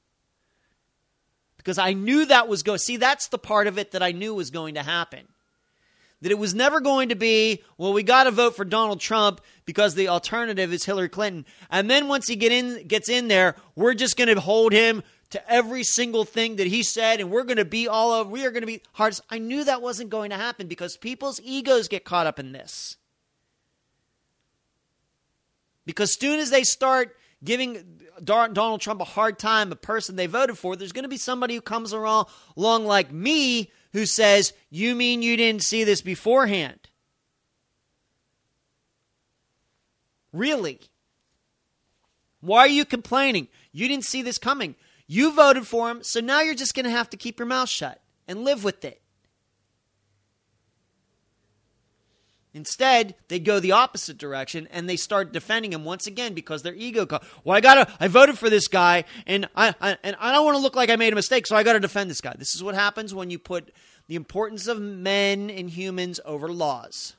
Because 1.57 1.79
I 1.79 1.93
knew 1.93 2.25
that 2.27 2.49
was 2.49 2.63
going 2.63 2.79
see 2.79 2.97
that's 2.97 3.29
the 3.29 3.39
part 3.39 3.67
of 3.67 3.79
it 3.79 3.93
that 3.93 4.03
I 4.03 4.13
knew 4.13 4.35
was 4.35 4.51
going 4.51 4.75
to 4.75 4.83
happen. 4.83 5.27
That 6.23 6.31
it 6.31 6.39
was 6.39 6.55
never 6.55 6.81
going 6.81 7.09
to 7.09 7.15
be, 7.15 7.63
well, 7.79 7.95
we 7.95 8.03
got 8.03 8.25
to 8.25 8.31
vote 8.31 8.55
for 8.55 8.65
Donald 8.65 9.01
Trump 9.01 9.41
because 9.65 9.95
the 9.95 10.09
alternative 10.09 10.73
is 10.73 10.85
Hillary 10.85 11.09
Clinton. 11.09 11.47
And 11.71 11.91
then 11.91 12.09
once 12.09 12.29
he 12.29 12.37
get 12.37 12.53
in 12.53 12.87
gets 12.87 13.09
in 13.09 13.29
there, 13.29 13.57
we're 13.75 13.95
just 13.95 14.19
going 14.19 14.35
to 14.35 14.41
hold 14.41 14.73
him 14.73 15.03
to 15.31 15.51
every 15.51 15.85
single 15.85 16.25
thing 16.25 16.57
that 16.57 16.67
he 16.67 16.83
said 16.83 17.21
and 17.21 17.31
we're 17.31 17.45
going 17.45 17.57
to 17.57 17.65
be 17.65 17.89
all 17.89 18.13
over 18.13 18.29
we 18.29 18.45
are 18.45 18.51
going 18.51 18.63
to 18.63 18.67
be 18.67 18.83
hard 18.93 19.19
i 19.31 19.39
knew 19.39 19.65
that 19.65 19.81
wasn't 19.81 20.11
going 20.11 20.31
to 20.31 20.37
happen 20.37 20.67
because 20.67 20.97
people's 20.97 21.41
egos 21.43 21.89
get 21.89 22.05
caught 22.05 22.27
up 22.27 22.39
in 22.39 22.53
this. 22.53 22.97
Because 25.87 26.13
soon 26.13 26.39
as 26.39 26.51
they 26.51 26.63
start 26.63 27.17
giving 27.43 28.01
donald 28.23 28.81
trump 28.81 29.01
a 29.01 29.05
hard 29.05 29.39
time 29.39 29.73
a 29.73 29.77
person 29.77 30.15
they 30.17 30.27
voted 30.27 30.59
for 30.59 30.77
there's 30.77 30.93
going 30.93 31.05
to 31.05 31.09
be 31.09 31.17
somebody 31.17 31.55
who 31.55 31.61
comes 31.61 31.93
along, 31.93 32.27
along 32.57 32.85
like 32.85 33.11
me 33.11 33.71
who 33.93 34.07
says 34.07 34.53
you 34.69 34.95
mean 34.95 35.23
you 35.23 35.37
didn't 35.37 35.63
see 35.63 35.85
this 35.85 36.03
beforehand? 36.03 36.79
Really? 40.33 40.79
Why 42.41 42.61
are 42.61 42.69
you 42.69 42.85
complaining? 42.85 43.49
You 43.73 43.89
didn't 43.89 44.05
see 44.05 44.23
this 44.23 44.39
coming 44.39 44.75
you 45.13 45.33
voted 45.33 45.67
for 45.67 45.91
him, 45.91 46.05
so 46.05 46.21
now 46.21 46.41
you're 46.41 46.55
just 46.55 46.73
going 46.73 46.85
to 46.85 46.91
have 46.93 47.11
to 47.11 47.17
keep 47.17 47.41
your 47.41 47.47
mouth 47.47 47.69
shut 47.69 48.01
and 48.29 48.45
live 48.45 48.63
with 48.63 48.85
it. 48.85 49.03
Instead, 52.55 53.17
they 53.27 53.41
go 53.41 53.59
the 53.59 53.73
opposite 53.73 54.19
direction 54.19 54.69
and 54.71 54.89
they 54.89 54.95
start 54.95 55.33
defending 55.33 55.73
him 55.73 55.85
once 55.85 56.07
again 56.07 56.33
because 56.33 56.63
their 56.63 56.75
ego. 56.75 57.07
Co- 57.07 57.19
well, 57.43 57.57
I 57.57 57.61
gotta. 57.61 57.93
I 57.99 58.07
voted 58.07 58.39
for 58.39 58.49
this 58.49 58.69
guy, 58.69 59.03
and 59.27 59.49
I, 59.57 59.75
I 59.81 59.99
and 60.05 60.15
I 60.21 60.31
don't 60.31 60.45
want 60.45 60.57
to 60.57 60.63
look 60.63 60.77
like 60.77 60.91
I 60.91 60.97
made 60.97 61.13
a 61.13 61.17
mistake, 61.17 61.45
so 61.45 61.57
I 61.57 61.65
got 61.65 61.73
to 61.73 61.81
defend 61.81 62.09
this 62.09 62.21
guy. 62.21 62.37
This 62.39 62.55
is 62.55 62.63
what 62.63 62.77
happens 62.77 63.13
when 63.13 63.31
you 63.31 63.41
put 63.41 63.75
the 64.07 64.15
importance 64.15 64.69
of 64.69 64.81
men 64.81 65.51
and 65.51 65.69
humans 65.69 66.21
over 66.25 66.53
laws 66.53 67.17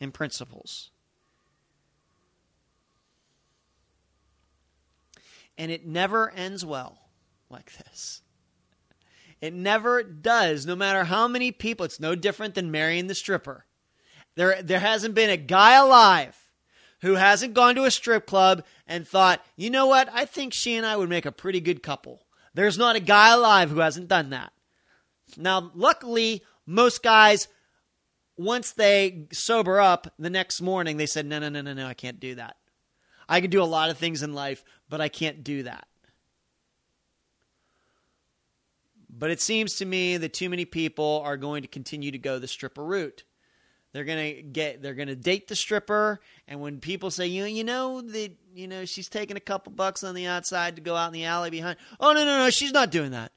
and 0.00 0.14
principles. 0.14 0.88
And 5.58 5.70
it 5.70 5.86
never 5.86 6.30
ends 6.30 6.64
well 6.64 6.98
like 7.50 7.72
this. 7.76 8.22
It 9.40 9.54
never 9.54 10.02
does, 10.02 10.66
no 10.66 10.74
matter 10.74 11.04
how 11.04 11.28
many 11.28 11.52
people. 11.52 11.84
It's 11.86 12.00
no 12.00 12.14
different 12.14 12.54
than 12.54 12.70
marrying 12.70 13.06
the 13.06 13.14
stripper. 13.14 13.66
There, 14.34 14.62
there 14.62 14.80
hasn't 14.80 15.14
been 15.14 15.30
a 15.30 15.36
guy 15.36 15.74
alive 15.74 16.36
who 17.00 17.14
hasn't 17.14 17.54
gone 17.54 17.74
to 17.76 17.84
a 17.84 17.90
strip 17.90 18.26
club 18.26 18.64
and 18.86 19.06
thought, 19.06 19.44
you 19.56 19.70
know 19.70 19.86
what, 19.86 20.08
I 20.12 20.24
think 20.24 20.52
she 20.52 20.74
and 20.74 20.84
I 20.84 20.96
would 20.96 21.08
make 21.08 21.26
a 21.26 21.32
pretty 21.32 21.60
good 21.60 21.82
couple. 21.82 22.26
There's 22.54 22.78
not 22.78 22.96
a 22.96 23.00
guy 23.00 23.32
alive 23.32 23.70
who 23.70 23.78
hasn't 23.78 24.08
done 24.08 24.30
that. 24.30 24.52
Now, 25.36 25.70
luckily, 25.74 26.42
most 26.66 27.02
guys, 27.02 27.46
once 28.36 28.72
they 28.72 29.26
sober 29.32 29.80
up 29.80 30.12
the 30.18 30.30
next 30.30 30.60
morning, 30.60 30.96
they 30.96 31.06
said, 31.06 31.26
no, 31.26 31.38
no, 31.38 31.48
no, 31.48 31.60
no, 31.62 31.74
no, 31.74 31.86
I 31.86 31.94
can't 31.94 32.18
do 32.18 32.34
that. 32.34 32.56
I 33.28 33.40
can 33.40 33.50
do 33.50 33.62
a 33.62 33.64
lot 33.64 33.90
of 33.90 33.98
things 33.98 34.22
in 34.22 34.34
life, 34.34 34.64
but 34.88 35.00
I 35.00 35.08
can't 35.08 35.44
do 35.44 35.64
that. 35.64 35.86
But 39.18 39.30
it 39.30 39.40
seems 39.40 39.74
to 39.76 39.84
me 39.84 40.16
that 40.16 40.32
too 40.32 40.48
many 40.48 40.64
people 40.64 41.22
are 41.24 41.36
going 41.36 41.62
to 41.62 41.68
continue 41.68 42.12
to 42.12 42.18
go 42.18 42.38
the 42.38 42.46
stripper 42.46 42.84
route. 42.84 43.24
They're 43.92 44.04
gonna 44.04 44.42
get 44.42 44.82
they're 44.82 44.94
gonna 44.94 45.16
date 45.16 45.48
the 45.48 45.56
stripper, 45.56 46.20
and 46.46 46.60
when 46.60 46.78
people 46.78 47.10
say, 47.10 47.26
you 47.26 47.44
you 47.44 47.64
know 47.64 48.02
that 48.02 48.32
you 48.54 48.68
know 48.68 48.84
she's 48.84 49.08
taking 49.08 49.36
a 49.36 49.40
couple 49.40 49.72
bucks 49.72 50.04
on 50.04 50.14
the 50.14 50.26
outside 50.26 50.76
to 50.76 50.82
go 50.82 50.94
out 50.94 51.06
in 51.06 51.14
the 51.14 51.24
alley 51.24 51.50
behind. 51.50 51.78
Oh 51.98 52.12
no 52.12 52.24
no 52.24 52.38
no, 52.38 52.50
she's 52.50 52.72
not 52.72 52.90
doing 52.90 53.12
that. 53.12 53.32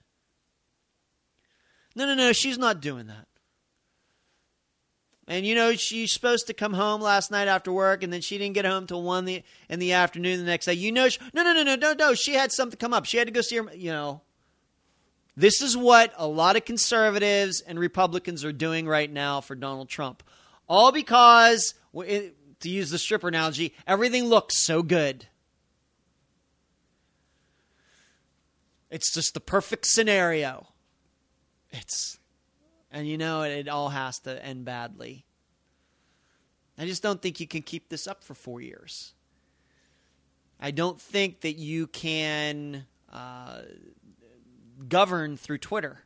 No 1.95 2.05
no 2.05 2.15
no, 2.15 2.34
she's 2.34 2.57
not 2.57 2.82
doing 2.82 3.07
that. 3.07 3.27
And 5.25 5.45
you 5.45 5.55
know 5.55 5.73
she's 5.73 6.11
supposed 6.11 6.47
to 6.47 6.53
come 6.53 6.73
home 6.73 6.99
last 6.99 7.32
night 7.32 7.47
after 7.47 7.71
work, 7.71 8.03
and 8.03 8.11
then 8.11 8.21
she 8.21 8.38
didn't 8.38 8.55
get 8.55 8.65
home 8.65 8.88
till 8.88 9.03
one 9.03 9.23
the, 9.23 9.43
in 9.69 9.79
the 9.79 9.93
afternoon 9.93 10.39
the 10.39 10.45
next 10.45 10.65
day. 10.65 10.73
You 10.73 10.91
know, 10.91 11.07
she, 11.07 11.19
no 11.34 11.43
no 11.43 11.53
no 11.53 11.63
no 11.63 11.75
no 11.75 11.93
no, 11.93 12.13
she 12.13 12.34
had 12.34 12.51
something 12.51 12.77
come 12.77 12.93
up. 12.93 13.05
She 13.05 13.17
had 13.17 13.27
to 13.27 13.34
go 13.34 13.39
see 13.39 13.55
her. 13.55 13.73
You 13.73 13.91
know, 13.91 14.21
this 15.36 15.61
is 15.61 15.77
what 15.77 16.13
a 16.17 16.27
lot 16.27 16.55
of 16.55 16.65
conservatives 16.65 17.61
and 17.61 17.79
Republicans 17.79 18.43
are 18.43 18.51
doing 18.51 18.88
right 18.88 19.11
now 19.11 19.41
for 19.41 19.55
Donald 19.55 19.89
Trump. 19.89 20.23
All 20.67 20.91
because, 20.91 21.73
to 21.93 22.69
use 22.69 22.89
the 22.89 22.97
stripper 22.97 23.27
analogy, 23.27 23.73
everything 23.88 24.25
looks 24.25 24.63
so 24.65 24.84
good. 24.84 25.27
It's 28.89 29.13
just 29.13 29.34
the 29.34 29.39
perfect 29.39 29.86
scenario. 29.86 30.67
It's, 31.69 32.19
and 32.91 33.07
you 33.07 33.17
know, 33.17 33.43
it, 33.43 33.51
it 33.51 33.67
all 33.69 33.89
has 33.89 34.19
to 34.19 34.45
end 34.45 34.65
badly. 34.65 35.25
I 36.77 36.86
just 36.86 37.01
don't 37.01 37.21
think 37.21 37.39
you 37.39 37.47
can 37.47 37.61
keep 37.61 37.89
this 37.89 38.05
up 38.05 38.23
for 38.23 38.34
four 38.34 38.59
years. 38.59 39.13
I 40.59 40.71
don't 40.71 40.99
think 40.99 41.41
that 41.41 41.53
you 41.53 41.88
can 41.88 42.86
uh, 43.11 43.61
govern 44.88 45.38
through 45.38 45.59
Twitter. 45.59 46.03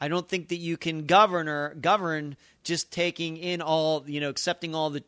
I 0.00 0.08
don't 0.08 0.28
think 0.28 0.48
that 0.48 0.56
you 0.56 0.76
can 0.76 1.06
govern 1.06 1.48
or 1.48 1.74
govern 1.74 2.36
just 2.62 2.90
taking 2.90 3.36
in 3.36 3.62
all, 3.62 4.04
you 4.06 4.20
know, 4.20 4.28
accepting 4.28 4.74
all 4.74 4.90
the 4.90 5.04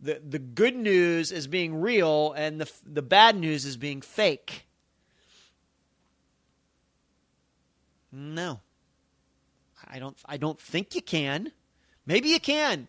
the, 0.00 0.20
the 0.28 0.40
good 0.40 0.74
news 0.74 1.30
as 1.30 1.46
being 1.46 1.80
real 1.80 2.32
and 2.32 2.60
the 2.60 2.70
the 2.84 3.02
bad 3.02 3.36
news 3.36 3.64
as 3.64 3.76
being 3.76 4.00
fake. 4.00 4.66
No. 8.10 8.60
I 9.86 9.98
don't 9.98 10.16
I 10.24 10.36
don't 10.36 10.60
think 10.60 10.94
you 10.94 11.02
can. 11.02 11.52
Maybe 12.04 12.30
you 12.30 12.40
can. 12.40 12.88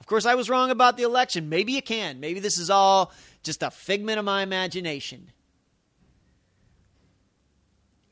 Of 0.00 0.06
course 0.06 0.26
I 0.26 0.34
was 0.34 0.48
wrong 0.48 0.70
about 0.70 0.96
the 0.96 1.02
election. 1.02 1.48
Maybe 1.48 1.72
you 1.72 1.82
can. 1.82 2.20
Maybe 2.20 2.40
this 2.40 2.58
is 2.58 2.70
all 2.70 3.12
just 3.42 3.62
a 3.62 3.70
figment 3.70 4.18
of 4.18 4.24
my 4.24 4.42
imagination. 4.42 5.30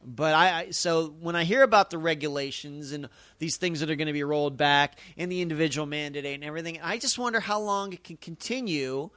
But 0.04 0.34
I, 0.34 0.58
I, 0.58 0.70
so 0.70 1.14
when 1.20 1.36
I 1.36 1.44
hear 1.44 1.62
about 1.62 1.90
the 1.90 1.98
regulations 1.98 2.92
and 2.92 3.08
these 3.38 3.56
things 3.56 3.80
that 3.80 3.90
are 3.90 3.94
going 3.94 4.06
to 4.06 4.12
be 4.12 4.24
rolled 4.24 4.56
back 4.56 4.98
and 5.16 5.30
the 5.30 5.40
individual 5.40 5.86
mandate 5.86 6.24
and 6.24 6.44
everything, 6.44 6.80
I 6.82 6.98
just 6.98 7.18
wonder 7.18 7.40
how 7.40 7.60
long 7.60 7.92
it 7.92 8.02
can 8.02 8.16
continue 8.16 9.10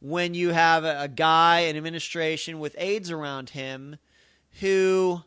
when 0.00 0.34
you 0.34 0.50
have 0.50 0.84
a, 0.84 1.02
a 1.02 1.08
guy, 1.08 1.60
an 1.60 1.76
administration 1.76 2.58
with 2.58 2.74
aides 2.78 3.10
around 3.10 3.50
him 3.50 3.96
who 4.60 5.22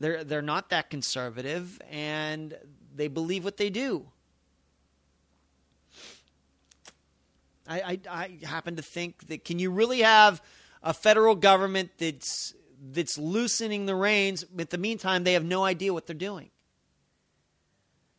they're 0.00 0.24
they're 0.24 0.42
not 0.42 0.70
that 0.70 0.90
conservative 0.90 1.80
and 1.90 2.56
they 2.94 3.08
believe 3.08 3.44
what 3.44 3.56
they 3.56 3.70
do. 3.70 4.06
I, 7.66 7.80
I, 7.80 8.00
I 8.10 8.46
happen 8.46 8.76
to 8.76 8.82
think 8.82 9.28
that 9.28 9.44
can 9.44 9.58
you 9.58 9.70
really 9.70 10.02
have 10.02 10.42
a 10.82 10.92
federal 10.92 11.34
government 11.34 11.92
that's 11.98 12.54
that's 12.92 13.18
loosening 13.18 13.86
the 13.86 13.94
reins. 13.94 14.44
But 14.44 14.62
in 14.62 14.68
the 14.70 14.78
meantime, 14.78 15.24
they 15.24 15.32
have 15.34 15.44
no 15.44 15.64
idea 15.64 15.92
what 15.92 16.06
they're 16.06 16.14
doing. 16.14 16.50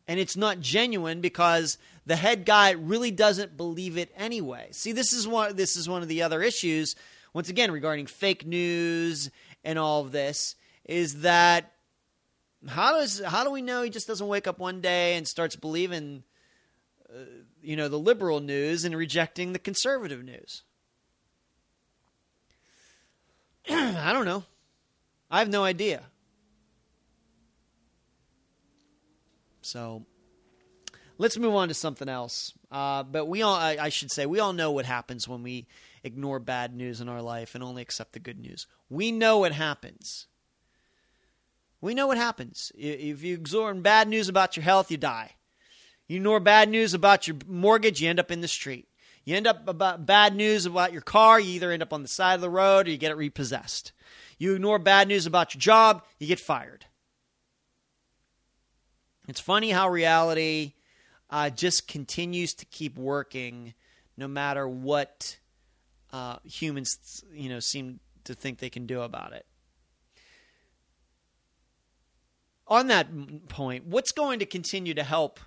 And 0.08 0.20
it's 0.20 0.36
not 0.36 0.60
genuine 0.60 1.20
because 1.20 1.78
the 2.04 2.16
head 2.16 2.44
guy 2.44 2.70
really 2.70 3.10
doesn't 3.10 3.56
believe 3.56 3.98
it 3.98 4.12
anyway. 4.16 4.68
See, 4.70 4.92
this 4.92 5.12
is 5.12 5.26
one 5.26 5.56
this 5.56 5.76
is 5.76 5.88
one 5.88 6.02
of 6.02 6.08
the 6.08 6.22
other 6.22 6.42
issues 6.42 6.94
once 7.32 7.48
again 7.48 7.70
regarding 7.72 8.06
fake 8.06 8.46
news 8.46 9.30
and 9.64 9.78
all 9.78 10.02
of 10.02 10.12
this 10.12 10.54
is 10.84 11.22
that 11.22 11.72
how 12.68 12.92
does 12.92 13.20
how 13.20 13.44
do 13.44 13.50
we 13.50 13.62
know 13.62 13.82
he 13.82 13.90
just 13.90 14.06
doesn't 14.06 14.28
wake 14.28 14.46
up 14.46 14.58
one 14.58 14.80
day 14.80 15.16
and 15.16 15.26
starts 15.26 15.56
believing 15.56 16.22
uh, 17.10 17.18
you 17.60 17.76
know 17.76 17.88
the 17.88 17.98
liberal 17.98 18.40
news 18.40 18.84
and 18.84 18.96
rejecting 18.96 19.52
the 19.52 19.58
conservative 19.58 20.24
news? 20.24 20.62
I 23.68 24.12
don't 24.12 24.24
know. 24.24 24.44
I 25.30 25.40
have 25.40 25.48
no 25.48 25.64
idea. 25.64 26.02
So 29.62 30.04
let's 31.18 31.36
move 31.36 31.54
on 31.54 31.68
to 31.68 31.74
something 31.74 32.08
else. 32.08 32.52
Uh, 32.70 33.02
but 33.02 33.26
we 33.26 33.42
all, 33.42 33.54
I, 33.54 33.76
I, 33.80 33.88
should 33.88 34.10
say, 34.10 34.26
we 34.26 34.40
all 34.40 34.52
know 34.52 34.70
what 34.70 34.86
happens 34.86 35.28
when 35.28 35.42
we 35.42 35.66
ignore 36.04 36.38
bad 36.38 36.74
news 36.74 37.00
in 37.00 37.08
our 37.08 37.22
life 37.22 37.54
and 37.54 37.64
only 37.64 37.82
accept 37.82 38.12
the 38.12 38.20
good 38.20 38.38
news. 38.38 38.66
We 38.88 39.12
know 39.12 39.38
what 39.38 39.52
happens. 39.52 40.26
We 41.80 41.94
know 41.94 42.06
what 42.06 42.18
happens. 42.18 42.72
If 42.76 43.22
you 43.22 43.34
ignore 43.34 43.74
bad 43.74 44.08
news 44.08 44.28
about 44.28 44.56
your 44.56 44.64
health, 44.64 44.90
you 44.90 44.96
die. 44.96 45.34
You 46.08 46.16
ignore 46.16 46.40
bad 46.40 46.68
news 46.68 46.94
about 46.94 47.26
your 47.26 47.36
mortgage, 47.46 48.00
you 48.00 48.08
end 48.08 48.20
up 48.20 48.30
in 48.30 48.40
the 48.40 48.48
street. 48.48 48.88
You 49.24 49.36
end 49.36 49.48
up 49.48 49.66
about 49.66 50.06
bad 50.06 50.36
news 50.36 50.66
about 50.66 50.92
your 50.92 51.02
car, 51.02 51.40
you 51.40 51.52
either 51.54 51.72
end 51.72 51.82
up 51.82 51.92
on 51.92 52.02
the 52.02 52.08
side 52.08 52.34
of 52.34 52.40
the 52.40 52.50
road 52.50 52.86
or 52.86 52.90
you 52.90 52.96
get 52.96 53.10
it 53.10 53.16
repossessed. 53.16 53.92
You 54.38 54.54
ignore 54.54 54.78
bad 54.78 55.08
news 55.08 55.26
about 55.26 55.54
your 55.54 55.60
job, 55.60 56.04
you 56.18 56.26
get 56.26 56.40
fired. 56.40 56.86
It's 59.28 59.40
funny 59.40 59.70
how 59.70 59.88
reality 59.88 60.74
uh, 61.30 61.50
just 61.50 61.88
continues 61.88 62.54
to 62.54 62.66
keep 62.66 62.96
working 62.96 63.74
no 64.16 64.28
matter 64.28 64.68
what 64.68 65.38
uh, 66.12 66.36
humans 66.44 67.24
you 67.32 67.48
know 67.48 67.60
seem 67.60 68.00
to 68.24 68.34
think 68.34 68.58
they 68.58 68.70
can 68.70 68.86
do 68.86 69.02
about 69.02 69.32
it. 69.32 69.46
On 72.68 72.88
that 72.88 73.48
point, 73.48 73.86
what's 73.86 74.12
going 74.12 74.40
to 74.40 74.46
continue 74.46 74.94
to 74.94 75.02
help 75.02 75.38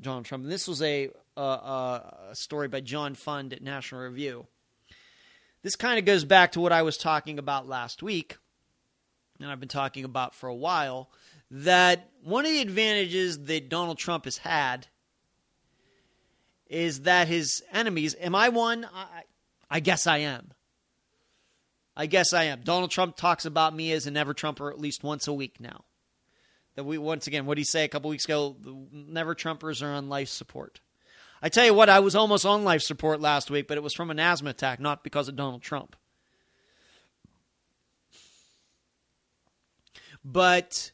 Donald 0.00 0.24
Trump? 0.24 0.44
And 0.44 0.52
this 0.52 0.66
was 0.66 0.80
a, 0.80 1.10
a, 1.36 1.40
a 1.40 2.34
story 2.34 2.68
by 2.68 2.80
John 2.80 3.14
Fund 3.14 3.52
at 3.52 3.62
National 3.62 4.00
Review. 4.02 4.46
This 5.66 5.74
kind 5.74 5.98
of 5.98 6.04
goes 6.04 6.24
back 6.24 6.52
to 6.52 6.60
what 6.60 6.70
I 6.70 6.82
was 6.82 6.96
talking 6.96 7.40
about 7.40 7.66
last 7.66 8.00
week, 8.00 8.38
and 9.40 9.50
I've 9.50 9.58
been 9.58 9.68
talking 9.68 10.04
about 10.04 10.32
for 10.32 10.48
a 10.48 10.54
while. 10.54 11.10
That 11.50 12.08
one 12.22 12.46
of 12.46 12.52
the 12.52 12.60
advantages 12.60 13.46
that 13.46 13.68
Donald 13.68 13.98
Trump 13.98 14.26
has 14.26 14.38
had 14.38 14.86
is 16.68 17.00
that 17.00 17.26
his 17.26 17.64
enemies. 17.72 18.14
Am 18.20 18.36
I 18.36 18.50
one? 18.50 18.84
I, 18.84 19.22
I 19.68 19.80
guess 19.80 20.06
I 20.06 20.18
am. 20.18 20.52
I 21.96 22.06
guess 22.06 22.32
I 22.32 22.44
am. 22.44 22.60
Donald 22.60 22.92
Trump 22.92 23.16
talks 23.16 23.44
about 23.44 23.74
me 23.74 23.90
as 23.90 24.06
a 24.06 24.12
never 24.12 24.34
Trumper 24.34 24.70
at 24.70 24.78
least 24.78 25.02
once 25.02 25.26
a 25.26 25.32
week 25.32 25.58
now. 25.58 25.84
That 26.76 26.84
we 26.84 26.96
once 26.96 27.26
again, 27.26 27.44
what 27.44 27.56
did 27.56 27.62
he 27.62 27.64
say 27.64 27.82
a 27.82 27.88
couple 27.88 28.10
weeks 28.10 28.26
ago? 28.26 28.54
The 28.60 28.86
never 28.92 29.34
Trumpers 29.34 29.82
are 29.82 29.92
on 29.92 30.08
life 30.08 30.28
support. 30.28 30.78
I 31.42 31.48
tell 31.48 31.64
you 31.64 31.74
what, 31.74 31.88
I 31.88 32.00
was 32.00 32.16
almost 32.16 32.46
on 32.46 32.64
life 32.64 32.82
support 32.82 33.20
last 33.20 33.50
week, 33.50 33.68
but 33.68 33.76
it 33.76 33.82
was 33.82 33.94
from 33.94 34.10
an 34.10 34.18
asthma 34.18 34.50
attack, 34.50 34.80
not 34.80 35.04
because 35.04 35.28
of 35.28 35.36
Donald 35.36 35.62
Trump. 35.62 35.94
But 40.24 40.90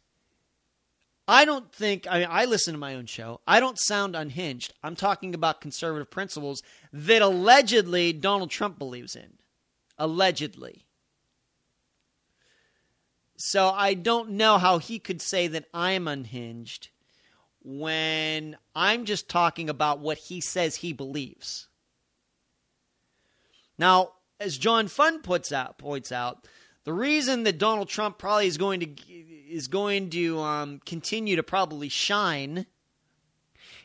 I 1.27 1.45
don't 1.45 1.73
think, 1.73 2.07
I 2.11 2.19
mean, 2.19 2.29
I 2.31 2.45
listen 2.45 2.75
to 2.75 2.79
my 2.79 2.97
own 2.97 3.07
show. 3.07 3.41
I 3.47 3.61
don't 3.61 3.79
sound 3.79 4.17
unhinged. 4.17 4.75
I'm 4.83 4.97
talking 4.97 5.35
about 5.35 5.61
conservative 5.61 6.11
principles 6.11 6.63
that 6.93 7.23
allegedly 7.23 8.13
Donald 8.13 8.51
Trump 8.51 8.79
believes 8.79 9.17
in. 9.17 9.39
Allegedly. 9.97 10.85
So 13.37 13.71
I 13.71 13.95
don't 13.95 14.31
know 14.31 14.59
how 14.59 14.79
he 14.79 14.99
could 14.99 15.23
say 15.23 15.47
that 15.47 15.65
I'm 15.73 16.07
unhinged 16.07 16.91
when 17.65 18.57
I'm 18.75 19.05
just 19.05 19.29
talking 19.29 19.69
about 19.71 20.01
what 20.01 20.19
he 20.19 20.41
says 20.41 20.77
he 20.77 20.93
believes. 20.93 21.69
Now, 23.79 24.13
as 24.41 24.59
John 24.59 24.89
Fund 24.89 25.23
puts 25.23 25.53
out 25.53 25.79
points 25.79 26.13
out, 26.13 26.47
the 26.85 26.93
reason 26.93 27.45
that 27.45 27.59
Donald 27.59 27.89
Trump 27.89 28.19
probably 28.19 28.47
is 28.47 28.59
going 28.59 28.81
to 28.81 29.13
is 29.13 29.69
going 29.69 30.11
to 30.11 30.41
um, 30.41 30.81
continue 30.85 31.37
to 31.37 31.43
probably 31.43 31.89
shine 31.89 32.67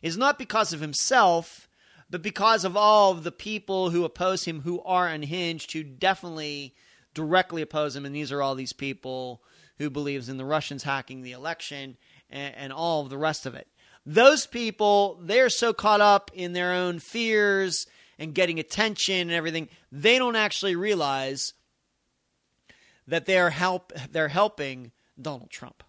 is 0.01 0.17
not 0.17 0.39
because 0.39 0.73
of 0.73 0.79
himself, 0.79 1.67
but 2.09 2.21
because 2.21 2.63
of 2.63 2.77
all 2.77 3.11
of 3.11 3.23
the 3.23 3.31
people 3.31 3.89
who 3.89 4.05
oppose 4.05 4.45
him 4.45 4.61
who 4.61 4.81
are 4.81 5.07
unhinged, 5.07 5.73
who 5.73 5.83
definitely 5.83 6.73
directly 7.13 7.61
oppose 7.61 7.95
him, 7.95 8.05
and 8.05 8.15
these 8.15 8.31
are 8.31 8.41
all 8.41 8.55
these 8.55 8.73
people 8.73 9.43
who 9.77 9.89
believes 9.89 10.29
in 10.29 10.37
the 10.37 10.45
Russians 10.45 10.83
hacking 10.83 11.21
the 11.21 11.33
election 11.33 11.97
and, 12.29 12.55
and 12.55 12.73
all 12.73 13.01
of 13.01 13.09
the 13.09 13.17
rest 13.17 13.45
of 13.45 13.55
it. 13.55 13.67
Those 14.05 14.47
people, 14.47 15.19
they're 15.21 15.49
so 15.49 15.73
caught 15.73 16.01
up 16.01 16.31
in 16.33 16.53
their 16.53 16.73
own 16.73 16.99
fears 16.99 17.87
and 18.17 18.33
getting 18.33 18.59
attention 18.59 19.15
and 19.15 19.31
everything, 19.31 19.69
they 19.91 20.17
don't 20.17 20.35
actually 20.35 20.75
realize 20.75 21.53
that 23.07 23.25
they're 23.25 23.49
help 23.49 23.93
they're 24.11 24.27
helping 24.27 24.91
Donald 25.21 25.49
Trump. 25.49 25.83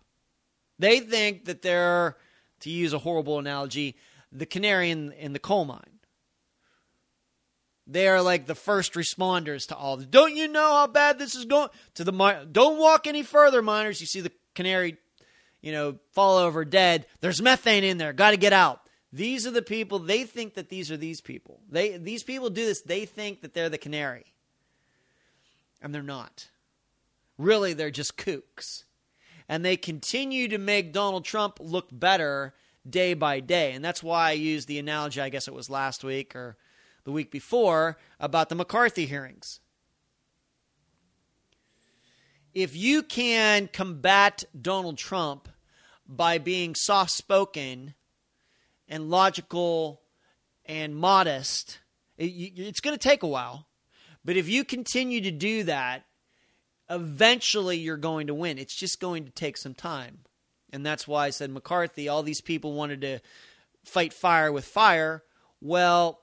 They 0.78 1.00
think 1.00 1.46
that 1.46 1.62
they're, 1.62 2.16
to 2.60 2.70
use 2.70 2.92
a 2.92 2.98
horrible 2.98 3.38
analogy, 3.38 3.96
the 4.30 4.46
canary 4.46 4.90
in, 4.90 5.12
in 5.12 5.32
the 5.32 5.38
coal 5.38 5.64
mine. 5.64 5.98
They 7.86 8.06
are 8.06 8.20
like 8.20 8.46
the 8.46 8.54
first 8.54 8.92
responders 8.92 9.66
to 9.68 9.76
all. 9.76 9.96
Don't 9.96 10.36
you 10.36 10.46
know 10.46 10.72
how 10.72 10.86
bad 10.86 11.18
this 11.18 11.34
is 11.34 11.46
going? 11.46 11.70
To 11.94 12.04
the 12.04 12.12
don't 12.52 12.78
walk 12.78 13.06
any 13.06 13.22
further, 13.22 13.62
miners. 13.62 14.00
You 14.00 14.06
see 14.06 14.20
the 14.20 14.32
canary, 14.54 14.98
you 15.60 15.72
know, 15.72 15.96
fall 16.12 16.38
over 16.38 16.64
dead. 16.64 17.06
There's 17.20 17.42
methane 17.42 17.84
in 17.84 17.98
there. 17.98 18.12
Got 18.12 18.30
to 18.32 18.36
get 18.36 18.52
out. 18.52 18.80
These 19.12 19.46
are 19.46 19.50
the 19.50 19.62
people. 19.62 19.98
They 19.98 20.24
think 20.24 20.54
that 20.54 20.68
these 20.68 20.90
are 20.90 20.96
these 20.96 21.20
people. 21.20 21.60
They 21.68 21.96
these 21.96 22.22
people 22.22 22.50
do 22.50 22.64
this. 22.66 22.82
They 22.82 23.06
think 23.06 23.40
that 23.40 23.54
they're 23.54 23.70
the 23.70 23.78
canary, 23.78 24.26
and 25.80 25.94
they're 25.94 26.02
not. 26.02 26.48
Really, 27.38 27.72
they're 27.72 27.90
just 27.90 28.18
kooks, 28.18 28.84
and 29.48 29.64
they 29.64 29.76
continue 29.76 30.48
to 30.48 30.58
make 30.58 30.92
Donald 30.92 31.24
Trump 31.24 31.58
look 31.60 31.88
better 31.90 32.54
day 32.88 33.14
by 33.14 33.40
day. 33.40 33.72
And 33.72 33.84
that's 33.84 34.02
why 34.02 34.28
I 34.28 34.32
used 34.32 34.68
the 34.68 34.78
analogy. 34.78 35.20
I 35.20 35.30
guess 35.30 35.48
it 35.48 35.54
was 35.54 35.70
last 35.70 36.04
week 36.04 36.36
or 36.36 36.56
the 37.04 37.12
week 37.12 37.30
before 37.30 37.96
about 38.20 38.50
the 38.50 38.54
McCarthy 38.54 39.06
hearings. 39.06 39.60
If 42.54 42.74
you 42.74 43.02
can 43.02 43.68
combat 43.68 44.44
Donald 44.60 44.98
Trump 44.98 45.48
by 46.06 46.38
being 46.38 46.74
soft 46.74 47.10
spoken 47.10 47.94
and 48.88 49.10
logical 49.10 50.00
and 50.64 50.96
modest, 50.96 51.78
it's 52.16 52.80
going 52.80 52.96
to 52.96 53.08
take 53.08 53.22
a 53.22 53.28
while. 53.28 53.66
But 54.24 54.36
if 54.36 54.48
you 54.48 54.64
continue 54.64 55.20
to 55.20 55.30
do 55.30 55.64
that, 55.64 56.04
eventually 56.90 57.78
you're 57.78 57.96
going 57.96 58.26
to 58.28 58.34
win. 58.34 58.58
It's 58.58 58.74
just 58.74 59.00
going 59.00 59.24
to 59.24 59.30
take 59.30 59.56
some 59.56 59.74
time. 59.74 60.20
And 60.72 60.84
that's 60.84 61.06
why 61.06 61.26
I 61.26 61.30
said 61.30 61.50
McCarthy, 61.50 62.08
all 62.08 62.22
these 62.22 62.40
people 62.40 62.72
wanted 62.72 63.02
to 63.02 63.20
fight 63.84 64.12
fire 64.12 64.50
with 64.52 64.64
fire. 64.64 65.22
Well, 65.60 66.20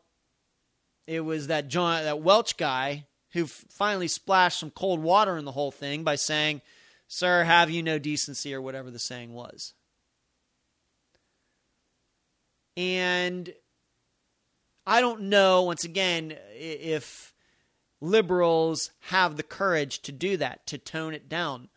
it 1.07 1.21
was 1.21 1.47
that 1.47 1.67
John 1.67 2.03
that 2.03 2.21
Welch 2.21 2.57
guy 2.57 3.05
who 3.35 3.45
finally 3.45 4.07
splashed 4.07 4.59
some 4.59 4.71
cold 4.71 4.99
water 4.99 5.37
in 5.37 5.45
the 5.45 5.51
whole 5.51 5.71
thing 5.71 6.03
by 6.03 6.15
saying, 6.15 6.61
"Sir, 7.07 7.43
have 7.43 7.69
you 7.69 7.83
no 7.83 7.99
decency?" 7.99 8.53
or 8.53 8.61
whatever 8.61 8.89
the 8.89 8.97
saying 8.97 9.33
was. 9.33 9.73
And 12.75 13.53
I 14.87 15.01
don't 15.01 15.23
know 15.23 15.61
once 15.63 15.83
again 15.83 16.37
if 16.53 17.33
liberals 18.01 18.91
have 19.09 19.37
the 19.37 19.43
courage 19.43 20.01
to 20.01 20.11
do 20.11 20.37
that, 20.37 20.65
to 20.67 20.77
tone 20.77 21.13
it 21.13 21.29
down. 21.29 21.69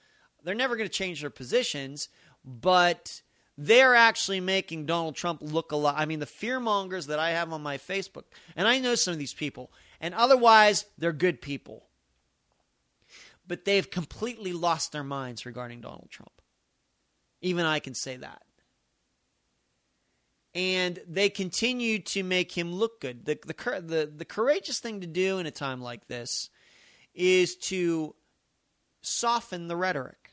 They're 0.43 0.55
never 0.55 0.77
going 0.77 0.89
to 0.89 0.95
change 0.95 1.21
their 1.21 1.31
positions, 1.31 2.09
but 2.45 3.23
they're 3.57 3.95
actually 3.95 4.41
making 4.41 4.87
Donald 4.87 5.17
Trump 5.17 5.41
look 5.43 5.73
a 5.73 5.77
lot. 5.77 5.97
I 5.99 6.07
mean, 6.07 6.21
the 6.21 6.27
fear 6.27 6.61
mongers 6.61 7.07
that 7.07 7.19
I 7.19 7.31
have 7.31 7.53
on 7.53 7.63
my 7.63 7.79
Facebook, 7.79 8.25
and 8.57 8.69
I 8.69 8.79
know 8.79 8.95
some 8.95 9.13
of 9.13 9.19
these 9.19 9.35
people, 9.35 9.73
and 10.01 10.15
otherwise, 10.15 10.87
they're 10.97 11.13
good 11.13 11.41
people. 11.41 11.85
But 13.47 13.65
they've 13.65 13.91
completely 13.91 14.53
lost 14.53 14.93
their 14.93 15.05
minds 15.05 15.47
regarding 15.47 15.81
Donald 15.81 16.09
Trump. 16.11 16.33
Even 17.41 17.65
I 17.65 17.79
can 17.79 17.95
say 17.95 18.17
that. 18.17 18.43
And 20.55 20.99
they 21.07 21.31
continue 21.31 22.01
to 22.01 22.23
make 22.23 22.53
him 22.53 22.73
look 22.73 23.01
good. 23.01 23.25
The, 23.25 23.39
the, 23.47 23.81
the, 23.81 24.13
the 24.17 24.25
courageous 24.25 24.81
thing 24.81 25.01
to 25.01 25.07
do 25.07 25.39
in 25.39 25.47
a 25.47 25.51
time 25.51 25.81
like 25.81 26.09
this 26.09 26.51
is 27.15 27.57
to 27.57 28.15
soften 29.03 29.69
the 29.69 29.77
rhetoric 29.77 30.29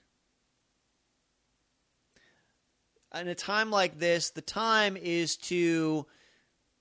in 3.21 3.27
a 3.27 3.35
time 3.35 3.71
like 3.71 3.99
this, 3.99 4.31
the 4.31 4.41
time 4.41 4.97
is 4.97 5.37
to, 5.37 6.05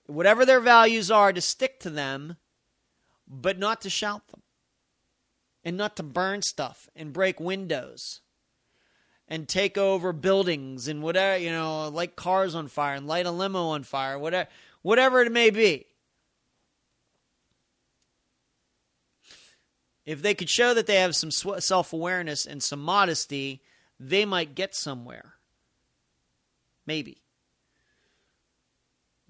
whatever 0.06 0.44
their 0.44 0.60
values 0.60 1.10
are, 1.10 1.32
to 1.32 1.40
stick 1.40 1.80
to 1.80 1.90
them, 1.90 2.36
but 3.28 3.58
not 3.58 3.80
to 3.82 3.90
shout 3.90 4.28
them. 4.28 4.42
And 5.66 5.78
not 5.78 5.96
to 5.96 6.02
burn 6.02 6.42
stuff 6.42 6.90
and 6.94 7.12
break 7.12 7.40
windows 7.40 8.20
and 9.26 9.48
take 9.48 9.78
over 9.78 10.12
buildings 10.12 10.88
and 10.88 11.02
whatever, 11.02 11.38
you 11.38 11.50
know, 11.50 11.88
light 11.88 12.16
cars 12.16 12.54
on 12.54 12.68
fire 12.68 12.94
and 12.94 13.06
light 13.06 13.24
a 13.24 13.30
limo 13.30 13.68
on 13.68 13.82
fire, 13.82 14.18
whatever, 14.18 14.48
whatever 14.82 15.22
it 15.22 15.32
may 15.32 15.48
be. 15.48 15.86
If 20.04 20.20
they 20.20 20.34
could 20.34 20.50
show 20.50 20.74
that 20.74 20.86
they 20.86 20.96
have 20.96 21.16
some 21.16 21.30
self 21.30 21.92
awareness 21.94 22.44
and 22.44 22.62
some 22.62 22.80
modesty, 22.80 23.62
they 23.98 24.26
might 24.26 24.54
get 24.54 24.74
somewhere. 24.74 25.34
Maybe. 26.86 27.23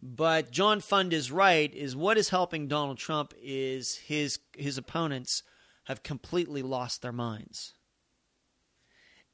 But 0.06 0.50
John 0.50 0.80
Fund 0.80 1.14
is 1.14 1.32
right. 1.32 1.74
Is 1.74 1.96
what 1.96 2.18
is 2.18 2.28
helping 2.28 2.68
Donald 2.68 2.98
Trump 2.98 3.32
is 3.42 3.96
his 3.96 4.38
his 4.54 4.76
opponents 4.76 5.42
have 5.84 6.02
completely 6.02 6.60
lost 6.60 7.00
their 7.00 7.12
minds, 7.12 7.72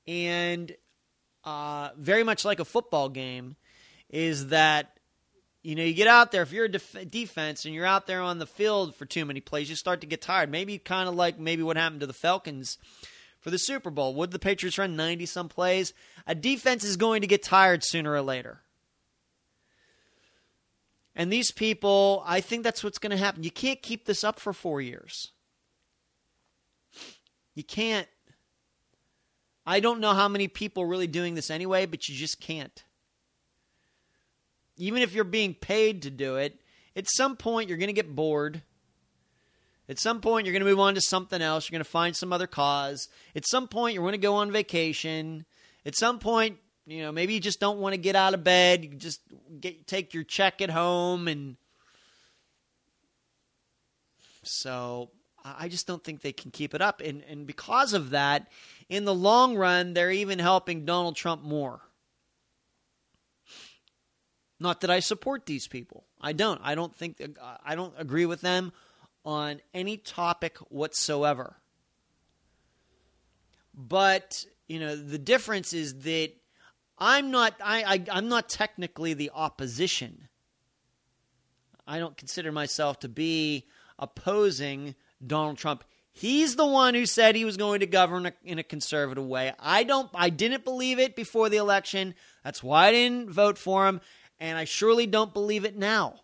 and 0.06 0.70
uh, 1.42 1.90
very 1.98 2.22
much 2.22 2.44
like 2.44 2.60
a 2.60 2.64
football 2.64 3.08
game, 3.08 3.56
is 4.10 4.50
that 4.50 5.00
you 5.64 5.74
know 5.74 5.82
you 5.82 5.92
get 5.92 6.06
out 6.06 6.30
there 6.30 6.42
if 6.42 6.52
you're 6.52 6.66
a 6.66 6.70
def- 6.70 7.10
defense 7.10 7.64
and 7.64 7.74
you're 7.74 7.84
out 7.84 8.06
there 8.06 8.22
on 8.22 8.38
the 8.38 8.46
field 8.46 8.94
for 8.94 9.06
too 9.06 9.24
many 9.24 9.40
plays, 9.40 9.68
you 9.68 9.74
start 9.74 10.02
to 10.02 10.06
get 10.06 10.22
tired. 10.22 10.52
Maybe 10.52 10.78
kind 10.78 11.08
of 11.08 11.16
like 11.16 11.36
maybe 11.36 11.64
what 11.64 11.76
happened 11.76 12.02
to 12.02 12.06
the 12.06 12.12
Falcons 12.12 12.78
for 13.40 13.50
the 13.50 13.58
Super 13.58 13.90
Bowl. 13.90 14.14
Would 14.14 14.30
the 14.30 14.38
Patriots 14.38 14.78
run 14.78 14.94
90 14.94 15.26
some 15.26 15.48
plays? 15.48 15.92
A 16.28 16.36
defense 16.36 16.84
is 16.84 16.96
going 16.96 17.22
to 17.22 17.26
get 17.26 17.42
tired 17.42 17.82
sooner 17.82 18.12
or 18.12 18.22
later. 18.22 18.60
And 21.16 21.32
these 21.32 21.50
people, 21.50 22.22
I 22.26 22.40
think 22.40 22.62
that's 22.62 22.84
what's 22.84 22.98
going 22.98 23.10
to 23.10 23.16
happen. 23.16 23.42
You 23.42 23.50
can't 23.50 23.82
keep 23.82 24.06
this 24.06 24.24
up 24.24 24.38
for 24.38 24.52
four 24.52 24.80
years. 24.80 25.32
You 27.54 27.64
can't. 27.64 28.06
I 29.66 29.80
don't 29.80 30.00
know 30.00 30.14
how 30.14 30.28
many 30.28 30.48
people 30.48 30.84
are 30.84 30.88
really 30.88 31.06
doing 31.06 31.34
this 31.34 31.50
anyway, 31.50 31.86
but 31.86 32.08
you 32.08 32.14
just 32.14 32.40
can't. 32.40 32.84
Even 34.76 35.02
if 35.02 35.12
you're 35.12 35.24
being 35.24 35.54
paid 35.54 36.02
to 36.02 36.10
do 36.10 36.36
it, 36.36 36.58
at 36.96 37.06
some 37.08 37.36
point 37.36 37.68
you're 37.68 37.78
going 37.78 37.88
to 37.88 37.92
get 37.92 38.14
bored. 38.16 38.62
At 39.88 39.98
some 39.98 40.20
point 40.20 40.46
you're 40.46 40.52
going 40.52 40.64
to 40.64 40.70
move 40.70 40.80
on 40.80 40.94
to 40.94 41.00
something 41.00 41.42
else. 41.42 41.68
You're 41.68 41.76
going 41.76 41.84
to 41.84 41.90
find 41.90 42.16
some 42.16 42.32
other 42.32 42.46
cause. 42.46 43.08
At 43.36 43.46
some 43.46 43.68
point 43.68 43.94
you're 43.94 44.04
going 44.04 44.12
to 44.12 44.18
go 44.18 44.36
on 44.36 44.52
vacation. 44.52 45.44
At 45.84 45.96
some 45.96 46.18
point, 46.18 46.58
you 46.90 47.02
know, 47.02 47.12
maybe 47.12 47.34
you 47.34 47.40
just 47.40 47.60
don't 47.60 47.78
want 47.78 47.92
to 47.92 47.98
get 48.00 48.16
out 48.16 48.34
of 48.34 48.42
bed. 48.42 48.84
You 48.84 48.90
just 48.90 49.20
get 49.60 49.86
take 49.86 50.12
your 50.12 50.24
check 50.24 50.60
at 50.60 50.70
home 50.70 51.28
and 51.28 51.56
so 54.42 55.10
I 55.44 55.68
just 55.68 55.86
don't 55.86 56.02
think 56.02 56.20
they 56.20 56.32
can 56.32 56.50
keep 56.50 56.74
it 56.74 56.82
up. 56.82 57.00
And 57.00 57.22
and 57.28 57.46
because 57.46 57.92
of 57.92 58.10
that, 58.10 58.48
in 58.88 59.04
the 59.04 59.14
long 59.14 59.56
run, 59.56 59.94
they're 59.94 60.10
even 60.10 60.38
helping 60.38 60.84
Donald 60.84 61.16
Trump 61.16 61.42
more. 61.42 61.80
Not 64.58 64.80
that 64.82 64.90
I 64.90 65.00
support 65.00 65.46
these 65.46 65.68
people. 65.68 66.04
I 66.20 66.32
don't. 66.32 66.60
I 66.62 66.74
don't 66.74 66.94
think 66.94 67.22
I 67.64 67.74
don't 67.74 67.94
agree 67.96 68.26
with 68.26 68.40
them 68.40 68.72
on 69.24 69.60
any 69.72 69.96
topic 69.96 70.58
whatsoever. 70.68 71.56
But, 73.74 74.44
you 74.68 74.80
know, 74.80 74.96
the 74.96 75.18
difference 75.18 75.72
is 75.72 76.00
that 76.00 76.32
I'm 77.00 77.30
not 77.30 77.54
I, 77.62 77.82
I 77.82 78.04
I'm 78.12 78.28
not 78.28 78.48
technically 78.48 79.14
the 79.14 79.30
opposition. 79.34 80.28
I 81.86 81.98
don't 81.98 82.16
consider 82.16 82.52
myself 82.52 83.00
to 83.00 83.08
be 83.08 83.66
opposing 83.98 84.94
Donald 85.26 85.58
Trump. 85.58 85.82
He's 86.12 86.56
the 86.56 86.66
one 86.66 86.94
who 86.94 87.06
said 87.06 87.34
he 87.34 87.44
was 87.44 87.56
going 87.56 87.80
to 87.80 87.86
govern 87.86 88.30
in 88.44 88.58
a 88.58 88.64
conservative 88.64 89.26
way. 89.26 89.52
I 89.58 89.84
don't 89.84 90.10
I 90.14 90.28
didn't 90.28 90.64
believe 90.64 90.98
it 90.98 91.16
before 91.16 91.48
the 91.48 91.56
election. 91.56 92.14
That's 92.44 92.62
why 92.62 92.88
I 92.88 92.92
didn't 92.92 93.30
vote 93.30 93.58
for 93.58 93.86
him, 93.86 94.00
and 94.38 94.58
I 94.58 94.64
surely 94.64 95.06
don't 95.06 95.32
believe 95.32 95.64
it 95.64 95.76
now. 95.76 96.20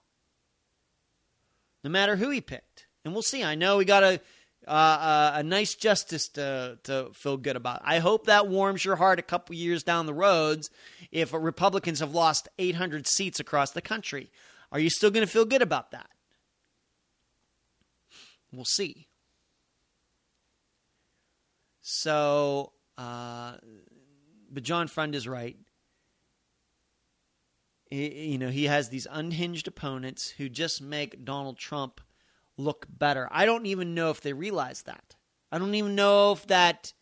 No 1.83 1.91
matter 1.91 2.17
who 2.17 2.31
he 2.31 2.41
picked. 2.41 2.87
And 3.05 3.15
we'll 3.15 3.23
see. 3.23 3.45
I 3.45 3.55
know 3.55 3.77
we 3.77 3.85
got 3.85 4.03
a 4.03 4.21
uh, 4.67 4.71
uh, 4.71 5.33
a 5.37 5.43
nice 5.43 5.75
justice 5.75 6.29
to 6.29 6.79
to 6.85 7.11
feel 7.13 7.37
good 7.37 7.57
about. 7.57 7.83
I 7.85 7.99
hope 7.99 8.27
that 8.27 8.49
warms 8.49 8.85
your 8.85 8.97
heart 8.97 9.19
a 9.19 9.23
couple 9.23 9.55
years 9.55 9.83
down 9.83 10.07
the 10.07 10.15
roads 10.15 10.71
if 11.13 11.33
Republicans 11.33 12.01
have 12.01 12.15
lost 12.15 12.49
800 12.59 13.07
seats 13.07 13.39
across 13.41 13.71
the 13.71 13.83
country. 13.83 14.31
Are 14.73 14.81
you 14.81 14.91
still 14.91 15.11
going 15.11 15.25
to 15.25 15.33
feel 15.33 15.45
good 15.45 15.63
about 15.63 15.93
that? 15.93 16.11
We'll 18.53 18.65
see. 18.65 19.07
So, 21.83 22.73
uh, 22.99 23.55
but 24.51 24.63
John 24.65 24.89
Fund 24.89 25.15
is 25.15 25.29
right. 25.29 25.57
He, 27.91 28.31
you 28.33 28.39
know, 28.39 28.49
he 28.49 28.65
has 28.65 28.89
these 28.89 29.07
unhinged 29.09 29.69
opponents 29.69 30.31
who 30.31 30.49
just 30.49 30.83
make 30.83 31.25
Donald 31.25 31.59
Trump 31.59 32.01
look 32.57 32.87
better. 32.89 33.29
I 33.31 33.47
don't 33.47 33.67
even 33.67 33.95
know 33.95 34.11
if 34.11 34.21
they 34.21 34.33
realize 34.33 34.83
that. 34.83 35.15
I 35.51 35.59
don't 35.59 35.75
even 35.75 35.95
know 35.95 36.33
if 36.33 36.47
that 36.49 36.93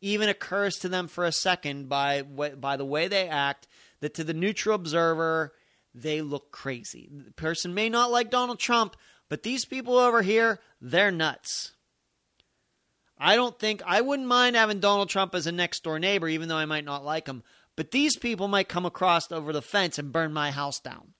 even 0.00 0.28
occurs 0.28 0.76
to 0.76 0.88
them 0.88 1.08
for 1.08 1.24
a 1.24 1.32
second 1.32 1.88
by 1.88 2.22
by 2.22 2.76
the 2.76 2.84
way 2.84 3.08
they 3.08 3.28
act 3.28 3.66
that 4.00 4.14
to 4.14 4.24
the 4.24 4.34
neutral 4.34 4.74
observer 4.74 5.52
they 5.94 6.22
look 6.22 6.52
crazy. 6.52 7.08
The 7.10 7.32
person 7.32 7.74
may 7.74 7.88
not 7.88 8.10
like 8.10 8.30
Donald 8.30 8.58
Trump, 8.58 8.96
but 9.28 9.42
these 9.42 9.64
people 9.64 9.98
over 9.98 10.22
here, 10.22 10.60
they're 10.80 11.10
nuts. 11.10 11.72
I 13.18 13.34
don't 13.34 13.58
think 13.58 13.82
I 13.84 14.00
wouldn't 14.00 14.28
mind 14.28 14.54
having 14.54 14.78
Donald 14.78 15.08
Trump 15.08 15.34
as 15.34 15.46
a 15.46 15.52
next 15.52 15.82
door 15.82 15.98
neighbor, 15.98 16.28
even 16.28 16.48
though 16.48 16.56
I 16.56 16.66
might 16.66 16.84
not 16.84 17.04
like 17.04 17.26
him. 17.26 17.42
But 17.74 17.90
these 17.90 18.16
people 18.16 18.48
might 18.48 18.68
come 18.68 18.86
across 18.86 19.30
over 19.32 19.52
the 19.52 19.62
fence 19.62 19.98
and 19.98 20.12
burn 20.12 20.32
my 20.32 20.50
house 20.50 20.78
down. 20.80 21.14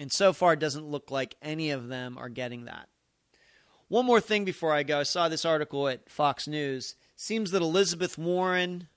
And 0.00 0.10
so 0.10 0.32
far, 0.32 0.54
it 0.54 0.60
doesn't 0.60 0.88
look 0.88 1.10
like 1.10 1.36
any 1.42 1.72
of 1.72 1.88
them 1.88 2.16
are 2.16 2.30
getting 2.30 2.64
that. 2.64 2.88
One 3.88 4.06
more 4.06 4.18
thing 4.18 4.46
before 4.46 4.72
I 4.72 4.82
go. 4.82 5.00
I 5.00 5.02
saw 5.02 5.28
this 5.28 5.44
article 5.44 5.88
at 5.88 6.08
Fox 6.08 6.48
News. 6.48 6.94
Seems 7.16 7.50
that 7.50 7.60
Elizabeth 7.60 8.16
Warren, 8.16 8.88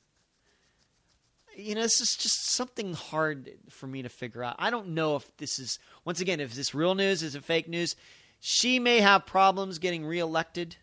you 1.57 1.75
know, 1.75 1.81
this 1.81 1.99
is 1.99 2.15
just 2.15 2.51
something 2.51 2.93
hard 2.93 3.51
for 3.69 3.85
me 3.85 4.01
to 4.03 4.07
figure 4.07 4.45
out. 4.45 4.55
I 4.59 4.69
don't 4.69 4.89
know 4.89 5.17
if 5.17 5.29
this 5.35 5.59
is, 5.59 5.77
once 6.05 6.21
again, 6.21 6.39
if 6.39 6.53
this 6.53 6.73
real 6.73 6.95
news, 6.95 7.21
is 7.21 7.35
it 7.35 7.43
fake 7.43 7.67
news? 7.67 7.97
She 8.39 8.79
may 8.79 9.01
have 9.01 9.25
problems 9.25 9.79
getting 9.79 10.05
reelected 10.05 10.77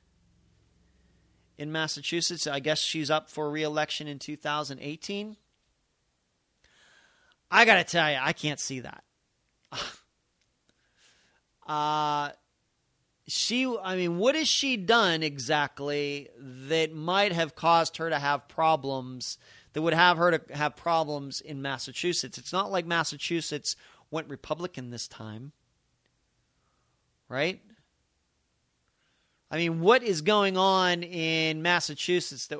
in 1.56 1.72
Massachusetts. 1.72 2.46
I 2.46 2.60
guess 2.60 2.80
she's 2.80 3.10
up 3.10 3.30
for 3.30 3.48
reelection 3.48 4.06
in 4.06 4.18
2018. 4.18 5.38
I 7.50 7.64
got 7.64 7.76
to 7.76 7.84
tell 7.84 8.10
you, 8.10 8.18
I 8.20 8.34
can't 8.34 8.60
see 8.60 8.80
that. 8.80 9.02
Uh, 11.70 12.32
she, 13.28 13.64
I 13.80 13.94
mean, 13.94 14.18
what 14.18 14.34
has 14.34 14.48
she 14.48 14.76
done 14.76 15.22
exactly 15.22 16.28
that 16.36 16.92
might 16.92 17.30
have 17.30 17.54
caused 17.54 17.98
her 17.98 18.10
to 18.10 18.18
have 18.18 18.48
problems, 18.48 19.38
that 19.72 19.80
would 19.80 19.94
have 19.94 20.16
her 20.16 20.36
to 20.36 20.56
have 20.56 20.74
problems 20.74 21.40
in 21.40 21.62
Massachusetts? 21.62 22.38
It's 22.38 22.52
not 22.52 22.72
like 22.72 22.86
Massachusetts 22.86 23.76
went 24.10 24.28
Republican 24.28 24.90
this 24.90 25.06
time, 25.06 25.52
right? 27.28 27.60
I 29.48 29.58
mean, 29.58 29.78
what 29.78 30.02
is 30.02 30.22
going 30.22 30.56
on 30.56 31.04
in 31.04 31.62
Massachusetts 31.62 32.48
that 32.48 32.58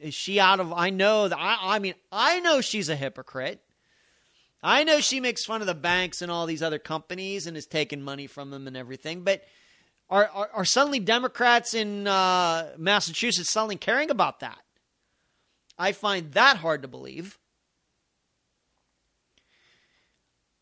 is 0.00 0.14
she 0.14 0.40
out 0.40 0.60
of 0.60 0.72
I 0.72 0.88
know 0.88 1.28
that 1.28 1.38
I 1.38 1.58
I 1.76 1.78
mean 1.80 1.94
I 2.10 2.40
know 2.40 2.62
she's 2.62 2.88
a 2.88 2.96
hypocrite. 2.96 3.60
I 4.62 4.84
know 4.84 5.00
she 5.00 5.20
makes 5.20 5.44
fun 5.44 5.60
of 5.60 5.66
the 5.66 5.74
banks 5.74 6.20
and 6.20 6.30
all 6.32 6.46
these 6.46 6.62
other 6.62 6.78
companies 6.78 7.46
and 7.46 7.56
is 7.56 7.66
taking 7.66 8.02
money 8.02 8.26
from 8.26 8.50
them 8.50 8.66
and 8.66 8.76
everything, 8.76 9.22
but 9.22 9.44
are, 10.10 10.28
are, 10.34 10.50
are 10.52 10.64
suddenly 10.64 11.00
Democrats 11.00 11.74
in 11.74 12.06
uh, 12.06 12.72
Massachusetts 12.76 13.52
suddenly 13.52 13.76
caring 13.76 14.10
about 14.10 14.40
that? 14.40 14.58
I 15.78 15.92
find 15.92 16.32
that 16.32 16.56
hard 16.56 16.82
to 16.82 16.88
believe. 16.88 17.38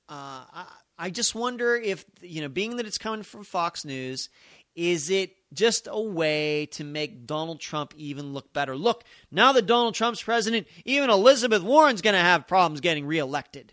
Uh, 0.09 0.45
I, 0.53 0.67
I 0.99 1.11
just 1.11 1.35
wonder 1.35 1.75
if, 1.75 2.05
you 2.21 2.43
know, 2.43 2.49
being 2.49 2.77
that 2.77 2.87
it's 2.87 2.99
coming 2.99 3.23
from 3.23 3.45
Fox 3.45 3.85
News, 3.85 4.29
is 4.75 5.09
it 5.09 5.35
just 5.55 5.89
a 5.91 6.01
way 6.01 6.67
to 6.73 6.85
make 6.85 7.27
Donald 7.27 7.61
Trump 7.61 7.95
even 7.97 8.35
look 8.35 8.53
better? 8.53 8.77
Look, 8.77 9.05
now 9.31 9.53
that 9.53 9.67
Donald 9.67 9.95
Trump's 9.95 10.23
president, 10.23 10.67
even 10.85 11.09
Elizabeth 11.09 11.63
Warren's 11.63 12.03
going 12.03 12.15
to 12.15 12.21
have 12.21 12.47
problems 12.47 12.81
getting 12.81 13.07
reelected. 13.07 13.73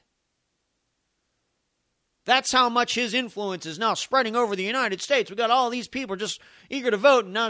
That's 2.25 2.51
how 2.51 2.69
much 2.69 2.95
his 2.95 3.13
influence 3.13 3.65
is 3.65 3.77
now 3.77 3.95
spreading 3.95 4.35
over 4.35 4.55
the 4.55 4.63
United 4.63 5.01
States. 5.01 5.29
We 5.29 5.35
got 5.35 5.51
all 5.51 5.69
these 5.69 5.87
people 5.87 6.15
just 6.15 6.39
eager 6.69 6.91
to 6.91 6.97
vote, 6.97 7.25
and 7.25 7.33
now. 7.33 7.49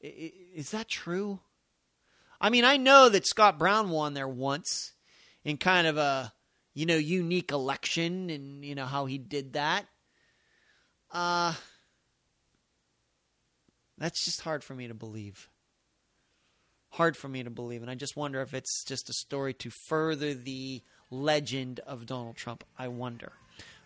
Is 0.00 0.70
that 0.70 0.88
true? 0.88 1.40
I 2.40 2.50
mean, 2.50 2.64
I 2.64 2.76
know 2.76 3.08
that 3.08 3.26
Scott 3.26 3.58
Brown 3.58 3.90
won 3.90 4.14
there 4.14 4.28
once 4.28 4.92
in 5.44 5.56
kind 5.56 5.86
of 5.86 5.96
a 5.96 6.32
you 6.74 6.86
know 6.86 6.96
unique 6.96 7.50
election, 7.50 8.30
and 8.30 8.64
you 8.64 8.74
know 8.74 8.86
how 8.86 9.06
he 9.06 9.18
did 9.18 9.54
that. 9.54 9.86
Uh 11.10 11.54
that's 13.96 14.24
just 14.24 14.42
hard 14.42 14.62
for 14.62 14.74
me 14.74 14.86
to 14.88 14.94
believe. 14.94 15.48
Hard 16.90 17.16
for 17.16 17.28
me 17.28 17.42
to 17.42 17.50
believe, 17.50 17.82
and 17.82 17.90
I 17.90 17.94
just 17.94 18.16
wonder 18.16 18.40
if 18.40 18.54
it's 18.54 18.84
just 18.84 19.10
a 19.10 19.12
story 19.12 19.52
to 19.54 19.70
further 19.70 20.34
the 20.34 20.82
legend 21.10 21.80
of 21.80 22.06
Donald 22.06 22.36
Trump, 22.36 22.64
I 22.78 22.88
wonder. 22.88 23.32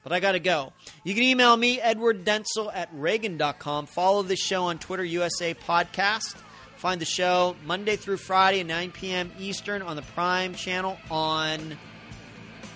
But 0.02 0.12
I 0.12 0.20
got 0.20 0.32
to 0.32 0.40
go. 0.40 0.72
You 1.04 1.14
can 1.14 1.22
email 1.22 1.56
me, 1.56 1.80
Edward 1.80 2.24
Dentzel 2.24 2.70
at 2.74 2.88
Reagan.com. 2.92 3.86
Follow 3.86 4.22
the 4.22 4.36
show 4.36 4.64
on 4.64 4.78
Twitter, 4.78 5.04
USA 5.04 5.54
Podcast. 5.54 6.34
Find 6.76 7.00
the 7.00 7.06
show 7.06 7.54
Monday 7.64 7.94
through 7.94 8.16
Friday 8.16 8.60
at 8.60 8.66
9 8.66 8.90
p.m. 8.90 9.32
Eastern 9.38 9.82
on 9.82 9.94
the 9.94 10.02
Prime 10.02 10.54
channel 10.54 10.98
on 11.10 11.78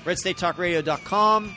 RedStateTalkRadio.com. 0.04 1.54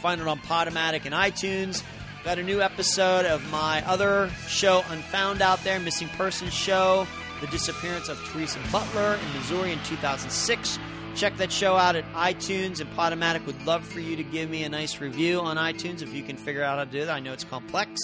Find 0.00 0.20
it 0.20 0.28
on 0.28 0.38
Podomatic 0.38 1.06
and 1.06 1.14
iTunes. 1.14 1.82
Got 2.24 2.38
a 2.38 2.42
new 2.44 2.62
episode 2.62 3.26
of 3.26 3.44
my 3.50 3.84
other 3.86 4.30
show, 4.46 4.84
Unfound 4.90 5.42
Out 5.42 5.64
There, 5.64 5.80
Missing 5.80 6.08
Persons 6.10 6.54
Show, 6.54 7.06
The 7.40 7.48
Disappearance 7.48 8.08
of 8.08 8.18
Teresa 8.26 8.60
Butler 8.70 9.16
in 9.16 9.38
Missouri 9.38 9.72
in 9.72 9.78
2006. 9.82 10.78
Check 11.14 11.36
that 11.36 11.52
show 11.52 11.76
out 11.76 11.94
at 11.94 12.04
iTunes 12.12 12.80
and 12.80 12.90
Podomatic. 12.96 13.46
Would 13.46 13.64
love 13.64 13.86
for 13.86 14.00
you 14.00 14.16
to 14.16 14.24
give 14.24 14.50
me 14.50 14.64
a 14.64 14.68
nice 14.68 15.00
review 15.00 15.40
on 15.40 15.56
iTunes 15.56 16.02
if 16.02 16.12
you 16.12 16.24
can 16.24 16.36
figure 16.36 16.62
out 16.62 16.78
how 16.78 16.84
to 16.84 16.90
do 16.90 17.06
that. 17.06 17.10
I 17.10 17.20
know 17.20 17.32
it's 17.32 17.44
complex. 17.44 18.00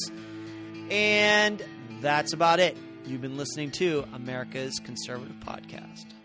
And 0.91 1.63
that's 2.01 2.33
about 2.33 2.61
it. 2.61 2.77
You've 3.05 3.21
been 3.21 3.37
listening 3.37 3.73
to 3.73 4.05
America's 4.15 4.79
Conservative 4.79 5.37
Podcast. 5.45 6.20